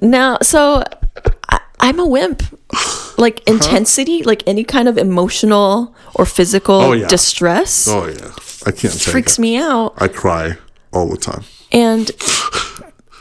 Now, 0.00 0.38
so 0.42 0.82
I, 1.48 1.60
I'm 1.80 1.98
a 1.98 2.06
wimp. 2.06 2.42
Like 3.16 3.48
intensity, 3.48 4.24
like 4.24 4.42
any 4.48 4.64
kind 4.64 4.88
of 4.88 4.98
emotional 4.98 5.94
or 6.16 6.26
physical 6.26 6.74
Oh, 6.74 6.92
yeah. 6.92 7.06
distress 7.06 7.86
Oh 7.88 8.06
yeah, 8.06 8.32
I 8.66 8.72
can't 8.72 8.92
freaks 8.92 9.38
me 9.38 9.56
out. 9.56 9.94
I 9.98 10.08
cry 10.08 10.56
all 10.92 11.08
the 11.08 11.16
time. 11.16 11.44
And 11.70 12.10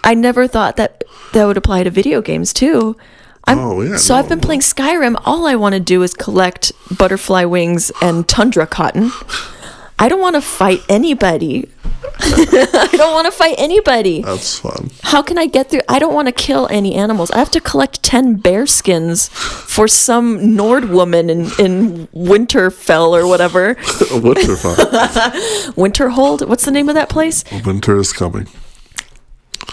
I 0.03 0.15
never 0.15 0.47
thought 0.47 0.77
that 0.77 1.03
that 1.33 1.45
would 1.45 1.57
apply 1.57 1.83
to 1.83 1.91
video 1.91 2.21
games 2.23 2.53
too. 2.53 2.97
I'm, 3.45 3.59
Oh, 3.59 3.81
yeah, 3.81 3.97
So 3.97 4.15
I've 4.15 4.25
no, 4.25 4.29
been 4.29 4.39
playing 4.41 4.61
Skyrim. 4.61 5.21
All 5.25 5.45
I 5.45 5.55
want 5.55 5.73
to 5.73 5.79
do 5.79 6.01
is 6.01 6.13
collect 6.15 6.71
butterfly 6.97 7.43
wings 7.45 7.91
and 8.01 8.27
tundra 8.27 8.65
cotton. 8.65 9.11
I 9.99 10.09
don't 10.09 10.19
want 10.21 10.35
to 10.35 10.41
fight 10.41 10.81
anybody. 10.89 11.69
I 12.19 12.89
don't 12.93 13.13
want 13.13 13.25
to 13.25 13.31
fight 13.31 13.55
anybody. 13.57 14.21
That's 14.21 14.59
fun. 14.59 14.91
How 15.01 15.21
can 15.21 15.37
I 15.37 15.45
get 15.45 15.69
through? 15.69 15.81
I 15.87 15.99
don't 15.99 16.13
want 16.13 16.27
to 16.27 16.31
kill 16.31 16.67
any 16.69 16.95
animals. 16.95 17.31
I 17.31 17.39
have 17.39 17.51
to 17.51 17.61
collect 17.61 18.03
10 18.03 18.35
bear 18.35 18.65
skins 18.65 19.29
for 19.29 19.87
some 19.87 20.55
Nord 20.55 20.89
woman 20.89 21.29
in, 21.29 21.41
in 21.59 22.07
Winterfell 22.07 23.09
or 23.09 23.27
whatever. 23.27 23.75
Winter 24.11 24.55
fun. 24.55 24.75
Winterhold? 25.75 26.47
What's 26.47 26.65
the 26.65 26.71
name 26.71 26.89
of 26.89 26.95
that 26.95 27.09
place? 27.09 27.43
Winter 27.65 27.97
is 27.97 28.11
coming. 28.13 28.47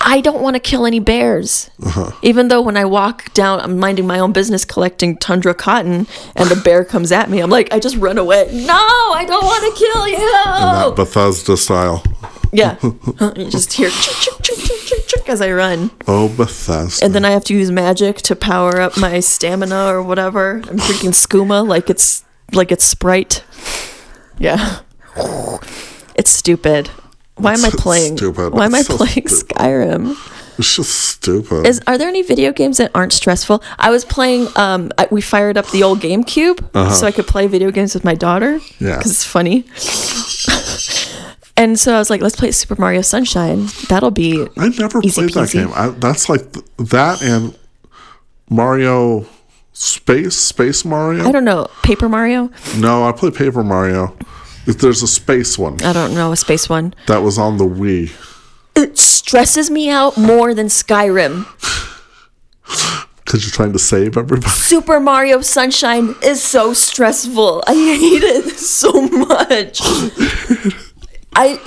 I 0.00 0.20
don't 0.20 0.40
want 0.40 0.56
to 0.56 0.60
kill 0.60 0.86
any 0.86 0.98
bears. 0.98 1.70
Uh-huh. 1.84 2.10
Even 2.22 2.48
though 2.48 2.62
when 2.62 2.76
I 2.76 2.84
walk 2.84 3.32
down, 3.34 3.60
I'm 3.60 3.78
minding 3.78 4.06
my 4.06 4.18
own 4.18 4.32
business 4.32 4.64
collecting 4.64 5.16
tundra 5.18 5.54
cotton 5.54 6.06
and 6.34 6.50
a 6.50 6.56
bear 6.56 6.84
comes 6.84 7.12
at 7.12 7.28
me, 7.28 7.40
I'm 7.40 7.50
like, 7.50 7.72
I 7.72 7.78
just 7.78 7.96
run 7.96 8.16
away. 8.16 8.48
No, 8.52 8.74
I 8.74 9.24
don't 9.26 9.44
want 9.44 9.74
to 9.74 9.78
kill 9.78 10.08
you. 10.08 10.16
That 10.16 10.96
Bethesda 10.96 11.56
style. 11.56 12.02
Yeah. 12.52 12.78
you 13.36 13.50
just 13.50 13.72
hear 13.74 13.90
chuk, 13.90 14.16
chuk, 14.20 14.42
chuk, 14.42 14.56
chuk, 14.58 14.78
chuk, 14.86 15.06
chuk 15.06 15.28
as 15.28 15.40
I 15.40 15.52
run. 15.52 15.90
Oh, 16.06 16.28
Bethesda. 16.34 17.04
And 17.04 17.14
then 17.14 17.24
I 17.24 17.30
have 17.30 17.44
to 17.44 17.54
use 17.54 17.70
magic 17.70 18.16
to 18.18 18.36
power 18.36 18.80
up 18.80 18.96
my 18.96 19.20
stamina 19.20 19.86
or 19.86 20.02
whatever. 20.02 20.62
I'm 20.68 20.76
drinking 20.76 21.12
skooma 21.12 21.66
like 21.66 21.90
it's 21.90 22.24
like 22.52 22.72
it's 22.72 22.84
Sprite. 22.84 23.44
Yeah. 24.38 24.80
It's 26.16 26.30
stupid. 26.30 26.90
Why 27.42 27.54
am 27.54 27.64
I 27.64 27.70
playing? 27.70 28.16
stupid. 28.16 28.52
Why 28.52 28.66
am 28.66 28.74
I 28.74 28.82
so 28.82 28.96
playing 28.96 29.28
stupid. 29.28 29.56
Skyrim? 29.56 30.36
it's 30.58 30.76
just 30.76 30.90
stupid. 30.94 31.66
Is 31.66 31.80
are 31.86 31.96
there 31.96 32.08
any 32.08 32.22
video 32.22 32.52
games 32.52 32.76
that 32.76 32.90
aren't 32.94 33.12
stressful? 33.12 33.62
I 33.78 33.90
was 33.90 34.04
playing. 34.04 34.48
Um, 34.56 34.90
I, 34.98 35.08
we 35.10 35.20
fired 35.20 35.56
up 35.56 35.68
the 35.70 35.82
old 35.82 36.00
GameCube 36.00 36.92
so 36.94 37.06
I 37.06 37.12
could 37.12 37.26
play 37.26 37.46
video 37.46 37.70
games 37.70 37.94
with 37.94 38.04
my 38.04 38.14
daughter. 38.14 38.56
Uh-huh. 38.56 38.74
Yeah. 38.78 38.96
because 38.98 39.10
it's 39.12 39.24
funny. 39.24 39.64
and 41.56 41.78
so 41.78 41.94
I 41.94 41.98
was 41.98 42.10
like, 42.10 42.20
let's 42.20 42.36
play 42.36 42.50
Super 42.52 42.76
Mario 42.78 43.00
Sunshine. 43.02 43.68
That'll 43.88 44.10
be 44.10 44.46
I 44.56 44.68
never 44.68 45.00
played 45.00 45.30
that 45.32 45.50
game. 45.52 45.70
I, 45.74 45.88
that's 45.88 46.28
like 46.28 46.52
th- 46.52 46.64
that 46.78 47.22
and 47.22 47.56
Mario 48.50 49.26
Space 49.72 50.36
Space 50.36 50.84
Mario. 50.84 51.24
I 51.24 51.32
don't 51.32 51.44
know 51.44 51.68
Paper 51.82 52.08
Mario. 52.08 52.50
no, 52.76 53.04
I 53.08 53.12
played 53.12 53.34
Paper 53.34 53.64
Mario. 53.64 54.14
If 54.66 54.78
There's 54.78 55.02
a 55.02 55.06
space 55.08 55.58
one 55.58 55.82
I 55.82 55.92
don't 55.92 56.14
know 56.14 56.32
a 56.32 56.36
space 56.36 56.68
one. 56.68 56.94
that 57.06 57.18
was 57.18 57.38
on 57.38 57.56
the 57.58 57.64
Wii. 57.64 58.12
It 58.76 58.98
stresses 58.98 59.70
me 59.70 59.90
out 59.90 60.16
more 60.16 60.54
than 60.54 60.66
Skyrim. 60.66 61.46
Because 63.24 63.44
you're 63.44 63.52
trying 63.52 63.72
to 63.74 63.78
save 63.78 64.16
everybody. 64.16 64.50
Super 64.50 64.98
Mario 64.98 65.40
Sunshine 65.40 66.16
is 66.20 66.42
so 66.42 66.72
stressful. 66.74 67.62
I 67.64 67.74
hate 67.74 68.24
it 68.24 68.56
so 68.56 68.90
much. 69.02 69.78
I 71.36 71.60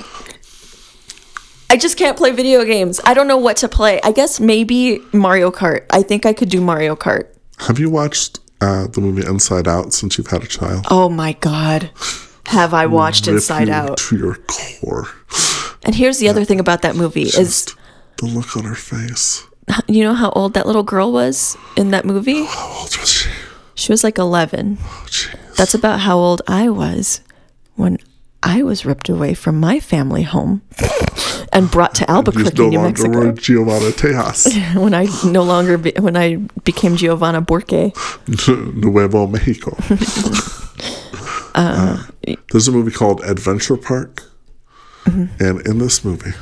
I 1.70 1.78
just 1.78 1.96
can't 1.96 2.18
play 2.18 2.32
video 2.32 2.64
games. 2.66 3.00
I 3.04 3.14
don't 3.14 3.26
know 3.26 3.38
what 3.38 3.56
to 3.58 3.68
play. 3.68 3.98
I 4.04 4.12
guess 4.12 4.40
maybe 4.40 5.00
Mario 5.14 5.50
Kart. 5.50 5.86
I 5.90 6.02
think 6.02 6.26
I 6.26 6.34
could 6.34 6.50
do 6.50 6.60
Mario 6.60 6.94
Kart. 6.96 7.28
Have 7.60 7.78
you 7.78 7.88
watched 7.88 8.40
uh, 8.60 8.86
the 8.88 9.00
movie 9.00 9.26
Inside 9.26 9.66
Out 9.66 9.94
since 9.94 10.18
you've 10.18 10.26
had 10.26 10.42
a 10.42 10.46
child? 10.46 10.84
Oh 10.90 11.08
my 11.08 11.32
god. 11.32 11.90
Have 12.46 12.74
I 12.74 12.86
watched 12.86 13.26
Inside 13.28 13.68
Out? 13.68 13.96
to 13.98 14.16
your 14.16 14.34
core. 14.46 15.08
And 15.84 15.94
here's 15.94 16.18
the 16.18 16.28
other 16.28 16.44
thing 16.44 16.60
about 16.60 16.82
that 16.82 16.96
movie 16.96 17.22
is 17.22 17.34
Just 17.34 17.76
the 18.18 18.26
look 18.26 18.56
on 18.56 18.64
her 18.64 18.74
face. 18.74 19.44
you 19.88 20.02
know 20.04 20.14
how 20.14 20.30
old 20.30 20.54
that 20.54 20.66
little 20.66 20.82
girl 20.82 21.12
was 21.12 21.56
in 21.76 21.90
that 21.90 22.04
movie? 22.04 22.44
How 22.44 22.68
old 22.80 22.96
was 22.96 23.08
she? 23.10 23.30
She 23.74 23.92
was 23.92 24.04
like 24.04 24.18
11. 24.18 24.78
Oh. 24.80 25.06
That's 25.56 25.74
about 25.74 26.00
how 26.00 26.16
old 26.18 26.42
I 26.46 26.68
was 26.68 27.20
when 27.76 27.98
I 28.42 28.62
was 28.62 28.84
ripped 28.84 29.08
away 29.08 29.34
from 29.34 29.58
my 29.58 29.80
family 29.80 30.22
home 30.22 30.62
and 31.52 31.70
brought 31.70 31.94
to 31.96 32.10
Albuquerque, 32.10 32.56
no 32.62 32.68
New 32.68 32.80
Mexico. 32.80 33.32
Giovanna 33.32 33.90
Tejas. 33.90 34.46
When 34.80 34.94
I 34.94 35.06
no 35.24 35.42
longer 35.42 35.78
be, 35.78 35.92
when 35.98 36.16
I 36.16 36.36
became 36.64 36.96
Giovanna 36.96 37.40
Borque. 37.40 37.92
Nuevo 38.48 39.26
Mexico. 39.26 39.76
Uh, 41.54 42.02
there's 42.50 42.66
a 42.68 42.72
movie 42.72 42.90
called 42.90 43.22
Adventure 43.22 43.76
Park, 43.76 44.22
and 45.06 45.60
in 45.66 45.78
this 45.78 46.04
movie, 46.04 46.32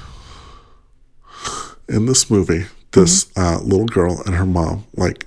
in 1.89 2.07
this 2.07 2.31
movie, 2.31 2.65
this 2.93 3.31
uh, 3.37 3.59
little 3.63 3.87
girl 3.87 4.23
and 4.25 4.35
her 4.35 4.47
mom 4.47 4.85
like 4.97 5.27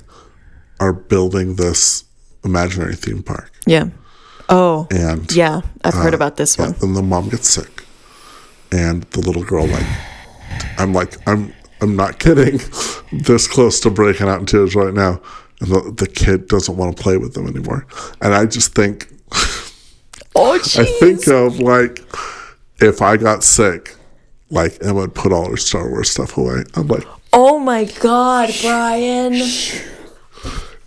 are 0.80 0.94
building 0.94 1.56
this 1.56 2.04
imaginary 2.44 2.96
theme 2.96 3.24
park, 3.24 3.52
Yeah. 3.66 3.90
Oh. 4.50 4.88
and 4.92 5.32
Yeah, 5.36 5.62
I've 5.84 5.94
heard 5.96 6.14
uh, 6.14 6.18
about 6.18 6.38
this 6.38 6.58
yeah, 6.58 6.66
one. 6.70 6.76
then 6.80 6.94
the 6.94 7.02
mom 7.04 7.30
gets 7.30 7.50
sick, 7.50 7.84
and 8.72 9.04
the 9.12 9.20
little 9.22 9.44
girl 9.44 9.68
like, 9.68 9.86
I'm 10.78 10.94
like, 10.94 11.16
I'm 11.28 11.54
I'm 11.82 11.96
not 11.96 12.20
kidding, 12.20 12.60
this 13.12 13.48
close 13.48 13.80
to 13.82 13.90
breaking 13.92 14.28
out 14.28 14.40
in 14.40 14.46
tears 14.46 14.76
right 14.76 14.94
now, 14.94 15.22
and 15.62 15.70
the, 15.72 15.94
the 15.98 16.08
kid 16.08 16.48
doesn't 16.48 16.76
want 16.78 16.96
to 16.98 17.04
play 17.04 17.18
with 17.18 17.34
them 17.36 17.48
anymore, 17.48 17.86
and 18.22 18.34
I 18.34 18.46
just 18.48 18.74
think. 18.74 19.10
Oh, 20.36 20.54
I 20.56 20.60
think 21.00 21.28
of 21.28 21.60
like 21.60 22.00
if 22.82 23.02
I 23.02 23.18
got 23.18 23.44
sick, 23.44 23.96
like 24.50 24.78
Emma 24.82 25.02
would 25.02 25.16
put 25.16 25.32
all 25.32 25.50
her 25.50 25.58
Star 25.58 25.90
Wars 25.90 26.10
stuff 26.12 26.38
away. 26.38 26.64
I'm 26.76 26.88
like, 26.88 27.06
Oh 27.34 27.60
my 27.60 27.86
God, 27.86 28.50
Brian. 28.62 29.34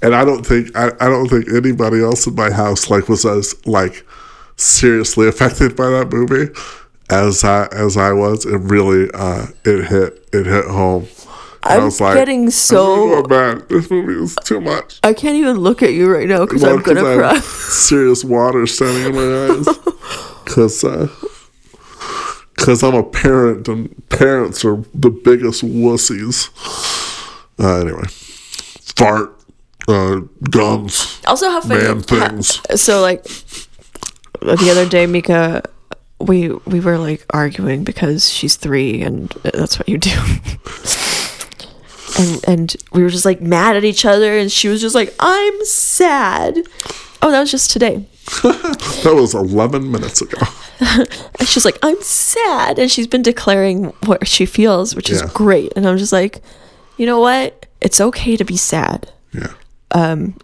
and 0.00 0.14
I 0.14 0.24
don't 0.24 0.44
think 0.46 0.74
I, 0.76 0.92
I 1.00 1.08
don't 1.08 1.28
think 1.28 1.48
anybody 1.48 2.02
else 2.02 2.26
in 2.26 2.34
my 2.34 2.50
house 2.50 2.88
like 2.90 3.08
was 3.08 3.24
as 3.26 3.54
like 3.66 4.06
seriously 4.56 5.28
affected 5.28 5.76
by 5.76 5.88
that 5.90 6.10
movie 6.10 6.52
as 7.10 7.44
I 7.44 7.66
as 7.72 7.96
I 7.96 8.12
was. 8.12 8.46
It 8.46 8.56
really 8.56 9.10
uh 9.14 9.46
it 9.64 9.84
hit 9.86 10.28
it 10.32 10.46
hit 10.46 10.64
home. 10.66 11.06
I'm 11.62 11.90
getting 11.90 12.50
so- 12.50 13.22
man, 13.28 13.62
this 13.68 13.90
movie 13.90 14.22
is 14.22 14.36
too 14.44 14.60
much. 14.60 15.00
I 15.02 15.12
can't 15.12 15.36
even 15.36 15.56
look 15.58 15.82
at 15.82 15.92
you 15.92 16.10
right 16.12 16.28
now 16.28 16.44
because 16.46 16.62
Well, 16.62 16.74
I'm 16.76 16.82
gonna 16.82 17.04
I 17.04 17.16
cry. 17.16 17.38
serious 17.40 18.24
water 18.24 18.66
standing 18.66 19.06
in 19.06 19.14
my 19.14 19.54
eyes. 19.54 19.78
Because 20.48 20.82
uh, 20.82 21.08
cause 22.56 22.82
I'm 22.82 22.94
a 22.94 23.02
parent, 23.02 23.68
and 23.68 23.94
parents 24.08 24.64
are 24.64 24.82
the 24.94 25.10
biggest 25.10 25.62
wussies. 25.62 26.48
Uh, 27.60 27.80
anyway, 27.82 28.04
fart, 28.96 29.38
uh, 29.88 30.20
guns, 30.50 31.20
Also, 31.26 31.50
how 31.50 31.60
funny. 31.60 31.82
man 31.82 32.00
things. 32.00 32.62
so 32.80 33.02
like 33.02 33.24
the 34.40 34.68
other 34.70 34.88
day 34.88 35.06
mika 35.06 35.62
we 36.18 36.48
we 36.66 36.80
were 36.80 36.96
like 36.96 37.26
arguing 37.30 37.84
because 37.84 38.30
she's 38.30 38.56
three 38.56 39.02
and 39.02 39.28
that's 39.42 39.78
what 39.78 39.86
you 39.88 39.98
do 39.98 40.10
and 42.18 42.44
and 42.46 42.76
we 42.92 43.02
were 43.02 43.08
just 43.08 43.24
like 43.24 43.40
mad 43.40 43.76
at 43.76 43.84
each 43.84 44.04
other 44.04 44.36
and 44.38 44.50
she 44.50 44.68
was 44.68 44.80
just 44.80 44.94
like 44.94 45.14
i'm 45.20 45.64
sad 45.64 46.58
oh 47.22 47.30
that 47.30 47.40
was 47.40 47.50
just 47.50 47.70
today 47.70 48.06
That 48.42 49.14
was 49.14 49.34
11 49.34 49.90
minutes 49.90 50.20
ago. 50.20 50.36
and 50.80 51.48
she's 51.48 51.64
like 51.64 51.78
i'm 51.82 52.00
sad 52.02 52.78
and 52.78 52.90
she's 52.90 53.06
been 53.06 53.22
declaring 53.22 53.84
what 54.06 54.26
she 54.28 54.44
feels 54.46 54.94
which 54.94 55.10
is 55.10 55.22
Yeah. 55.22 55.30
great 55.32 55.72
and 55.76 55.86
i'm 55.88 55.96
just 55.98 56.12
like 56.12 56.42
you 56.98 57.06
know 57.06 57.20
what 57.20 57.66
it's 57.80 58.00
okay 58.00 58.36
to 58.36 58.44
be 58.44 58.56
sad 58.56 59.10
Yeah. 59.32 59.52
um 59.92 60.34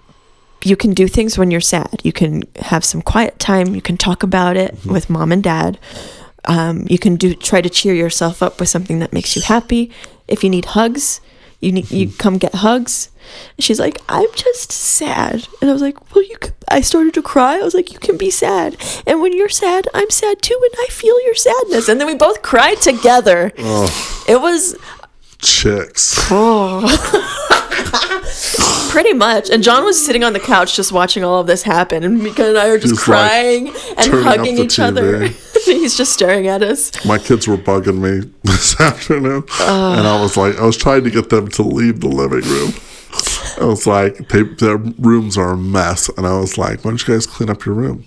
you 0.66 0.76
can 0.76 0.94
do 0.94 1.06
things 1.08 1.36
when 1.36 1.50
you're 1.50 1.60
sad. 1.60 2.00
You 2.04 2.12
can 2.14 2.42
have 2.56 2.86
some 2.86 3.02
quiet 3.02 3.38
time. 3.38 3.74
You 3.74 3.82
can 3.82 3.98
talk 3.98 4.22
about 4.22 4.56
it 4.56 4.74
with 4.86 5.10
mom 5.10 5.30
and 5.30 5.42
dad. 5.42 5.78
Um, 6.46 6.86
you 6.88 6.96
can 6.96 7.16
do 7.16 7.34
try 7.34 7.60
to 7.60 7.68
cheer 7.68 7.92
yourself 7.92 8.42
up 8.42 8.58
with 8.58 8.70
something 8.70 8.98
that 9.00 9.12
makes 9.12 9.36
you 9.36 9.42
happy. 9.42 9.90
If 10.26 10.42
you 10.42 10.48
need 10.48 10.64
hugs, 10.64 11.20
you 11.64 11.72
need 11.72 11.90
you 11.90 12.10
come 12.12 12.38
get 12.38 12.54
hugs. 12.56 13.10
She's 13.58 13.80
like, 13.80 14.00
I'm 14.08 14.28
just 14.34 14.70
sad, 14.70 15.48
and 15.60 15.70
I 15.70 15.72
was 15.72 15.82
like, 15.82 16.14
Well, 16.14 16.24
you. 16.24 16.36
Can, 16.36 16.52
I 16.68 16.80
started 16.82 17.14
to 17.14 17.22
cry. 17.22 17.56
I 17.58 17.62
was 17.62 17.74
like, 17.74 17.92
You 17.92 17.98
can 17.98 18.16
be 18.16 18.30
sad, 18.30 18.76
and 19.06 19.20
when 19.20 19.32
you're 19.36 19.48
sad, 19.48 19.88
I'm 19.94 20.10
sad 20.10 20.42
too, 20.42 20.58
and 20.62 20.74
I 20.80 20.86
feel 20.90 21.20
your 21.24 21.34
sadness. 21.34 21.88
And 21.88 22.00
then 22.00 22.06
we 22.06 22.14
both 22.14 22.42
cried 22.42 22.80
together. 22.80 23.52
It 24.28 24.40
was 24.40 24.76
Chicks. 25.38 26.14
Pretty 28.90 29.12
much. 29.12 29.50
And 29.50 29.62
John 29.62 29.84
was 29.84 30.02
sitting 30.04 30.24
on 30.24 30.32
the 30.32 30.40
couch 30.40 30.76
just 30.76 30.92
watching 30.92 31.24
all 31.24 31.40
of 31.40 31.46
this 31.46 31.62
happen. 31.62 32.04
And 32.04 32.22
Mika 32.22 32.48
and 32.48 32.58
I 32.58 32.68
are 32.68 32.78
just 32.78 32.92
He's, 32.92 33.08
like, 33.08 33.30
crying 33.30 33.68
and 33.96 34.12
hugging 34.24 34.58
each 34.58 34.78
other. 34.78 35.28
He's 35.80 35.96
just 35.96 36.12
staring 36.12 36.46
at 36.46 36.62
us. 36.62 37.04
My 37.04 37.18
kids 37.18 37.48
were 37.48 37.56
bugging 37.56 37.98
me 37.98 38.30
this 38.44 38.80
afternoon, 38.80 39.44
and 39.60 40.06
I 40.06 40.20
was 40.20 40.36
like, 40.36 40.56
I 40.58 40.64
was 40.64 40.76
trying 40.76 41.04
to 41.04 41.10
get 41.10 41.30
them 41.30 41.48
to 41.48 41.62
leave 41.62 42.00
the 42.00 42.08
living 42.08 42.48
room. 42.48 42.72
I 43.60 43.66
was 43.66 43.86
like, 43.86 44.28
they, 44.28 44.42
their 44.42 44.76
rooms 44.76 45.38
are 45.38 45.50
a 45.52 45.56
mess, 45.56 46.08
and 46.10 46.26
I 46.26 46.38
was 46.38 46.58
like, 46.58 46.84
why 46.84 46.90
don't 46.90 47.06
you 47.06 47.14
guys 47.14 47.26
clean 47.26 47.50
up 47.50 47.64
your 47.64 47.74
room? 47.74 48.04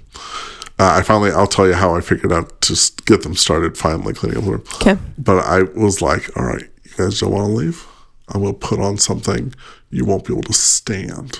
Uh, 0.79 0.97
I 0.99 1.01
finally, 1.01 1.31
I'll 1.31 1.47
tell 1.47 1.65
you 1.65 1.73
how 1.73 1.95
I 1.95 2.01
figured 2.01 2.31
out 2.31 2.61
to 2.61 2.91
get 3.05 3.23
them 3.23 3.35
started 3.35 3.77
finally 3.77 4.13
cleaning 4.13 4.37
up 4.37 4.43
the 4.43 4.51
room. 4.51 4.63
Okay. 4.75 4.97
But 5.17 5.39
I 5.39 5.63
was 5.63 6.01
like, 6.01 6.35
all 6.37 6.45
right, 6.45 6.65
you 6.83 6.91
guys 6.97 7.19
don't 7.19 7.31
want 7.31 7.47
to 7.47 7.53
leave, 7.53 7.87
I'm 8.29 8.41
gonna 8.41 8.53
put 8.53 8.79
on 8.79 8.97
something 8.97 9.53
you 9.89 10.05
won't 10.05 10.25
be 10.25 10.33
able 10.33 10.43
to 10.43 10.53
stand. 10.53 11.39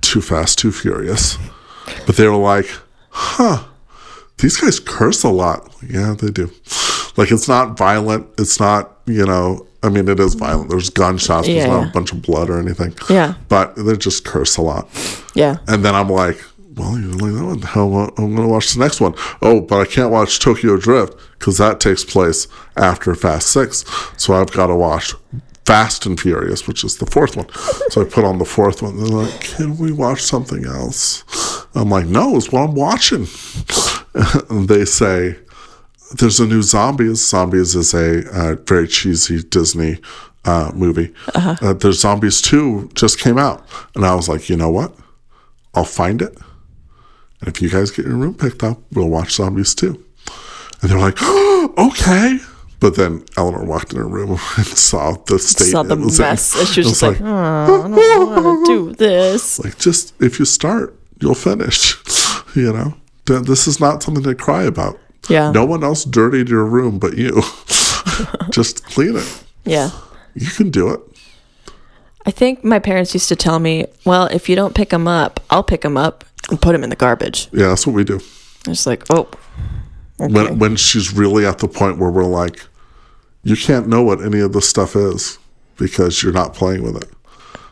Too 0.00 0.20
fast, 0.20 0.58
too 0.58 0.72
furious. 0.72 1.36
But 2.06 2.16
they 2.16 2.26
were 2.26 2.36
like, 2.36 2.66
huh, 3.10 3.64
these 4.42 4.56
guys 4.56 4.78
curse 4.78 5.22
a 5.22 5.30
lot. 5.30 5.72
Yeah, 5.88 6.14
they 6.18 6.30
do. 6.30 6.50
Like 7.16 7.30
it's 7.30 7.48
not 7.48 7.78
violent. 7.78 8.26
It's 8.38 8.60
not, 8.60 8.98
you 9.06 9.24
know, 9.24 9.66
I 9.82 9.88
mean, 9.88 10.08
it 10.08 10.20
is 10.20 10.34
violent. 10.34 10.70
There's 10.70 10.90
gunshots. 10.90 11.48
Yeah, 11.48 11.54
There's 11.54 11.66
not 11.68 11.82
yeah. 11.82 11.88
a 11.88 11.92
bunch 11.92 12.12
of 12.12 12.22
blood 12.22 12.50
or 12.50 12.58
anything. 12.58 12.94
Yeah. 13.08 13.34
But 13.48 13.76
they 13.76 13.96
just 13.96 14.24
curse 14.24 14.56
a 14.56 14.62
lot. 14.62 14.88
Yeah. 15.34 15.56
And 15.66 15.84
then 15.84 15.94
I'm 15.94 16.08
like, 16.08 16.42
well, 16.76 16.98
you 16.98 17.10
like 17.12 17.32
that 17.32 17.44
one. 17.44 17.62
Hell, 17.62 17.94
I'm 18.16 18.34
going 18.34 18.36
to 18.36 18.48
watch 18.48 18.72
the 18.72 18.80
next 18.80 19.00
one. 19.00 19.14
Oh, 19.42 19.60
but 19.60 19.80
I 19.80 19.84
can't 19.84 20.10
watch 20.10 20.38
Tokyo 20.38 20.76
Drift 20.76 21.18
because 21.38 21.58
that 21.58 21.80
takes 21.80 22.04
place 22.04 22.46
after 22.76 23.14
Fast 23.14 23.48
Six. 23.48 23.84
So 24.16 24.34
I've 24.34 24.52
got 24.52 24.68
to 24.68 24.74
watch 24.74 25.14
Fast 25.66 26.06
and 26.06 26.18
Furious, 26.18 26.66
which 26.66 26.82
is 26.84 26.96
the 26.96 27.06
fourth 27.06 27.36
one. 27.36 27.48
So 27.90 28.02
I 28.02 28.04
put 28.04 28.24
on 28.24 28.38
the 28.38 28.44
fourth 28.44 28.82
one. 28.82 28.96
They're 28.96 29.06
like, 29.06 29.40
can 29.40 29.76
we 29.78 29.92
watch 29.92 30.22
something 30.22 30.64
else? 30.64 31.24
I'm 31.74 31.90
like, 31.90 32.06
no, 32.06 32.36
it's 32.36 32.50
what 32.52 32.62
I'm 32.62 32.74
watching. 32.74 33.26
they 34.50 34.84
say, 34.84 35.36
there's 36.18 36.40
a 36.40 36.46
new 36.46 36.62
Zombies. 36.62 37.26
Zombies 37.26 37.74
is 37.74 37.94
a 37.94 38.28
uh, 38.32 38.56
very 38.66 38.86
cheesy 38.88 39.42
Disney 39.42 39.98
uh, 40.44 40.70
movie. 40.74 41.12
uh 41.34 41.72
there's 41.74 42.00
Zombies 42.00 42.40
2 42.42 42.90
just 42.94 43.18
came 43.18 43.38
out. 43.38 43.64
And 43.94 44.04
I 44.04 44.14
was 44.14 44.28
like, 44.28 44.48
you 44.48 44.56
know 44.56 44.70
what? 44.70 44.94
I'll 45.74 45.84
find 45.84 46.20
it. 46.20 46.36
And 47.40 47.48
if 47.48 47.62
you 47.62 47.70
guys 47.70 47.90
get 47.90 48.04
your 48.06 48.16
room 48.16 48.34
picked 48.34 48.62
up, 48.62 48.78
we'll 48.92 49.08
watch 49.08 49.32
Zombies 49.32 49.74
2. 49.74 49.88
And 50.82 50.90
they're 50.90 50.98
like, 50.98 51.16
oh, 51.20 51.74
okay. 51.92 52.38
But 52.80 52.96
then 52.96 53.24
Eleanor 53.36 53.64
walked 53.64 53.92
in 53.92 53.98
her 54.00 54.08
room 54.08 54.30
and 54.56 54.66
saw 54.66 55.12
the 55.26 55.38
state 55.38 55.70
Saw 55.70 55.82
the 55.84 55.94
it 55.96 56.00
was 56.00 56.18
in. 56.18 56.24
mess. 56.26 56.58
And 56.58 56.68
she 56.68 56.80
was 56.80 56.88
just 56.88 57.02
like, 57.02 57.20
oh, 57.20 57.24
I 57.26 57.66
don't 57.88 58.44
want 58.44 58.66
to 58.66 58.72
do 58.72 58.94
this. 58.98 59.60
like 59.64 59.78
just 59.78 60.12
if 60.20 60.38
you 60.40 60.44
start, 60.44 60.98
you'll 61.20 61.36
finish. 61.36 61.96
you 62.56 62.72
know, 62.72 62.94
this 63.26 63.66
is 63.66 63.80
not 63.80 64.02
something 64.02 64.24
to 64.24 64.34
cry 64.34 64.62
about. 64.64 64.98
Yeah. 65.28 65.52
No 65.52 65.64
one 65.64 65.84
else 65.84 66.04
dirtied 66.04 66.48
your 66.48 66.64
room 66.64 66.98
but 66.98 67.16
you. 67.16 67.30
just 68.50 68.84
clean 68.84 69.16
it. 69.16 69.44
Yeah. 69.64 69.90
You 70.34 70.48
can 70.48 70.70
do 70.70 70.88
it. 70.88 71.00
I 72.24 72.30
think 72.30 72.64
my 72.64 72.78
parents 72.78 73.14
used 73.14 73.28
to 73.28 73.36
tell 73.36 73.58
me, 73.58 73.86
well, 74.04 74.26
if 74.26 74.48
you 74.48 74.56
don't 74.56 74.74
pick 74.74 74.90
them 74.90 75.08
up, 75.08 75.40
I'll 75.50 75.62
pick 75.64 75.80
them 75.80 75.96
up 75.96 76.24
and 76.50 76.60
put 76.60 76.72
them 76.72 76.84
in 76.84 76.90
the 76.90 76.96
garbage. 76.96 77.48
Yeah, 77.52 77.68
that's 77.68 77.86
what 77.86 77.94
we 77.94 78.04
do. 78.04 78.20
I 78.66 78.70
was 78.70 78.86
like, 78.86 79.04
oh, 79.10 79.28
When 80.18 80.58
when 80.58 80.76
she's 80.76 81.12
really 81.12 81.44
at 81.44 81.58
the 81.58 81.68
point 81.68 81.98
where 81.98 82.10
we're 82.10 82.24
like, 82.24 82.64
you 83.42 83.56
can't 83.56 83.88
know 83.88 84.02
what 84.02 84.22
any 84.22 84.38
of 84.40 84.52
this 84.52 84.68
stuff 84.68 84.94
is 84.94 85.38
because 85.76 86.22
you're 86.22 86.32
not 86.32 86.54
playing 86.54 86.84
with 86.84 86.96
it. 86.96 87.10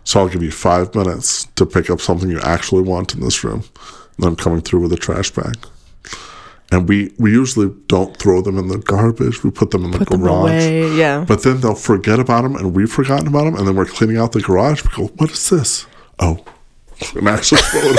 So 0.02 0.20
I'll 0.20 0.28
give 0.28 0.42
you 0.42 0.50
five 0.50 0.94
minutes 0.94 1.44
to 1.56 1.64
pick 1.64 1.90
up 1.90 2.00
something 2.00 2.28
you 2.28 2.40
actually 2.40 2.82
want 2.82 3.14
in 3.14 3.20
this 3.20 3.44
room. 3.44 3.62
I'm 4.22 4.36
coming 4.36 4.60
through 4.60 4.80
with 4.80 4.92
a 4.92 4.96
trash 4.96 5.30
bag. 5.30 5.56
And 6.72 6.88
we, 6.88 7.12
we 7.18 7.32
usually 7.32 7.74
don't 7.88 8.16
throw 8.16 8.40
them 8.42 8.56
in 8.56 8.68
the 8.68 8.78
garbage. 8.78 9.42
We 9.42 9.50
put 9.50 9.72
them 9.72 9.84
in 9.84 9.90
the 9.90 9.98
put 9.98 10.08
them 10.10 10.20
garage. 10.20 10.44
away. 10.50 10.94
Yeah. 10.94 11.24
But 11.26 11.42
then 11.42 11.60
they'll 11.60 11.74
forget 11.74 12.20
about 12.20 12.42
them, 12.42 12.54
and 12.54 12.76
we've 12.76 12.90
forgotten 12.90 13.26
about 13.26 13.44
them, 13.44 13.56
and 13.56 13.66
then 13.66 13.74
we're 13.74 13.86
cleaning 13.86 14.18
out 14.18 14.30
the 14.32 14.40
garage. 14.40 14.84
We 14.84 14.90
go, 14.94 15.12
"What 15.16 15.32
is 15.32 15.50
this?" 15.50 15.86
Oh, 16.20 16.44
and 17.16 17.28
actually 17.28 17.60
throw 17.62 17.80
it 17.82 17.96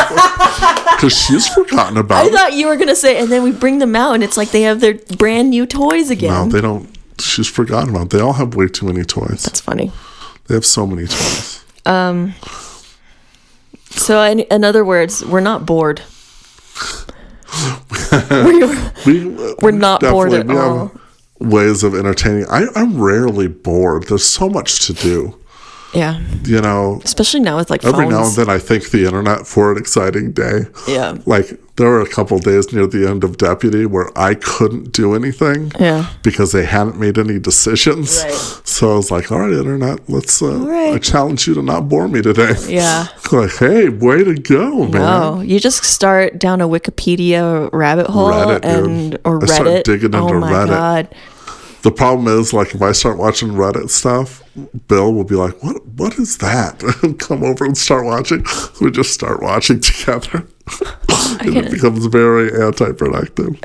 because 0.95 1.13
she's 1.27 1.47
forgotten 1.49 1.97
about 1.97 2.23
I 2.23 2.27
it. 2.27 2.33
thought 2.33 2.53
you 2.53 2.67
were 2.67 2.75
going 2.77 2.87
to 2.87 2.95
say, 2.95 3.17
and 3.19 3.29
then 3.31 3.43
we 3.43 3.51
bring 3.51 3.79
them 3.79 3.95
out 3.95 4.13
and 4.13 4.23
it's 4.23 4.37
like 4.37 4.51
they 4.51 4.61
have 4.61 4.79
their 4.79 4.93
brand 5.17 5.49
new 5.49 5.65
toys 5.65 6.09
again. 6.09 6.29
No, 6.31 6.45
they 6.47 6.61
don't. 6.61 6.89
She's 7.19 7.47
forgotten 7.49 7.89
about. 7.89 8.03
It. 8.03 8.09
They 8.11 8.19
all 8.21 8.33
have 8.33 8.55
way 8.55 8.67
too 8.67 8.85
many 8.85 9.03
toys. 9.03 9.43
That's 9.43 9.59
funny. 9.59 9.91
They 10.47 10.53
have 10.53 10.65
so 10.65 10.87
many 10.87 11.07
toys. 11.07 11.63
Um, 11.85 12.35
So, 13.91 14.21
in, 14.23 14.39
in 14.41 14.63
other 14.63 14.85
words, 14.85 15.23
we're 15.25 15.39
not 15.41 15.65
bored. 15.65 16.01
we're, 18.31 18.91
We 19.05 19.53
We're 19.61 19.71
not 19.71 20.01
bored 20.01 20.33
at 20.33 20.47
we 20.47 20.55
have 20.55 20.63
all. 20.71 20.91
Ways 21.39 21.83
of 21.83 21.95
entertaining. 21.95 22.45
I, 22.49 22.65
I'm 22.75 22.99
rarely 23.01 23.47
bored. 23.47 24.07
There's 24.07 24.25
so 24.25 24.47
much 24.49 24.85
to 24.87 24.93
do. 24.93 25.37
yeah. 25.93 26.21
You 26.45 26.61
know, 26.61 27.01
Especially 27.03 27.39
now 27.39 27.57
with 27.57 27.69
like 27.71 27.83
every 27.83 28.05
phones. 28.05 28.11
now 28.11 28.25
and 28.27 28.35
then 28.35 28.49
I 28.49 28.59
thank 28.59 28.91
the 28.91 29.05
internet 29.05 29.47
for 29.47 29.71
an 29.71 29.77
exciting 29.77 30.31
day. 30.33 30.61
Yeah. 30.87 31.17
Like 31.25 31.59
there 31.81 31.89
were 31.89 32.01
a 32.01 32.07
couple 32.07 32.37
days 32.37 32.71
near 32.71 32.85
the 32.85 33.09
end 33.09 33.23
of 33.23 33.37
Deputy 33.37 33.87
where 33.87 34.15
I 34.15 34.35
couldn't 34.35 34.91
do 34.91 35.15
anything. 35.15 35.71
Yeah. 35.79 36.11
Because 36.21 36.51
they 36.51 36.63
hadn't 36.63 36.99
made 36.99 37.17
any 37.17 37.39
decisions. 37.39 38.23
Right. 38.23 38.33
So 38.63 38.93
I 38.93 38.95
was 38.97 39.09
like, 39.09 39.31
all 39.31 39.39
right, 39.39 39.51
internet, 39.51 40.07
let's 40.07 40.41
uh 40.43 40.59
right. 40.59 40.93
I 40.93 40.99
challenge 40.99 41.47
you 41.47 41.55
to 41.55 41.63
not 41.63 41.89
bore 41.89 42.07
me 42.07 42.21
today. 42.21 42.53
Yeah. 42.67 43.07
like, 43.31 43.55
hey, 43.57 43.89
way 43.89 44.23
to 44.23 44.35
go, 44.35 44.83
man. 44.83 44.91
No, 44.91 45.41
you 45.41 45.59
just 45.59 45.83
start 45.83 46.37
down 46.37 46.61
a 46.61 46.67
Wikipedia 46.67 47.69
rabbit 47.73 48.05
hole 48.07 48.29
Reddit, 48.29 48.61
dude. 48.61 48.85
and 48.85 49.19
or 49.25 49.41
I 49.43 49.47
start 49.47 49.67
Reddit. 49.67 49.83
digging 49.83 50.13
oh 50.13 50.39
my 50.39 50.51
Reddit. 50.51 50.67
god. 50.67 51.15
The 51.83 51.91
problem 51.91 52.27
is, 52.27 52.53
like, 52.53 52.75
if 52.75 52.81
I 52.81 52.91
start 52.91 53.17
watching 53.17 53.49
Reddit 53.49 53.89
stuff, 53.89 54.43
Bill 54.87 55.13
will 55.13 55.23
be 55.23 55.35
like, 55.35 55.63
"What? 55.63 55.85
What 55.87 56.19
is 56.19 56.37
that?" 56.37 56.83
and 57.03 57.19
come 57.19 57.43
over 57.43 57.65
and 57.65 57.77
start 57.77 58.05
watching. 58.05 58.45
We 58.79 58.91
just 58.91 59.13
start 59.13 59.41
watching 59.41 59.79
together, 59.81 60.45
and 61.41 61.57
it 61.57 61.71
becomes 61.71 62.05
very 62.05 62.51
anti-productive. 62.61 63.61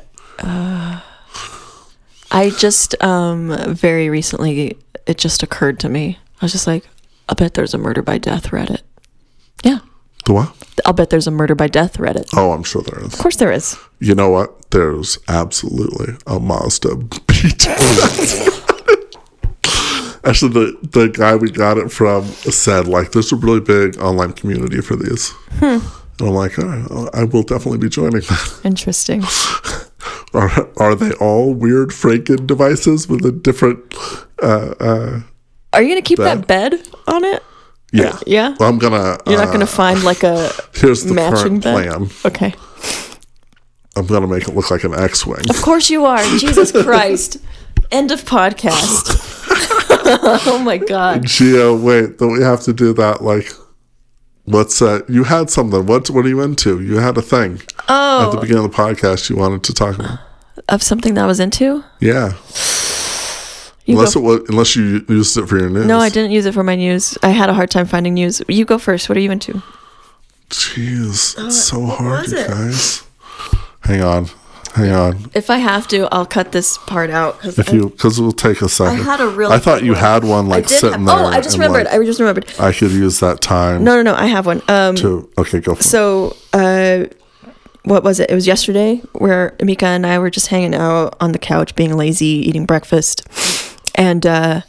I 2.31 2.51
just 2.51 3.01
um 3.03 3.57
very 3.75 4.11
recently 4.11 4.77
it 5.07 5.19
just 5.19 5.43
occurred 5.43 5.79
to 5.81 5.89
me. 5.89 6.19
I 6.41 6.45
was 6.45 6.53
just 6.53 6.67
like, 6.67 6.87
I 7.29 7.35
bet 7.35 7.55
there's 7.55 7.75
a 7.75 7.79
murder 7.79 8.03
by 8.03 8.19
death 8.19 8.51
Reddit. 8.51 8.83
Yeah. 9.63 9.79
The 10.27 10.33
what? 10.33 10.56
I'll 10.85 10.93
bet 10.93 11.11
there's 11.11 11.27
a 11.27 11.31
murder 11.31 11.55
by 11.55 11.69
death 11.69 11.97
Reddit. 11.99 12.29
Oh, 12.37 12.53
I'm 12.53 12.63
sure 12.63 12.83
there 12.83 13.01
is. 13.01 13.15
Of 13.15 13.19
course 13.21 13.37
there 13.37 13.53
is. 13.53 13.77
You 14.01 14.15
know 14.15 14.29
what? 14.29 14.71
There's 14.71 15.19
absolutely 15.29 16.15
a 16.27 16.39
Mazda 16.39 16.97
beat. 17.27 17.67
Actually, 20.25 20.53
the, 20.53 20.79
the 20.91 21.09
guy 21.09 21.37
we 21.37 21.51
got 21.51 21.79
it 21.79 21.93
from 21.93 22.25
said, 22.25 22.89
like, 22.89 23.13
there's 23.13 23.33
a 23.33 23.37
really 23.37 23.61
big 23.61 23.97
online 23.99 24.33
community 24.33 24.81
for 24.81 24.97
these. 24.97 25.33
And 25.61 25.81
I'm 26.19 26.35
like, 26.35 26.59
all 26.59 26.65
right, 26.67 27.11
I 27.15 27.25
will 27.25 27.45
definitely 27.45 27.79
be 27.79 27.89
joining 27.89 28.21
that. 28.23 28.61
Interesting. 28.65 29.23
Are, 30.35 30.69
are 30.77 30.95
they 30.95 31.13
all 31.13 31.55
weird 31.55 31.91
Franken 31.91 32.47
devices 32.47 33.09
with 33.09 33.25
a 33.25 33.33
different. 33.33 33.81
Uh, 34.43 34.75
uh, 34.79 35.21
Are 35.73 35.81
you 35.83 35.89
gonna 35.89 36.03
keep 36.03 36.19
that 36.19 36.47
bed 36.47 36.75
on 37.07 37.25
it? 37.25 37.43
Yeah. 37.93 38.19
Yeah. 38.27 38.57
I'm 38.61 38.79
going 38.79 38.93
to. 38.93 39.19
You're 39.27 39.39
not 39.39 39.49
uh, 39.49 39.53
gonna 39.53 39.67
find 39.67 40.03
like 40.05 40.23
a 40.23 40.51
Here's 40.75 41.05
the 41.05 41.15
matching 41.15 41.61
plan. 41.61 42.09
Okay. 42.25 42.55
I'm 43.97 44.07
going 44.07 44.21
to 44.21 44.29
make 44.29 44.47
it 44.47 44.55
look 44.55 44.71
like 44.71 44.85
an 44.85 44.95
X 44.95 45.27
Wing. 45.27 45.49
Of 45.49 45.63
course 45.63 45.89
you 45.89 46.05
are. 46.05 46.23
Jesus 46.39 46.71
Christ. 46.71 47.39
End 47.91 48.11
of 48.11 48.25
podcast. 48.25 49.47
oh 50.47 50.61
my 50.63 50.77
god. 50.77 51.25
Geo, 51.25 51.75
wait, 51.75 52.19
don't 52.19 52.33
we 52.33 52.43
have 52.43 52.61
to 52.63 52.73
do 52.73 52.93
that? 52.95 53.23
Like, 53.23 53.51
what's 54.45 54.79
that? 54.81 55.09
You 55.09 55.25
had 55.25 55.51
something. 55.51 55.87
What 55.87 56.11
What 56.11 56.27
are 56.27 56.29
you 56.29 56.43
into? 56.43 56.81
You 56.83 56.97
had 56.97 57.17
a 57.17 57.23
thing 57.23 57.63
Oh. 57.89 58.27
at 58.27 58.33
the 58.33 58.39
oh. 58.39 58.41
beginning 58.41 58.65
of 58.65 58.71
the 58.73 58.77
podcast 58.77 59.31
you 59.31 59.37
wanted 59.37 59.63
to 59.65 59.73
talk 59.73 59.95
about. 59.95 60.19
Of 60.69 60.83
something 60.83 61.15
that 61.15 61.25
I 61.25 61.27
was 61.27 61.39
into? 61.41 61.85
Yeah, 62.01 62.33
You 63.87 63.95
unless 63.97 64.15
go- 64.15 64.21
it 64.21 64.25
was, 64.43 64.49
unless 64.51 64.77
you 64.77 65.05
used 65.09 65.37
it 65.39 65.47
for 65.49 65.59
your 65.59 65.71
news. 65.71 65.87
no, 65.87 65.99
I 65.99 66.09
didn't 66.09 66.33
use 66.33 66.45
it 66.45 66.53
for 66.55 66.63
my 66.63 66.75
news. 66.77 67.17
I 67.23 67.29
had 67.31 67.49
a 67.49 67.55
hard 67.55 67.71
time 67.71 67.87
finding 67.87 68.15
news. 68.15 68.43
You 68.49 68.65
go 68.65 68.79
first. 68.79 69.09
What 69.09 69.17
are 69.17 69.21
you 69.21 69.31
into? 69.31 69.63
Jeez, 70.51 71.35
it's 71.45 71.65
so 71.65 71.85
hard, 71.87 72.29
you 72.29 72.37
guys. 72.37 73.03
Hang 73.81 74.03
on, 74.03 74.27
hang 74.75 74.93
on. 74.93 75.31
If 75.35 75.51
I 75.51 75.59
have 75.59 75.89
to, 75.89 76.09
I'll 76.13 76.27
cut 76.27 76.53
this 76.53 76.79
part 76.79 77.11
out 77.11 77.37
because 77.39 77.59
If 77.59 77.73
you, 77.73 77.89
because 77.91 78.19
it'll 78.19 78.33
take 78.33 78.63
a 78.63 78.69
second. 78.69 79.01
I 79.01 79.03
had 79.03 79.21
a 79.21 79.29
really 79.29 79.55
I 79.55 79.59
thought 79.59 79.83
you 79.83 79.93
one. 79.93 80.01
had 80.01 80.25
one 80.25 80.49
like 80.49 80.69
sitting 80.69 81.05
there. 81.05 81.17
Oh, 81.17 81.27
I 81.27 81.41
just 81.41 81.57
remembered. 81.57 81.87
like, 81.87 81.95
I 81.95 82.05
just 82.05 82.21
remembered. 82.21 82.53
I 82.61 82.73
could 82.73 82.93
use 82.93 83.21
that 83.21 83.41
time 83.41 83.83
No, 83.85 83.97
no, 83.97 84.03
no. 84.03 84.15
I 84.15 84.27
have 84.27 84.47
one. 84.47 84.63
Um, 84.69 84.95
to. 84.97 85.29
Okay, 85.39 85.61
go 85.61 85.75
for 85.75 85.83
so 85.83 86.37
uh, 86.53 87.05
what 87.85 88.03
was 88.05 88.19
it? 88.21 88.31
It 88.31 88.35
was 88.35 88.47
yesterday 88.47 88.97
where 89.13 89.55
Amika 89.59 89.85
and 89.85 90.07
I 90.07 90.19
were 90.19 90.31
just 90.31 90.49
hanging 90.49 90.75
out 90.75 91.17
on 91.21 91.33
the 91.33 91.39
couch, 91.39 91.75
being 91.77 91.97
lazy, 91.97 92.27
eating 92.27 92.67
breakfast, 92.67 93.23
and 93.97 94.25
uh, 94.25 94.61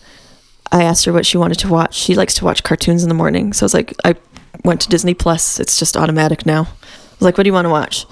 I 0.72 0.84
asked 0.84 1.06
her 1.06 1.14
what 1.14 1.26
she 1.26 1.38
wanted 1.38 1.60
to 1.60 1.68
watch. 1.68 1.94
She 1.96 2.16
likes 2.16 2.34
to 2.36 2.46
watch 2.46 2.64
cartoons 2.64 3.04
in 3.04 3.10
the 3.10 3.16
morning, 3.16 3.54
so 3.54 3.64
I 3.64 3.66
was 3.66 3.74
like, 3.74 3.94
I 4.04 4.16
went 4.64 4.82
to 4.82 4.90
Disney 4.90 5.14
Plus. 5.14 5.60
It's 5.60 5.78
just 5.78 5.96
automatic 5.96 6.46
now. 6.46 6.62
I 6.64 7.16
was 7.20 7.22
like, 7.22 7.38
what 7.38 7.44
do 7.44 7.50
you 7.50 7.54
want 7.54 7.66
to 7.66 7.70
watch? 7.70 8.06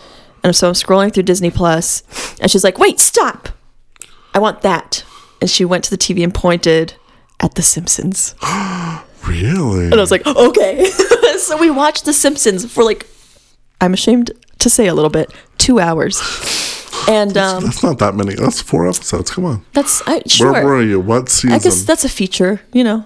And 0.44 0.56
so 0.56 0.68
I'm 0.68 0.74
scrolling 0.74 1.14
through 1.14 1.24
Disney 1.24 1.50
Plus, 1.50 2.04
and 2.40 2.52
she's 2.52 2.64
like, 2.64 2.78
wait, 2.78 3.00
stop! 3.00 3.50
I 4.34 4.40
want 4.40 4.62
that. 4.62 5.04
And 5.42 5.50
she 5.50 5.66
went 5.66 5.84
to 5.86 5.90
the 5.90 5.98
TV 5.98 6.24
and 6.24 6.34
pointed 6.34 6.94
at 7.40 7.56
The 7.56 7.62
Simpsons. 7.62 8.36
Really? 9.28 9.86
And 9.86 9.96
I 9.96 9.98
was 9.98 10.12
like, 10.12 10.24
okay. 10.28 10.86
so 11.40 11.58
we 11.58 11.72
watched 11.72 12.06
The 12.06 12.14
Simpsons 12.14 12.72
for 12.72 12.84
like, 12.84 13.08
I'm 13.82 13.92
ashamed 13.92 14.32
to 14.60 14.70
say 14.70 14.86
a 14.86 14.94
little 14.94 15.10
bit, 15.10 15.34
two 15.58 15.80
hours. 15.80 16.20
And 17.08 17.38
um, 17.38 17.64
That's 17.64 17.84
not 17.84 18.00
that 18.00 18.16
many. 18.16 18.36
That's 18.36 18.62
four 18.62 18.88
episodes. 18.88 19.32
Come 19.32 19.46
on. 19.46 19.66
that's 19.74 20.02
I, 20.08 20.22
sure. 20.26 20.52
Where 20.52 20.66
were 20.66 20.82
you? 20.82 21.00
What 21.00 21.30
season? 21.30 21.52
I 21.52 21.60
guess 21.60 21.84
that's 21.84 22.04
a 22.06 22.10
feature. 22.10 22.62
You 22.74 22.84
know, 22.84 23.06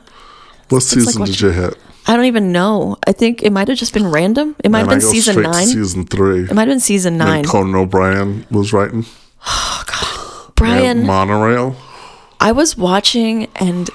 what 0.70 0.82
season 0.82 1.22
like 1.22 1.30
did 1.32 1.42
you 1.42 1.50
hit? 1.50 1.78
I 2.08 2.16
don't 2.16 2.26
even 2.26 2.52
know. 2.52 2.98
I 3.06 3.12
think 3.12 3.44
it 3.44 3.52
might 3.52 3.68
have 3.68 3.78
just 3.78 3.94
been 3.94 4.08
random. 4.08 4.56
It 4.64 4.72
might 4.72 4.80
have 4.80 4.90
been 4.90 5.02
season 5.02 5.44
nine. 5.44 5.68
season 5.68 6.06
three. 6.06 6.44
It 6.46 6.54
might 6.54 6.68
have 6.68 6.70
been 6.70 6.80
season 6.80 7.18
nine. 7.18 7.40
And 7.40 7.48
Conan 7.48 7.76
O'Brien 7.76 8.46
was 8.52 8.74
writing. 8.74 9.06
Oh 9.46 9.84
God, 9.88 10.54
Brian, 10.56 10.98
And 11.00 11.08
Monorail. 11.08 11.76
I 12.42 12.52
was 12.52 12.76
watching 12.76 13.48
and 13.56 13.90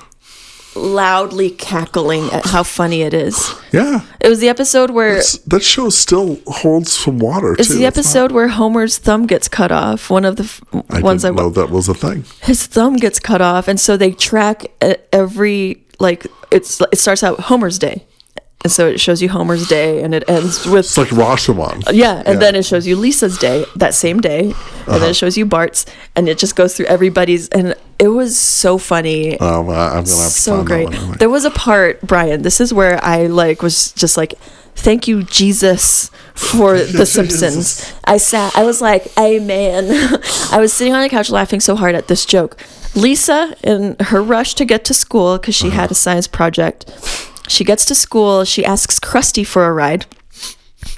loudly 0.77 1.51
cackling 1.51 2.25
at 2.33 2.47
how 2.47 2.62
funny 2.62 3.03
it 3.03 3.14
is. 3.14 3.55
Yeah. 3.72 4.01
It 4.20 4.29
was 4.29 4.41
the 4.41 4.49
episode 4.49 4.91
where 4.91 5.12
It's- 5.12 5.39
that 5.47 5.62
show 5.62 5.91
still 5.91 6.39
holds 6.47 6.93
some 6.93 7.18
water. 7.18 7.55
it's 7.59 7.68
too. 7.68 7.75
the 7.75 7.81
not- 7.83 7.87
episode 7.97 8.33
where 8.33 8.49
Homer's 8.49 8.99
thumb 8.99 9.27
gets 9.27 9.49
cut 9.49 9.70
off. 9.72 10.11
One 10.11 10.25
of 10.25 10.37
the 10.37 10.45
f- 10.45 10.61
I 10.91 11.01
ones 11.01 11.22
didn't 11.22 11.39
I 11.39 11.43
know 11.43 11.51
that 11.51 11.70
was 11.70 11.89
a 11.89 11.95
thing. 11.95 12.25
his 12.43 12.66
thumb 12.66 12.97
gets 12.97 13.18
cut 13.20 13.41
off, 13.41 13.68
and 13.68 13.79
so 13.79 13.97
they 13.97 14.12
track 14.12 14.66
every 15.12 15.83
like 16.01 16.27
it's 16.51 16.81
it 16.93 16.99
starts 16.99 17.22
out 17.22 17.41
Homer's 17.41 17.79
day, 17.79 18.05
and 18.64 18.72
so 18.72 18.87
it 18.89 19.01
shows 19.01 19.22
you 19.22 19.29
Homer's 19.29 19.66
day, 19.68 20.03
and 20.03 20.14
it 20.14 20.25
ends 20.29 20.66
with 20.66 20.87
It's 20.87 20.99
like 20.99 21.09
Rashomon. 21.09 21.83
yeah, 21.93 22.22
and 22.27 22.41
then 22.43 22.55
it 22.55 22.64
shows 22.64 22.87
you 22.87 22.97
Lisa's 22.97 23.39
day 23.39 23.64
that 23.77 23.95
same 23.95 24.20
day, 24.20 24.41
and 24.41 24.53
Uh-huh. 24.89 24.99
then 24.99 25.11
it 25.11 25.14
shows 25.16 25.37
you 25.37 25.47
Bart's, 25.47 25.87
and 26.16 26.29
it 26.29 26.39
just 26.39 26.57
goes 26.57 26.75
through 26.77 26.87
everybody's, 26.87 27.49
and 27.51 27.75
it 27.99 28.09
was 28.09 28.39
so 28.39 28.79
funny. 28.79 29.39
I- 29.41 29.59
I'm 29.59 29.67
gonna 29.67 30.07
so 30.07 30.63
great. 30.65 30.89
One. 30.91 31.19
There 31.19 31.31
was 31.31 31.45
a 31.45 31.51
part, 31.51 32.01
Brian. 32.03 32.43
This 32.43 32.61
is 32.61 32.73
where 32.75 33.03
I 33.05 33.27
like 33.27 33.63
was 33.63 33.93
just 33.93 34.17
like, 34.17 34.35
"Thank 34.75 35.07
you, 35.09 35.23
Jesus, 35.23 36.11
for 36.35 36.79
The 36.99 37.07
Simpsons." 37.07 37.93
I 38.05 38.17
sat. 38.19 38.57
I 38.57 38.65
was 38.65 38.81
like, 38.81 39.07
"Amen." 39.19 39.85
I 40.53 40.59
was 40.61 40.73
sitting 40.73 40.95
on 40.95 41.03
the 41.03 41.09
couch 41.09 41.31
laughing 41.31 41.61
so 41.61 41.77
hard 41.77 41.95
at 41.95 42.09
this 42.09 42.25
joke. 42.27 42.57
Lisa, 42.97 43.57
in 43.65 43.97
her 44.01 44.23
rush 44.23 44.55
to 44.55 44.65
get 44.65 44.85
to 44.85 44.95
school 44.95 45.37
because 45.39 45.55
she 45.55 45.69
Uh-huh. 45.69 45.77
had 45.81 45.91
a 45.91 45.95
science 45.95 46.29
project, 46.29 46.87
she 47.49 47.65
gets 47.65 47.85
to 47.87 47.95
school. 47.95 48.45
She 48.45 48.65
asks 48.65 48.99
Krusty 49.01 49.45
for 49.47 49.67
a 49.67 49.73
ride. 49.73 50.07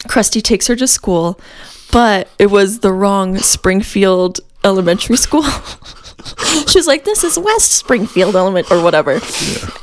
Krusty 0.09 0.43
takes 0.43 0.67
her 0.67 0.77
to 0.77 0.87
school, 0.87 1.39
but 1.93 2.29
it 2.39 2.51
was 2.51 2.81
the 2.81 2.93
wrong 2.93 3.39
Springfield 3.39 4.41
Elementary 4.65 5.17
School. 5.17 5.45
She's 6.69 6.87
like, 6.87 7.05
"This 7.05 7.25
is 7.25 7.39
West 7.39 7.73
Springfield 7.73 8.37
Element 8.37 8.71
or 8.71 8.83
whatever," 8.83 9.21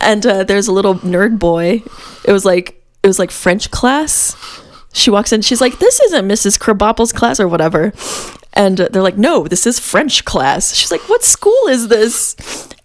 and 0.01 0.25
uh, 0.25 0.43
there's 0.43 0.67
a 0.67 0.71
little 0.71 0.95
nerd 0.95 1.39
boy. 1.39 1.83
It 2.25 2.31
was 2.31 2.45
like 2.45 2.81
it 3.01 3.07
was 3.07 3.19
like 3.19 3.31
French 3.31 3.71
class. 3.71 4.35
She 4.93 5.09
walks 5.09 5.31
in. 5.33 5.41
She's 5.41 5.61
like, 5.61 5.79
"This 5.79 5.99
isn't 6.01 6.27
Mrs. 6.27 6.59
Krabappel's 6.59 7.13
class 7.13 7.39
or 7.39 7.47
whatever," 7.47 7.93
and 8.53 8.79
uh, 8.79 8.89
they're 8.91 9.01
like, 9.01 9.17
"No, 9.17 9.47
this 9.47 9.65
is 9.65 9.79
French 9.79 10.25
class." 10.25 10.75
She's 10.75 10.91
like, 10.91 11.07
"What 11.09 11.23
school 11.23 11.67
is 11.69 11.87
this?" 11.87 12.35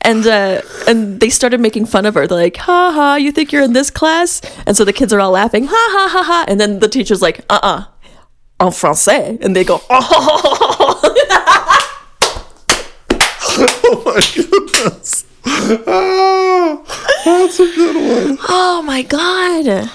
And 0.01 0.27
uh, 0.27 0.63
and 0.87 1.21
they 1.21 1.29
started 1.29 1.61
making 1.61 1.87
fun 1.87 2.07
of 2.07 2.15
her. 2.15 2.27
They're 2.27 2.39
like, 2.39 2.57
"Ha 2.57 2.93
ha, 2.95 3.17
you 3.17 3.33
think 3.33 3.53
you're 3.53 3.63
in 3.65 3.73
this 3.75 3.91
class?" 3.91 4.41
And 4.67 4.77
so 4.77 4.85
the 4.85 4.93
kids 4.93 5.13
are 5.13 5.21
all 5.21 5.33
laughing, 5.33 5.67
"Ha 5.67 5.89
ha 5.91 6.09
ha 6.11 6.23
ha!" 6.23 6.45
And 6.49 6.61
then 6.61 6.79
the 6.79 6.89
teacher's 6.89 7.21
like, 7.23 7.41
"Uh 7.51 7.61
uh." 7.63 7.85
En 8.61 8.73
français, 8.73 9.39
and 9.41 9.55
they 9.55 9.63
go, 9.63 9.81
oh, 9.91 11.01
Oh 13.91 14.03
my 14.05 14.21
goodness. 14.35 15.25
Oh, 15.45 16.85
that's 17.25 17.59
a 17.61 17.65
good 17.75 17.97
one. 18.29 18.39
oh 18.49 18.83
my 18.83 19.03
god, 19.03 19.91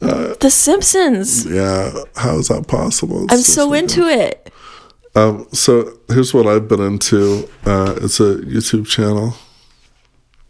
The 0.00 0.50
Simpsons. 0.50 1.46
Yeah. 1.46 1.92
How 2.16 2.38
is 2.38 2.48
that 2.48 2.66
possible? 2.66 3.24
It's 3.24 3.32
I'm 3.32 3.38
just 3.38 3.54
so 3.54 3.68
like- 3.68 3.82
into 3.82 4.06
it. 4.08 4.52
Um, 5.14 5.46
so 5.52 5.98
here's 6.08 6.34
what 6.34 6.46
I've 6.46 6.68
been 6.68 6.80
into. 6.82 7.48
Uh, 7.64 7.94
it's 8.02 8.20
a 8.20 8.36
YouTube 8.36 8.86
channel. 8.86 9.34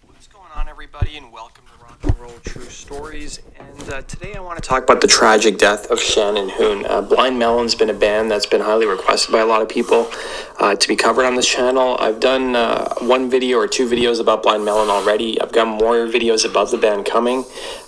What's 0.07 0.26
going 0.26 0.50
on, 0.57 0.68
everybody, 0.68 1.16
and 1.16 1.30
welcome 1.32 1.64
to 1.66 1.84
Rock 1.84 1.98
and 2.02 2.18
Roll 2.18 2.34
True 2.44 2.64
Stories. 2.64 3.40
Uh, 3.89 4.03
today 4.03 4.34
I 4.34 4.41
want 4.41 4.61
to 4.61 4.68
talk 4.68 4.82
about 4.82 5.01
the 5.01 5.07
tragic 5.07 5.59
death 5.59 5.93
of 5.93 6.01
Shannon 6.01 6.49
Hoon. 6.49 6.84
Uh, 6.87 7.03
Blind 7.03 7.39
Melon's 7.39 7.76
been 7.76 7.89
a 7.89 7.95
band 7.95 8.28
that's 8.28 8.47
been 8.47 8.61
highly 8.61 8.84
requested 8.84 9.30
by 9.30 9.39
a 9.39 9.47
lot 9.47 9.62
of 9.62 9.68
people 9.68 10.11
uh, 10.59 10.74
to 10.74 10.89
be 10.89 10.97
covered 10.97 11.24
on 11.24 11.37
this 11.37 11.47
channel. 11.47 11.97
I've 12.01 12.18
done 12.18 12.57
uh, 12.57 12.93
one 13.03 13.30
video 13.30 13.59
or 13.59 13.68
two 13.68 13.89
videos 13.89 14.18
about 14.18 14.43
Blind 14.43 14.64
Melon 14.64 14.91
already. 14.91 15.41
I've 15.41 15.53
got 15.53 15.68
more 15.68 16.07
videos 16.09 16.45
about 16.45 16.72
the 16.72 16.78
band 16.78 17.07
coming, 17.07 17.45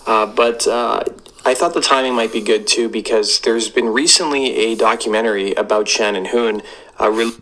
uh, 0.07 0.27
but. 0.27 0.67
Uh, 0.67 1.05
I 1.45 1.55
thought 1.55 1.73
the 1.73 1.81
timing 1.81 2.15
might 2.15 2.31
be 2.31 2.43
good 2.43 2.67
too 2.67 2.91
because 2.91 3.41
there's 3.41 3.71
been 3.71 3.87
recently 3.87 4.55
a 4.55 4.75
documentary 4.75 5.55
about 5.55 5.89
Shannon 5.89 6.27
Hoon 6.27 6.61
uh, 7.01 7.11
re- 7.11 7.33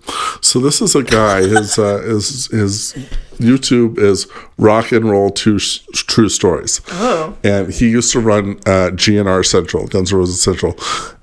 So 0.41 0.61
this 0.61 0.81
is 0.83 0.95
a 0.95 1.03
guy. 1.03 1.43
His 1.43 1.79
uh, 1.79 2.03
his 2.03 2.47
his 2.49 2.95
YouTube 3.39 3.99
is 3.99 4.27
rock 4.59 4.93
and 4.93 5.09
roll 5.11 5.31
true 5.31 5.59
true 5.59 6.29
stories. 6.29 6.81
Oh. 6.91 7.37
And 7.45 7.73
he 7.73 7.89
used 7.91 8.13
to 8.13 8.21
run 8.21 8.57
uh, 8.67 8.91
GNR 8.95 9.45
Central, 9.45 9.87
Guns 9.87 10.13
N' 10.13 10.19
Roses 10.19 10.41
Central, 10.43 10.75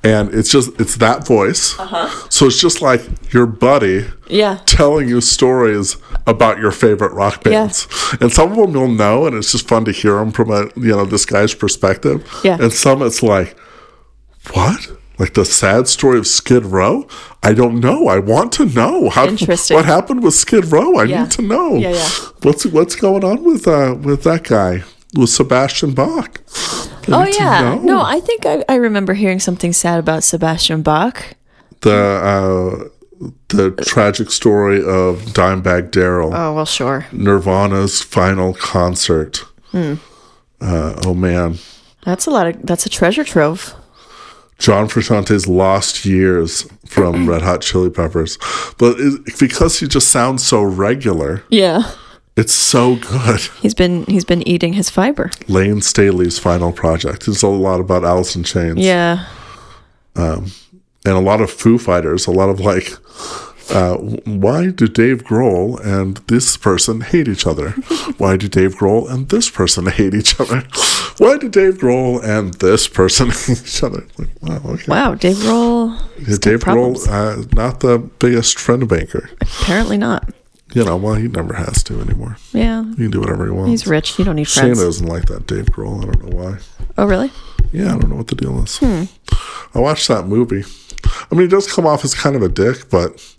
and 0.04 0.34
it's 0.34 0.50
just 0.52 0.70
it's 0.80 0.96
that 0.98 1.26
voice. 1.28 1.78
Uh-huh. 1.80 2.08
So 2.30 2.46
it's 2.48 2.60
just 2.60 2.82
like 2.82 3.02
your 3.34 3.46
buddy. 3.46 4.06
Yeah. 4.30 4.60
Telling 4.66 5.08
you 5.10 5.22
stories 5.22 5.98
about 6.26 6.58
your 6.60 6.72
favorite 6.72 7.14
rock 7.14 7.44
Yeah. 7.46 7.52
bands, 7.52 7.88
and 8.22 8.32
some 8.32 8.52
of 8.52 8.58
them 8.58 8.72
you'll 8.76 8.88
know, 8.96 9.26
and 9.28 9.36
it's 9.36 9.52
just 9.52 9.68
fun 9.68 9.86
to 9.86 9.92
hear 9.92 10.16
them 10.16 10.32
from 10.32 10.50
a 10.52 10.66
you 10.76 10.96
know 10.96 11.06
this 11.06 11.26
guy's 11.26 11.54
perspective. 11.54 12.24
Yeah. 12.44 12.58
And 12.62 12.72
some 12.74 13.02
it's 13.02 13.22
like, 13.24 13.56
what? 14.54 14.80
Like 15.20 15.34
the 15.36 15.46
sad 15.46 15.88
story 15.88 16.18
of 16.18 16.26
Skid 16.26 16.66
Row? 16.66 17.08
I 17.44 17.54
don't 17.54 17.80
know. 17.80 18.08
I 18.08 18.18
want 18.20 18.52
to 18.54 18.66
know. 18.66 19.10
How 19.10 19.28
Interesting. 19.28 19.76
what 19.76 19.86
happened 19.86 20.24
with 20.24 20.34
Skid 20.34 20.66
Row? 20.72 20.96
I 20.98 21.04
Yeah. 21.04 21.22
need 21.24 21.32
to 21.32 21.42
know. 21.44 21.76
Yeah, 21.76 21.92
yeah. 21.92 22.10
What's 22.42 22.66
what's 22.66 22.96
going 22.96 23.24
on 23.24 23.44
with 23.44 23.68
uh 23.68 23.96
with 24.02 24.24
that 24.24 24.44
guy? 24.44 24.84
With 25.16 25.30
Sebastian 25.30 25.94
Bach? 25.94 26.42
I 27.08 27.10
Oh 27.10 27.26
yeah. 27.40 27.80
No, 27.84 28.02
I 28.02 28.20
think 28.22 28.46
I, 28.46 28.64
I 28.68 28.76
remember 28.76 29.14
hearing 29.14 29.40
something 29.40 29.72
sad 29.74 30.00
about 30.00 30.24
Sebastian 30.24 30.82
Bach. 30.82 31.36
the 31.82 31.94
uh 32.34 32.88
the 33.50 33.72
tragic 33.86 34.32
story 34.32 34.80
of 34.80 35.22
Dimebag 35.34 35.92
Darrell, 35.92 36.34
Oh 36.34 36.54
well, 36.56 36.66
sure. 36.66 37.06
Nirvana's 37.12 38.02
final 38.02 38.54
concert. 38.56 39.46
Hmm. 39.72 39.96
Uh, 40.60 40.96
oh 41.06 41.14
man, 41.14 41.58
That's 42.04 42.26
a 42.26 42.32
lot 42.32 42.48
of. 42.48 42.66
That's 42.66 42.86
a 42.86 42.90
treasure 42.90 43.24
trove. 43.24 43.76
John 44.64 44.88
Frusciante's 44.88 45.46
lost 45.46 46.06
years 46.06 46.66
from 46.88 47.28
Red 47.30 47.42
Hot 47.42 47.60
Chili 47.62 47.90
Peppers, 47.90 48.38
but 48.78 48.96
it, 48.98 49.38
because 49.38 49.80
he 49.82 49.88
just 49.90 50.08
sounds 50.08 50.42
so 50.46 50.64
regular, 50.64 51.44
Yeah. 51.50 51.82
it's 52.38 52.54
so 52.54 52.96
good. 52.96 53.42
He's 53.62 53.74
been 53.74 54.06
he's 54.06 54.24
been 54.24 54.42
eating 54.48 54.72
his 54.72 54.90
fiber. 54.90 55.32
Layne 55.50 55.82
Staley's 55.82 56.40
final 56.40 56.72
project. 56.72 57.28
It's 57.28 57.44
a 57.44 57.48
lot 57.50 57.82
about 57.82 58.06
Alice 58.06 58.38
in 58.38 58.44
Chains. 58.46 58.80
Yeah. 58.80 59.26
Um, 60.16 60.46
and 61.06 61.16
a 61.16 61.20
lot 61.20 61.42
of 61.42 61.52
Foo 61.52 61.78
Fighters, 61.78 62.26
a 62.28 62.32
lot 62.32 62.48
of 62.50 62.62
like, 62.62 62.88
uh, 63.70 63.96
why 64.26 64.70
do 64.72 64.88
Dave 64.88 65.24
Grohl 65.24 65.80
and 65.84 66.18
this 66.28 66.58
person 66.58 67.02
hate 67.02 67.28
each 67.28 67.48
other? 67.48 67.70
Why 68.18 68.36
do 68.38 68.48
Dave 68.48 68.76
Grohl 68.76 69.10
and 69.10 69.30
this 69.30 69.50
person 69.50 69.86
hate 69.98 70.14
each 70.14 70.40
other? 70.40 70.62
Why 71.18 71.38
do 71.38 71.48
Dave 71.50 71.78
Grohl 71.78 72.24
and 72.24 72.54
this 72.56 72.88
person 72.88 73.30
hate 73.32 73.62
each 73.64 73.84
other? 73.84 74.06
Like, 74.18 74.30
wow, 74.42 74.62
okay. 74.66 74.86
Wow. 74.88 75.16
Dave 75.16 75.38
Grohl. 75.38 76.00
Yeah, 76.28 76.38
Dave 76.40 76.60
Grohl, 76.60 77.08
uh, 77.08 77.46
not 77.54 77.80
the 77.80 78.00
biggest 78.00 78.60
friend 78.60 78.88
banker. 78.88 79.30
Apparently 79.42 79.98
not. 79.98 80.30
You 80.74 80.84
know, 80.84 80.98
well, 80.98 81.14
he 81.16 81.28
never 81.28 81.54
has 81.54 81.84
to 81.84 82.02
anymore. 82.02 82.38
Yeah. 82.52 82.84
He 82.84 82.96
can 82.96 83.12
do 83.12 83.22
whatever 83.22 83.46
he 83.46 83.52
wants. 83.52 83.70
He's 83.70 83.88
rich. 83.88 84.18
You 84.20 84.26
don't 84.26 84.36
need 84.36 84.48
Shana 84.48 84.60
friends. 84.62 84.80
doesn't 84.80 85.08
like 85.08 85.26
that 85.28 85.48
Dave 85.48 85.68
Grohl. 85.68 86.02
I 86.02 86.12
don't 86.12 86.24
know 86.26 86.38
why. 86.38 86.58
Oh 86.98 87.06
really? 87.06 87.32
Yeah, 87.72 87.96
I 87.96 87.98
don't 87.98 88.10
know 88.10 88.16
what 88.18 88.28
the 88.28 88.36
deal 88.36 88.62
is. 88.64 88.78
Hmm. 88.78 89.04
I 89.74 89.80
watched 89.80 90.08
that 90.10 90.28
movie. 90.28 90.64
I 91.32 91.36
mean, 91.36 91.42
he 91.42 91.48
does 91.48 91.72
come 91.72 91.86
off 91.86 92.04
as 92.04 92.14
kind 92.14 92.36
of 92.36 92.42
a 92.42 92.50
dick, 92.50 92.90
but 92.90 93.36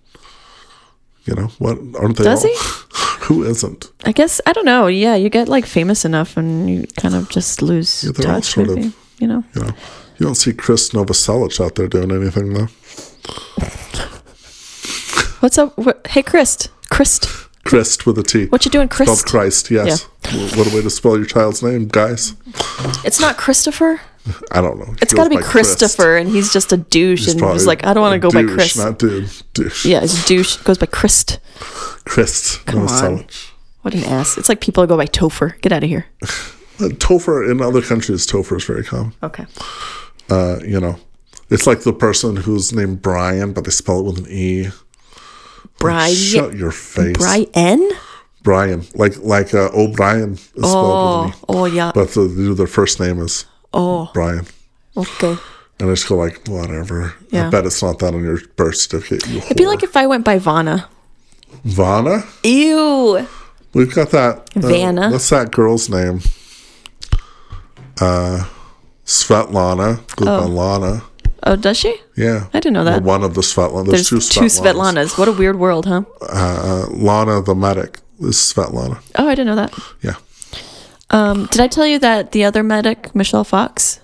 you 1.25 1.35
know 1.35 1.47
what? 1.59 1.79
Aren't 1.99 2.17
they? 2.19 2.25
Does 2.25 2.45
all? 2.45 2.51
he? 2.51 2.57
Who 3.25 3.43
isn't? 3.45 3.91
I 4.05 4.13
guess 4.13 4.41
I 4.47 4.53
don't 4.53 4.67
know. 4.67 4.87
Yeah, 4.87 5.15
you 5.17 5.31
get 5.31 5.49
like 5.49 5.65
famous 5.67 6.05
enough 6.05 6.37
and 6.37 6.69
you 6.69 6.87
kind 6.99 7.15
of 7.15 7.31
just 7.31 7.63
lose 7.63 8.05
Yeah, 8.05 8.13
they're 8.15 8.29
all 8.29 8.35
touch. 8.41 8.53
sort 8.55 8.69
of- 8.71 8.79
You 9.19 9.27
know. 9.29 9.45
You 9.55 9.63
know, 9.63 9.69
you 10.19 10.27
don't 10.27 10.35
see 10.35 10.53
Chris 10.53 10.91
Novoselic 10.91 11.59
out 11.65 11.75
there 11.77 11.89
doing 11.89 12.11
anything 12.13 12.53
though. 12.53 12.69
What's 15.41 15.59
up? 15.59 15.77
What, 15.77 16.07
hey, 16.09 16.23
Christ. 16.23 16.71
Christ. 16.91 17.27
Christ 17.65 18.07
with 18.07 18.19
a 18.19 18.23
T. 18.23 18.47
What 18.47 18.65
you 18.65 18.71
doing, 18.71 18.89
Spelled 18.91 19.07
Christ? 19.09 19.27
Christ, 19.27 19.71
yes. 19.71 20.07
W- 20.23 20.49
What 20.57 20.71
a 20.71 20.75
way 20.77 20.83
to 20.83 20.91
spell 20.91 21.17
your 21.17 21.27
child's 21.27 21.63
name, 21.63 21.89
guys. 21.89 22.35
It's 23.05 23.21
not 23.21 23.37
Christopher. 23.37 24.01
I 24.53 24.61
don't 24.61 24.79
know. 24.79 24.95
It's 25.03 25.13
got 25.13 25.25
to 25.25 25.31
be 25.31 25.37
by 25.37 25.43
Christ. 25.43 25.79
Christopher, 25.79 26.17
and 26.17 26.29
he's 26.31 26.53
just 26.53 26.73
a 26.73 26.79
douche, 26.79 27.27
He's 27.27 27.35
and 27.35 27.45
he's 27.53 27.67
like, 27.67 27.85
I 27.85 27.93
don't 27.93 28.03
want 28.03 28.15
to 28.15 28.19
go 28.19 28.31
by 28.31 28.43
douche, 28.43 28.55
Chris. 28.55 28.77
Not 28.79 28.99
dude. 28.99 29.31
Douche. 29.53 29.85
yeah, 29.85 30.03
it's 30.03 30.25
douche. 30.27 30.57
Goes 30.59 30.79
by 30.79 30.87
Christ. 30.87 31.39
Christ 32.05 32.65
Come 32.67 32.81
on. 32.81 32.89
Novoselic. 32.89 33.51
What 33.83 33.95
an 33.95 34.05
ass. 34.05 34.39
It's 34.39 34.49
like 34.49 34.61
people 34.63 34.87
go 34.87 34.97
by 34.97 35.07
Topher. 35.07 35.61
Get 35.61 35.73
out 35.73 35.83
of 35.85 35.89
here. 35.91 36.07
Topher 36.79 37.51
in 37.51 37.61
other 37.61 37.83
countries, 37.83 38.27
Topher 38.27 38.57
is 38.57 38.65
very 38.65 38.83
common. 38.85 39.13
Okay. 39.23 39.45
Uh, 40.31 40.59
you 40.65 40.81
know, 40.81 40.97
it's 41.51 41.67
like 41.67 41.83
the 41.83 41.93
person 41.93 42.35
who's 42.37 42.73
named 42.73 43.03
Brian, 43.03 43.53
but 43.53 43.65
they 43.65 43.71
spell 43.71 44.01
it 44.01 44.05
with 44.05 44.19
an 44.21 44.27
E. 44.31 44.69
Brian. 45.79 46.15
Shut 46.15 46.55
your 46.57 46.71
face. 46.71 47.17
Brian. 47.19 47.91
Brian. 48.43 48.85
Like 48.95 49.19
like 49.19 49.53
uh, 49.55 49.71
O'Brien 49.75 50.33
is 50.35 50.41
spelled 50.41 50.65
Oh, 50.65 51.23
with 51.27 51.35
an 51.35 51.39
E. 51.41 51.45
oh 51.49 51.65
yeah. 51.67 51.93
But 51.95 52.11
the, 52.13 52.55
their 52.57 52.67
first 52.67 53.01
name 53.01 53.21
is 53.21 53.45
Oh, 53.75 54.11
Brian. 54.15 54.47
okay. 54.97 55.37
And 55.81 55.91
I 55.91 55.93
just 55.95 56.09
go 56.09 56.17
like, 56.17 56.47
whatever. 56.47 57.15
Yeah. 57.31 57.49
I 57.49 57.51
bet 57.51 57.67
it's 57.67 57.83
not 57.83 57.99
that 57.99 58.15
on 58.15 58.23
your 58.23 58.39
birth 58.57 58.77
certificate. 58.77 59.27
You 59.29 59.39
It'd 59.39 59.57
be 59.57 59.67
like 59.67 59.83
if 59.83 59.97
I 59.97 60.07
went 60.07 60.25
by 60.25 60.39
Vana. 60.39 60.89
Vana. 61.65 62.23
Ew. 62.45 63.27
We've 63.75 63.93
got 63.93 64.11
that. 64.11 64.51
uh, 64.57 65.11
what's 65.11 65.29
that 65.31 65.51
girl's 65.51 65.89
name? 65.91 66.21
Uh, 68.01 68.45
Svetlana. 69.05 69.99
By 70.17 70.45
Lana. 70.45 71.03
Oh, 71.47 71.57
does 71.57 71.77
she? 71.77 71.97
Yeah. 72.17 72.47
I 72.55 72.61
didn't 72.61 72.73
know 72.75 72.85
that. 72.85 73.03
Or 73.03 73.05
one 73.05 73.23
of 73.25 73.35
the 73.35 73.43
Svetlana. 73.43 73.87
There's, 73.91 74.09
There's 74.11 74.29
two 74.31 74.41
two 74.41 74.47
Svetlanas. 74.47 75.11
Svetlanas. 75.13 75.19
What 75.19 75.29
a 75.29 75.33
weird 75.33 75.59
world, 75.59 75.87
huh? 75.87 76.03
Uh, 76.23 76.87
Lana 76.91 77.43
the 77.43 77.55
medic 77.55 77.99
is 78.21 78.37
Svetlana. 78.37 79.03
Oh, 79.17 79.29
I 79.29 79.35
didn't 79.35 79.49
know 79.49 79.57
that. 79.57 79.75
Yeah. 80.03 80.15
Um, 81.11 81.47
did 81.47 81.61
I 81.61 81.67
tell 81.69 81.87
you 81.87 81.99
that 82.01 82.33
the 82.33 82.45
other 82.45 82.63
medic, 82.63 83.15
Michelle 83.15 83.45
Fox? 83.45 84.01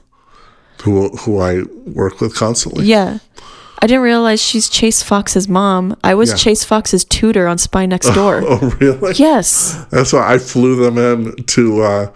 Who 0.83 1.09
who 1.11 1.41
I 1.41 1.63
work 1.87 2.21
with 2.21 2.35
constantly. 2.35 2.87
Yeah. 2.87 3.19
I 3.83 3.87
didn't 3.87 4.03
realize 4.03 4.43
she's 4.43 4.69
Chase 4.69 5.03
Fox's 5.03 5.49
mom. 5.49 5.97
I 6.05 6.15
was 6.15 6.31
Yeah. 6.31 6.37
Chase 6.37 6.65
Fox's 6.65 7.05
tutor 7.05 7.47
on 7.49 7.57
Spy 7.59 7.87
Next 7.87 8.11
Door. 8.15 8.43
Oh 8.47 8.77
really? 8.81 9.15
Yes. 9.15 9.85
That's 9.91 10.13
why 10.13 10.35
I 10.35 10.39
flew 10.39 10.77
them 10.77 10.99
in 10.99 11.45
to 11.45 11.83
uh, 11.83 12.13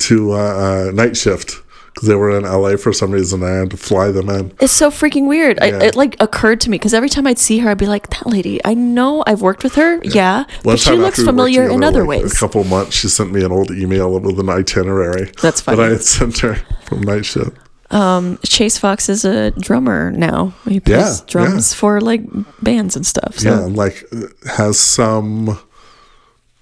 to 0.00 0.32
uh, 0.32 0.36
uh, 0.36 0.90
night 0.92 1.16
shift 1.16 1.62
because 1.98 2.08
they 2.08 2.14
were 2.14 2.30
in 2.36 2.44
LA 2.44 2.76
for 2.76 2.92
some 2.92 3.10
reason. 3.10 3.42
I 3.42 3.50
had 3.50 3.70
to 3.72 3.76
fly 3.76 4.12
them 4.12 4.28
in. 4.28 4.52
It's 4.60 4.72
so 4.72 4.88
freaking 4.88 5.26
weird. 5.26 5.58
I, 5.60 5.86
it 5.86 5.96
like 5.96 6.16
occurred 6.20 6.60
to 6.60 6.70
me 6.70 6.76
because 6.76 6.94
every 6.94 7.08
time 7.08 7.26
I'd 7.26 7.40
see 7.40 7.58
her, 7.58 7.70
I'd 7.70 7.78
be 7.78 7.86
like, 7.86 8.08
"That 8.10 8.26
lady, 8.26 8.60
I 8.64 8.74
know 8.74 9.24
I've 9.26 9.42
worked 9.42 9.64
with 9.64 9.74
her, 9.74 10.00
yeah, 10.04 10.44
One 10.44 10.46
but 10.62 10.78
she 10.78 10.90
looks 10.90 10.90
after 10.90 10.96
we 10.96 11.02
worked 11.02 11.16
familiar 11.16 11.68
in 11.68 11.82
other 11.82 12.00
like, 12.00 12.22
ways." 12.22 12.36
A 12.36 12.38
couple 12.38 12.62
months, 12.62 12.94
she 12.94 13.08
sent 13.08 13.32
me 13.32 13.44
an 13.44 13.50
old 13.50 13.72
email 13.72 14.12
with 14.20 14.38
an 14.38 14.48
itinerary. 14.48 15.32
That's 15.42 15.60
That. 15.62 15.80
I 15.80 15.88
had 15.88 16.02
sent 16.02 16.38
her 16.38 16.54
from 16.86 17.00
night 17.00 17.26
shift. 17.26 17.56
Um, 17.90 18.38
Chase 18.44 18.78
Fox 18.78 19.08
is 19.08 19.24
a 19.24 19.50
drummer 19.52 20.12
now. 20.12 20.54
He 20.68 20.78
plays 20.78 21.20
Yeah, 21.20 21.26
drums 21.26 21.74
for 21.74 22.00
like 22.00 22.22
bands 22.62 22.94
and 22.94 23.04
stuff. 23.04 23.38
So 23.38 23.48
Yeah, 23.48 23.64
and 23.64 23.76
like 23.76 24.04
has 24.46 24.78
some 24.78 25.58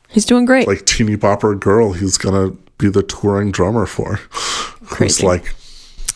he's 0.09 0.25
doing 0.25 0.47
great. 0.47 0.67
like 0.67 0.87
teeny 0.87 1.17
bopper 1.17 1.59
girl 1.59 1.93
he's 1.93 2.17
gonna 2.17 2.53
be 2.79 2.89
the 2.89 3.03
touring 3.03 3.51
drummer 3.51 3.87
for. 3.87 4.21
It's 4.87 4.95
Crazy. 4.95 5.27
like 5.27 5.55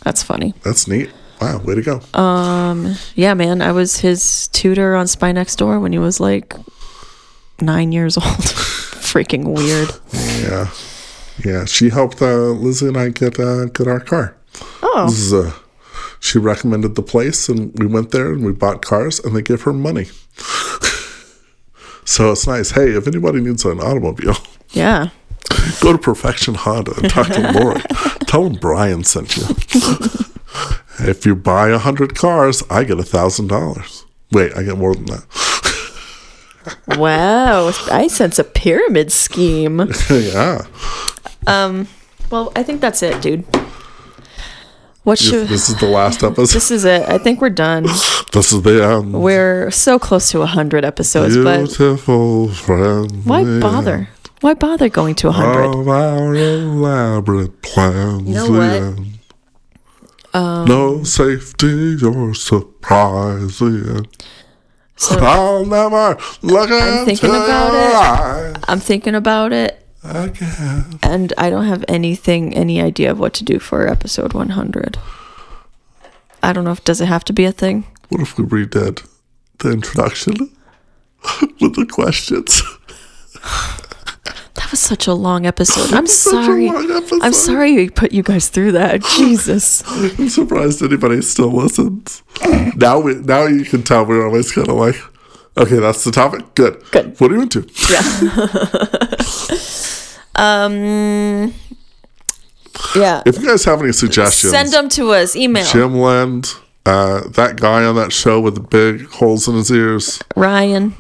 That's 0.05 0.23
funny. 0.23 0.55
that's 0.63 0.87
neat. 0.89 1.11
Wow, 1.41 1.59
way 1.65 1.75
to 1.75 1.83
go. 1.83 2.01
Um, 2.19 2.95
Yeah, 3.15 3.35
man. 3.35 3.63
I 3.63 3.73
was 3.73 4.01
his 4.01 4.49
tutor 4.49 4.95
on 4.95 5.07
Spy 5.07 5.33
Next 5.33 5.57
Door 5.57 5.81
when 5.81 5.93
he 5.93 5.99
was 5.99 6.21
like 6.21 6.55
nine 7.59 7.93
years 7.93 8.17
old. 8.19 8.27
freaking 8.27 9.55
weird. 9.55 9.91
yeah, 10.43 10.69
yeah. 11.45 11.65
She 11.65 11.89
helped 11.91 12.21
uh, 12.23 12.51
Lizzie 12.51 12.89
and 12.89 12.97
I 12.97 13.09
get 13.09 13.39
uh, 13.41 13.67
get 13.67 13.87
our 13.89 14.01
car. 14.01 14.37
Oh, 14.83 15.09
uh 15.35 15.53
she 16.23 16.39
recommended 16.39 16.95
the 16.97 17.03
place 17.03 17.49
and 17.49 17.73
we 17.79 17.87
went 17.87 18.11
there 18.11 18.31
and 18.33 18.45
we 18.45 18.53
bought 18.53 18.83
cars 18.85 19.19
and 19.21 19.35
they 19.35 19.41
give 19.41 19.63
her 19.63 19.73
money. 19.73 20.05
so 22.05 22.33
it's 22.33 22.47
nice. 22.47 22.73
Hey, 22.73 22.91
if 22.91 23.07
anybody 23.07 23.41
needs 23.41 23.65
an 23.65 23.81
automobile, 23.81 24.37
yeah. 24.73 25.09
go 25.81 25.93
to 25.93 25.99
Perfection 25.99 26.55
Honda 26.55 26.93
and 26.99 27.09
talk 27.11 27.29
to 27.29 27.53
Lori. 27.53 27.81
Tell 28.31 28.45
them 28.45 28.61
Brian 28.61 29.03
sent 29.03 29.37
you. 29.37 29.43
if 31.01 31.27
you 31.27 31.35
buy 31.35 31.71
a 31.71 31.79
hundred 31.79 32.15
cars, 32.15 32.63
I 32.71 32.85
get 32.85 33.01
a 33.01 33.03
thousand 33.03 33.49
dollars. 33.49 34.05
Wait, 34.31 34.57
I 34.57 34.63
get 34.63 34.79
more 34.79 34.95
than 34.95 35.07
that. 35.07 35.25
Wow. 36.97 37.73
I 37.91 38.07
sense 38.07 38.39
a 38.39 38.45
pyramid 38.45 39.11
scheme. 39.11 39.91
yeah. 40.11 40.67
Um. 41.47 41.89
Well, 42.31 42.53
I 42.55 42.63
think 42.63 42.81
that's 42.81 43.03
it, 43.03 43.21
dude. 43.21 43.45
What 45.03 45.19
should 45.19 45.49
This 45.49 45.69
is 45.69 45.81
the 45.81 45.89
last 45.89 46.23
episode. 46.23 46.55
this 46.55 46.71
is 46.71 46.85
it. 46.85 47.09
I 47.09 47.19
think 47.19 47.41
we're 47.41 47.51
done. 47.51 47.85
This 48.33 48.53
is 48.53 48.63
the 48.63 48.85
end. 48.85 49.15
We're 49.15 49.71
so 49.73 49.99
close 49.99 50.31
to 50.31 50.41
100 50.41 50.85
episodes, 50.85 51.37
but 51.37 51.65
Beautiful 51.65 52.49
friend. 52.49 53.25
why 53.25 53.43
bother? 53.59 54.09
Why 54.41 54.55
bother 54.55 54.89
going 54.89 55.15
to 55.17 55.27
100? 55.29 55.81
Of 55.81 55.89
our 55.89 56.35
elaborate 56.35 57.61
plans. 57.63 58.27
You 58.29 58.35
know 58.35 58.51
what? 58.51 58.71
end. 58.71 59.19
Um, 60.33 60.65
no 60.67 61.03
safety 61.05 61.97
or 62.05 62.35
surprise. 62.35 63.59
The 63.59 63.95
end. 63.97 64.25
So 64.97 65.19
I'll 65.19 65.65
never 65.65 66.19
look 66.43 66.71
I'm 66.71 67.05
thinking 67.07 67.31
about 67.31 67.75
it. 67.75 67.95
eyes 67.95 68.65
I'm 68.69 68.81
thinking 68.81 69.15
about 69.15 69.53
it 69.53 69.85
again. 70.05 70.99
and 71.03 71.33
I 71.39 71.49
don't 71.51 71.65
have 71.65 71.85
anything 71.89 72.55
any 72.55 72.81
idea 72.83 73.11
of 73.11 73.19
what 73.19 73.33
to 73.35 73.45
do 73.45 73.59
for 73.59 73.89
episode 73.89 74.35
100. 74.35 74.99
I 76.43 76.53
don't 76.53 76.65
know 76.65 76.73
if 76.73 76.85
does 76.85 77.01
it 77.01 77.07
have 77.07 77.25
to 77.25 77.33
be 77.33 77.45
a 77.45 77.53
thing? 77.53 77.87
What 78.11 78.21
if 78.21 78.39
we 78.39 78.45
redid 78.45 79.07
the 79.59 79.71
introduction 79.73 80.35
with 81.61 81.75
the 81.77 81.87
questions? 81.91 82.63
That 84.55 84.71
was 84.71 84.81
such 84.81 85.07
a 85.07 85.15
long 85.15 85.47
episode. 85.47 85.93
I'm 85.95 86.07
sorry. 86.09 86.69
episode. 86.69 87.23
I'm 87.23 87.33
sorry 87.33 87.75
we 87.75 87.91
put 87.91 88.13
you 88.13 88.23
guys 88.23 88.49
through 88.49 88.73
that. 88.73 89.03
Jesus. 89.17 89.83
I'm 89.87 90.29
surprised 90.29 90.83
anybody 90.83 91.23
still 91.23 91.53
listens. 91.53 92.23
now 92.77 92.99
we 93.01 93.15
now 93.15 93.45
you 93.47 93.65
can 93.65 93.83
tell 93.83 94.05
we're 94.05 94.27
always 94.27 94.53
kind 94.53 94.69
of 94.69 94.77
like, 94.77 94.97
okay, 95.57 95.77
that's 95.77 96.05
the 96.05 96.11
topic. 96.11 96.55
Good. 96.55 96.83
Good. 96.91 97.19
What 97.21 97.31
are 97.33 97.35
you 97.37 97.43
into? 97.43 97.67
Yeah. 97.91 99.17
Um 100.37 101.53
Yeah. 102.97 103.23
If 103.27 103.39
you 103.39 103.47
guys 103.47 103.65
have 103.65 103.83
any 103.83 103.93
suggestions, 103.93 104.53
Send 104.53 104.73
them 104.73 104.89
to 104.91 105.13
us. 105.13 105.37
Email. 105.37 105.65
Jim 105.67 105.95
Land, 105.97 106.55
uh, 106.87 107.23
that 107.31 107.57
guy 107.57 107.85
on 107.85 107.95
that 107.97 108.13
show 108.13 108.41
with 108.41 108.55
the 108.55 108.61
big 108.61 109.07
holes 109.11 109.49
in 109.49 109.55
his 109.57 109.71
ears. 109.71 110.21
Ryan 110.37 110.95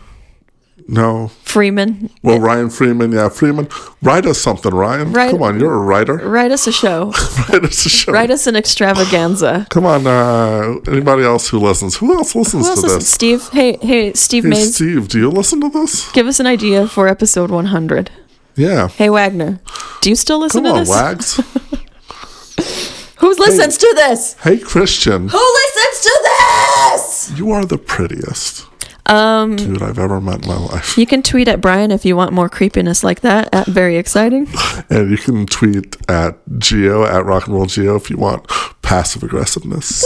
No. 0.93 1.28
Freeman. 1.45 2.11
Well, 2.24 2.41
Ryan 2.41 2.68
Freeman, 2.68 3.12
yeah, 3.12 3.28
Freeman. 3.28 3.68
Write 4.03 4.26
us 4.26 4.41
something, 4.41 4.72
Ryan. 4.74 5.12
Write- 5.12 5.30
Come 5.30 5.43
on, 5.43 5.61
you're 5.61 5.72
a 5.72 5.78
writer. 5.78 6.16
Write 6.16 6.51
us 6.51 6.66
a 6.66 6.72
show. 6.72 7.12
Write 7.49 7.64
us 7.64 7.86
a 7.86 7.88
show. 7.88 8.12
Write 8.12 8.30
us 8.32 8.49
an 8.49 8.57
extravaganza. 8.57 9.66
Come 9.70 9.86
on, 9.86 10.05
uh, 10.07 10.80
anybody 10.88 11.22
else 11.22 11.49
who 11.49 11.61
listens? 11.61 11.97
Who 11.99 12.12
else 12.14 12.34
listens 12.34 12.64
Who 12.64 12.70
else 12.70 12.80
to 12.80 12.86
listens? 12.86 13.05
this? 13.05 13.12
Steve. 13.12 13.49
Hey, 13.51 13.76
hey, 13.80 14.12
Steve 14.14 14.43
Hey, 14.43 14.51
Mays. 14.51 14.74
Steve, 14.74 15.07
do 15.09 15.18
you 15.20 15.30
listen 15.30 15.61
to 15.61 15.68
this? 15.70 16.11
Give 16.11 16.26
us 16.26 16.41
an 16.41 16.47
idea 16.47 16.88
for 16.88 17.07
episode 17.07 17.51
100. 17.51 18.11
Yeah. 18.57 18.88
Hey, 18.88 19.11
Wagner. 19.11 19.61
Do 20.01 20.11
you 20.11 20.16
still 20.16 20.41
listen 20.41 20.64
Come 20.64 20.72
to 20.72 20.78
on, 20.80 20.80
this? 20.80 21.38
Wags. 21.38 21.41
Who 23.18 23.34
listens 23.34 23.76
to 23.78 23.93
this? 23.97 24.34
hey, 24.43 24.59
Christian, 24.59 25.28
Who 25.28 25.38
listens 25.38 26.05
to 26.05 26.20
this? 26.24 27.32
you 27.38 27.51
are 27.53 27.64
the 27.64 27.78
prettiest 27.78 28.66
Um, 29.11 29.56
dude 29.56 29.82
I've 29.82 29.98
ever 29.98 30.20
met 30.20 30.42
in 30.42 30.48
my 30.48 30.56
life. 30.56 30.96
you 30.96 31.04
can 31.06 31.22
tweet 31.22 31.48
at 31.48 31.61
Brian 31.61 31.90
if 31.90 32.04
you 32.04 32.14
want 32.16 32.32
more 32.32 32.48
creepiness 32.48 33.02
like 33.02 33.20
that. 33.20 33.52
At 33.52 33.66
very 33.66 33.96
exciting. 33.96 34.46
And 34.88 35.11
you 35.11 35.18
can 35.18 35.46
tweet 35.46 35.96
at 36.08 36.36
Geo, 36.58 37.04
at 37.04 37.24
Rock 37.24 37.46
and 37.46 37.54
Roll 37.54 37.66
Geo, 37.66 37.94
if 37.96 38.11
you 38.11 38.16
want 38.16 38.46
passive 38.82 39.22
aggressiveness. 39.22 40.04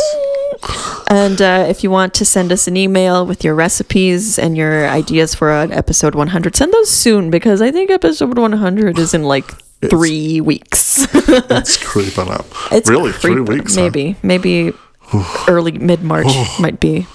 And 1.11 1.41
uh, 1.41 1.65
if 1.69 1.83
you 1.83 1.91
want 1.91 2.13
to 2.15 2.25
send 2.25 2.53
us 2.53 2.67
an 2.69 2.77
email 2.77 3.25
with 3.27 3.45
your 3.45 3.55
recipes 3.55 4.39
and 4.39 4.57
your 4.57 4.87
ideas 4.89 5.35
for 5.35 5.51
an 5.51 5.73
episode 5.73 6.15
100, 6.15 6.57
send 6.57 6.73
those 6.73 6.91
soon 6.91 7.31
because 7.31 7.63
I 7.63 7.71
think 7.71 7.91
episode 7.91 8.37
100 8.37 8.99
is 8.99 9.15
in 9.15 9.23
like 9.25 9.47
three 9.91 10.41
weeks. 10.41 11.07
It's 11.27 11.77
creeping 11.93 12.29
up. 12.31 12.47
It's 12.73 12.89
really? 12.91 13.13
Three 13.13 13.35
creep- 13.37 13.49
weeks? 13.49 13.75
huh? 13.77 13.83
Maybe, 13.83 14.17
maybe 14.23 14.73
early 15.49 15.73
mid 15.73 16.03
March 16.03 16.27
might 16.61 16.79
be. 16.81 17.07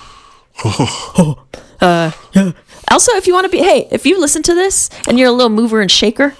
Uh, 1.81 2.11
yeah. 2.33 2.51
Also, 2.91 3.11
if 3.15 3.27
you 3.27 3.33
want 3.33 3.45
to 3.45 3.49
be, 3.49 3.59
hey, 3.59 3.87
if 3.91 4.05
you 4.05 4.19
listen 4.19 4.41
to 4.43 4.55
this 4.55 4.89
and 5.07 5.19
you're 5.19 5.27
a 5.29 5.31
little 5.31 5.49
mover 5.49 5.79
and 5.81 5.91
shaker, 5.91 6.35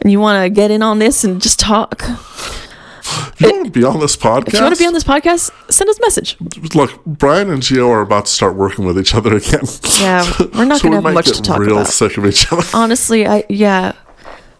and 0.00 0.10
you 0.12 0.20
want 0.20 0.42
to 0.44 0.50
get 0.50 0.70
in 0.70 0.82
on 0.82 0.98
this 0.98 1.24
and 1.24 1.40
just 1.42 1.58
talk, 1.60 2.02
If 2.04 3.40
you 3.40 3.50
want 3.52 3.64
to 3.66 3.70
be 3.70 3.84
on 3.84 3.98
this 4.00 4.16
podcast? 4.16 4.48
if 4.48 4.54
you 4.54 4.62
want 4.62 4.74
to 4.74 4.78
be 4.80 4.86
on 4.86 4.92
this 4.94 5.04
podcast, 5.04 5.50
send 5.72 5.90
us 5.90 5.98
a 5.98 6.02
message. 6.02 6.36
Look, 6.74 7.04
Brian 7.04 7.50
and 7.50 7.62
Geo 7.62 7.88
are 7.90 8.00
about 8.00 8.26
to 8.26 8.32
start 8.32 8.54
working 8.56 8.84
with 8.84 8.98
each 8.98 9.14
other 9.14 9.34
again. 9.36 9.62
Yeah, 10.00 10.30
we're 10.54 10.64
not 10.64 10.78
so 10.80 10.88
gonna 10.88 11.00
we 11.00 11.04
have 11.06 11.14
much 11.14 11.26
to 11.32 11.42
talk 11.42 11.58
real 11.58 11.78
about. 11.78 11.88
sick 11.88 12.16
of 12.16 12.24
each 12.26 12.52
other. 12.52 12.62
Honestly, 12.74 13.26
I 13.26 13.44
yeah. 13.48 13.92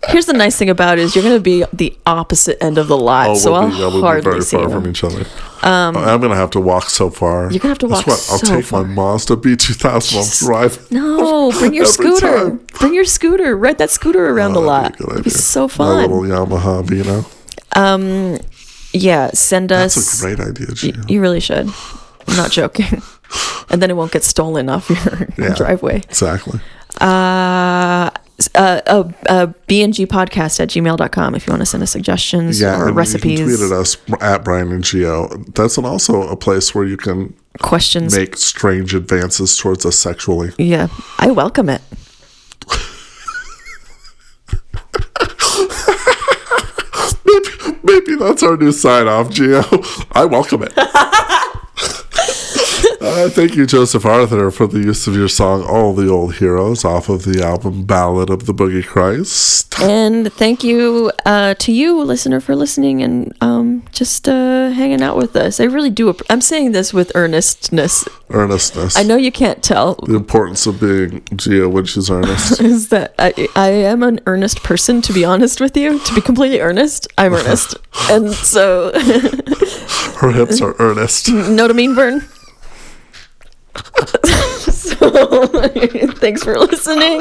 Here's 0.08 0.26
the 0.26 0.32
nice 0.32 0.56
thing 0.58 0.68
about 0.68 0.98
it 0.98 1.02
is 1.02 1.14
you're 1.14 1.22
gonna 1.22 1.38
be 1.40 1.64
the 1.72 1.96
opposite 2.06 2.62
end 2.62 2.76
of 2.76 2.88
the 2.88 2.96
lot, 2.96 3.30
Oh, 3.30 3.34
so 3.36 3.52
we'll 3.52 3.60
I'll 3.62 3.68
be, 3.70 3.76
yeah, 3.76 3.86
we'll 3.86 4.00
hardly 4.02 4.22
very 4.30 4.42
see 4.42 4.56
far 4.56 4.68
them. 4.68 4.82
from 4.82 4.90
each 4.90 5.04
other. 5.04 5.20
Um, 5.62 5.96
I'm 5.96 6.20
gonna 6.20 6.34
have 6.34 6.50
to 6.50 6.60
walk 6.60 6.90
so 6.90 7.08
far. 7.08 7.50
You're 7.52 7.60
gonna 7.60 7.68
have 7.70 7.78
to 7.78 7.86
walk 7.86 8.06
what? 8.08 8.14
I'll 8.30 8.38
so 8.38 8.56
take 8.56 8.64
far. 8.64 8.82
my 8.84 8.94
Mazda 8.94 9.36
B2000. 9.36 10.16
I'll 10.16 10.46
drive. 10.48 10.90
No, 10.90 11.52
bring 11.58 11.72
your 11.72 11.86
scooter. 11.86 12.26
time. 12.26 12.60
Bring 12.80 12.94
your 12.94 13.04
scooter. 13.04 13.56
Ride 13.56 13.78
that 13.78 13.90
scooter 13.90 14.28
around 14.30 14.54
the 14.54 14.60
Oh, 14.60 14.64
lot. 14.64 14.82
that'd 14.92 14.98
be 14.98 15.04
a 15.04 15.06
good 15.06 15.12
It'd 15.20 15.24
be 15.24 15.30
so 15.30 15.68
My 15.78 16.04
little 16.04 16.20
fun. 16.22 16.30
Yamaha 16.30 16.84
Vino. 16.84 17.24
Um, 17.76 18.38
yeah, 18.92 19.30
send 19.34 19.70
us. 19.70 19.94
That's 19.94 20.20
a 20.20 20.26
great 20.26 20.40
idea, 20.40 20.66
Geo. 20.74 21.00
You 21.08 21.20
really 21.20 21.40
should. 21.40 21.68
I'm 22.28 22.36
not 22.36 22.50
joking. 22.50 23.00
and 23.70 23.80
then 23.80 23.88
it 23.88 23.94
won't 23.94 24.10
get 24.12 24.24
stolen 24.24 24.68
off 24.68 24.90
your 24.90 25.28
Yeah. 25.38 25.54
driveway. 25.56 25.98
Exactly. 25.98 26.58
Uh, 27.00 28.10
uh, 28.54 28.80
uh, 28.86 29.10
uh, 29.28 29.46
bng 29.68 30.06
podcast 30.06 30.60
at 30.60 30.68
gmail.com 30.68 31.34
if 31.34 31.46
you 31.46 31.50
want 31.52 31.60
to 31.60 31.66
send 31.66 31.82
us 31.82 31.90
suggestions 31.90 32.60
Yeah, 32.60 32.78
or 32.80 32.88
and 32.88 32.96
recipes, 32.96 33.40
You 33.40 33.46
can 33.46 33.56
tweet 33.58 33.72
at 33.72 33.78
us 33.78 33.96
at 34.20 34.44
Brian 34.44 34.72
and 34.72 34.82
Geo. 34.84 35.28
That's 35.54 35.76
an, 35.78 35.84
also 35.84 36.22
a 36.28 36.36
place 36.36 36.74
where 36.74 36.84
you 36.84 36.96
can 36.96 37.34
questions. 37.60 38.16
make 38.16 38.36
strange 38.36 38.94
advances 38.94 39.56
towards 39.56 39.84
us 39.86 39.98
sexually. 39.98 40.52
Yeah, 40.58 40.88
I 41.18 41.30
welcome 41.30 41.68
it. 41.68 41.82
Maybe, 47.24 47.78
maybe 47.82 48.16
that's 48.16 48.42
our 48.42 48.56
new 48.56 48.72
sign 48.72 49.08
off, 49.08 49.30
Geo. 49.30 49.62
I 50.12 50.24
welcome 50.24 50.62
it. 50.64 50.72
Uh, 53.22 53.28
thank 53.28 53.54
you, 53.54 53.66
Joseph 53.66 54.04
Arthur, 54.04 54.50
for 54.50 54.66
the 54.66 54.80
use 54.80 55.06
of 55.06 55.14
your 55.14 55.28
song 55.28 55.62
"All 55.62 55.94
the 55.94 56.08
Old 56.08 56.34
Heroes" 56.34 56.84
off 56.84 57.08
of 57.08 57.22
the 57.22 57.40
album 57.40 57.84
"Ballad 57.84 58.30
of 58.30 58.46
the 58.46 58.52
Boogie 58.52 58.84
Christ." 58.84 59.78
And 59.80 60.32
thank 60.32 60.64
you 60.64 61.12
uh, 61.24 61.54
to 61.54 61.70
you, 61.70 62.02
listener, 62.02 62.40
for 62.40 62.56
listening 62.56 63.00
and 63.00 63.32
um, 63.40 63.84
just 63.92 64.28
uh, 64.28 64.70
hanging 64.70 65.02
out 65.02 65.16
with 65.16 65.36
us. 65.36 65.60
I 65.60 65.64
really 65.64 65.88
do. 65.88 66.10
app- 66.10 66.22
I'm 66.30 66.40
saying 66.40 66.72
this 66.72 66.92
with 66.92 67.12
earnestness. 67.14 68.08
Earnestness. 68.28 68.98
I 68.98 69.04
know 69.04 69.14
you 69.14 69.30
can't 69.30 69.62
tell. 69.62 69.94
the 70.04 70.16
importance 70.16 70.66
of 70.66 70.80
being 70.80 71.22
Geo 71.36 71.68
when 71.68 71.84
she's 71.84 72.10
earnest. 72.10 72.60
Is 72.60 72.88
that 72.88 73.14
I, 73.20 73.46
I 73.54 73.68
am 73.68 74.02
an 74.02 74.18
earnest 74.26 74.64
person, 74.64 75.00
to 75.00 75.12
be 75.12 75.24
honest 75.24 75.60
with 75.60 75.76
you. 75.76 76.00
To 76.00 76.14
be 76.16 76.22
completely 76.22 76.58
earnest, 76.58 77.06
I'm 77.18 77.34
earnest. 77.34 77.76
and 78.10 78.32
so, 78.32 78.90
Her 80.16 80.32
hips 80.32 80.60
are 80.60 80.74
earnest. 80.80 81.28
know 81.30 81.62
what 81.62 81.70
I 81.70 81.74
mean, 81.74 81.94
Vern? 81.94 82.28
so, 84.70 85.46
thanks 86.16 86.42
for 86.44 86.58
listening. 86.58 87.20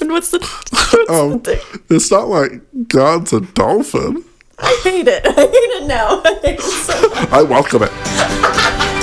and 0.00 0.10
what's 0.10 0.30
the, 0.30 0.38
what's 0.70 1.10
Um, 1.10 1.30
the 1.32 1.38
thing? 1.56 1.80
it's 1.90 2.10
not 2.10 2.28
like 2.28 2.52
God's 2.88 3.32
a 3.32 3.40
dolphin. 3.40 4.24
I 4.58 4.80
hate 4.84 5.08
it. 5.08 5.26
I 5.26 5.32
hate 5.32 5.48
it 5.52 5.86
now. 5.86 6.20
I 6.24 6.34
hate 6.42 6.58
it 6.58 6.62
so. 6.62 6.94
I 7.30 7.42
welcome 7.42 7.82
it. 7.84 8.99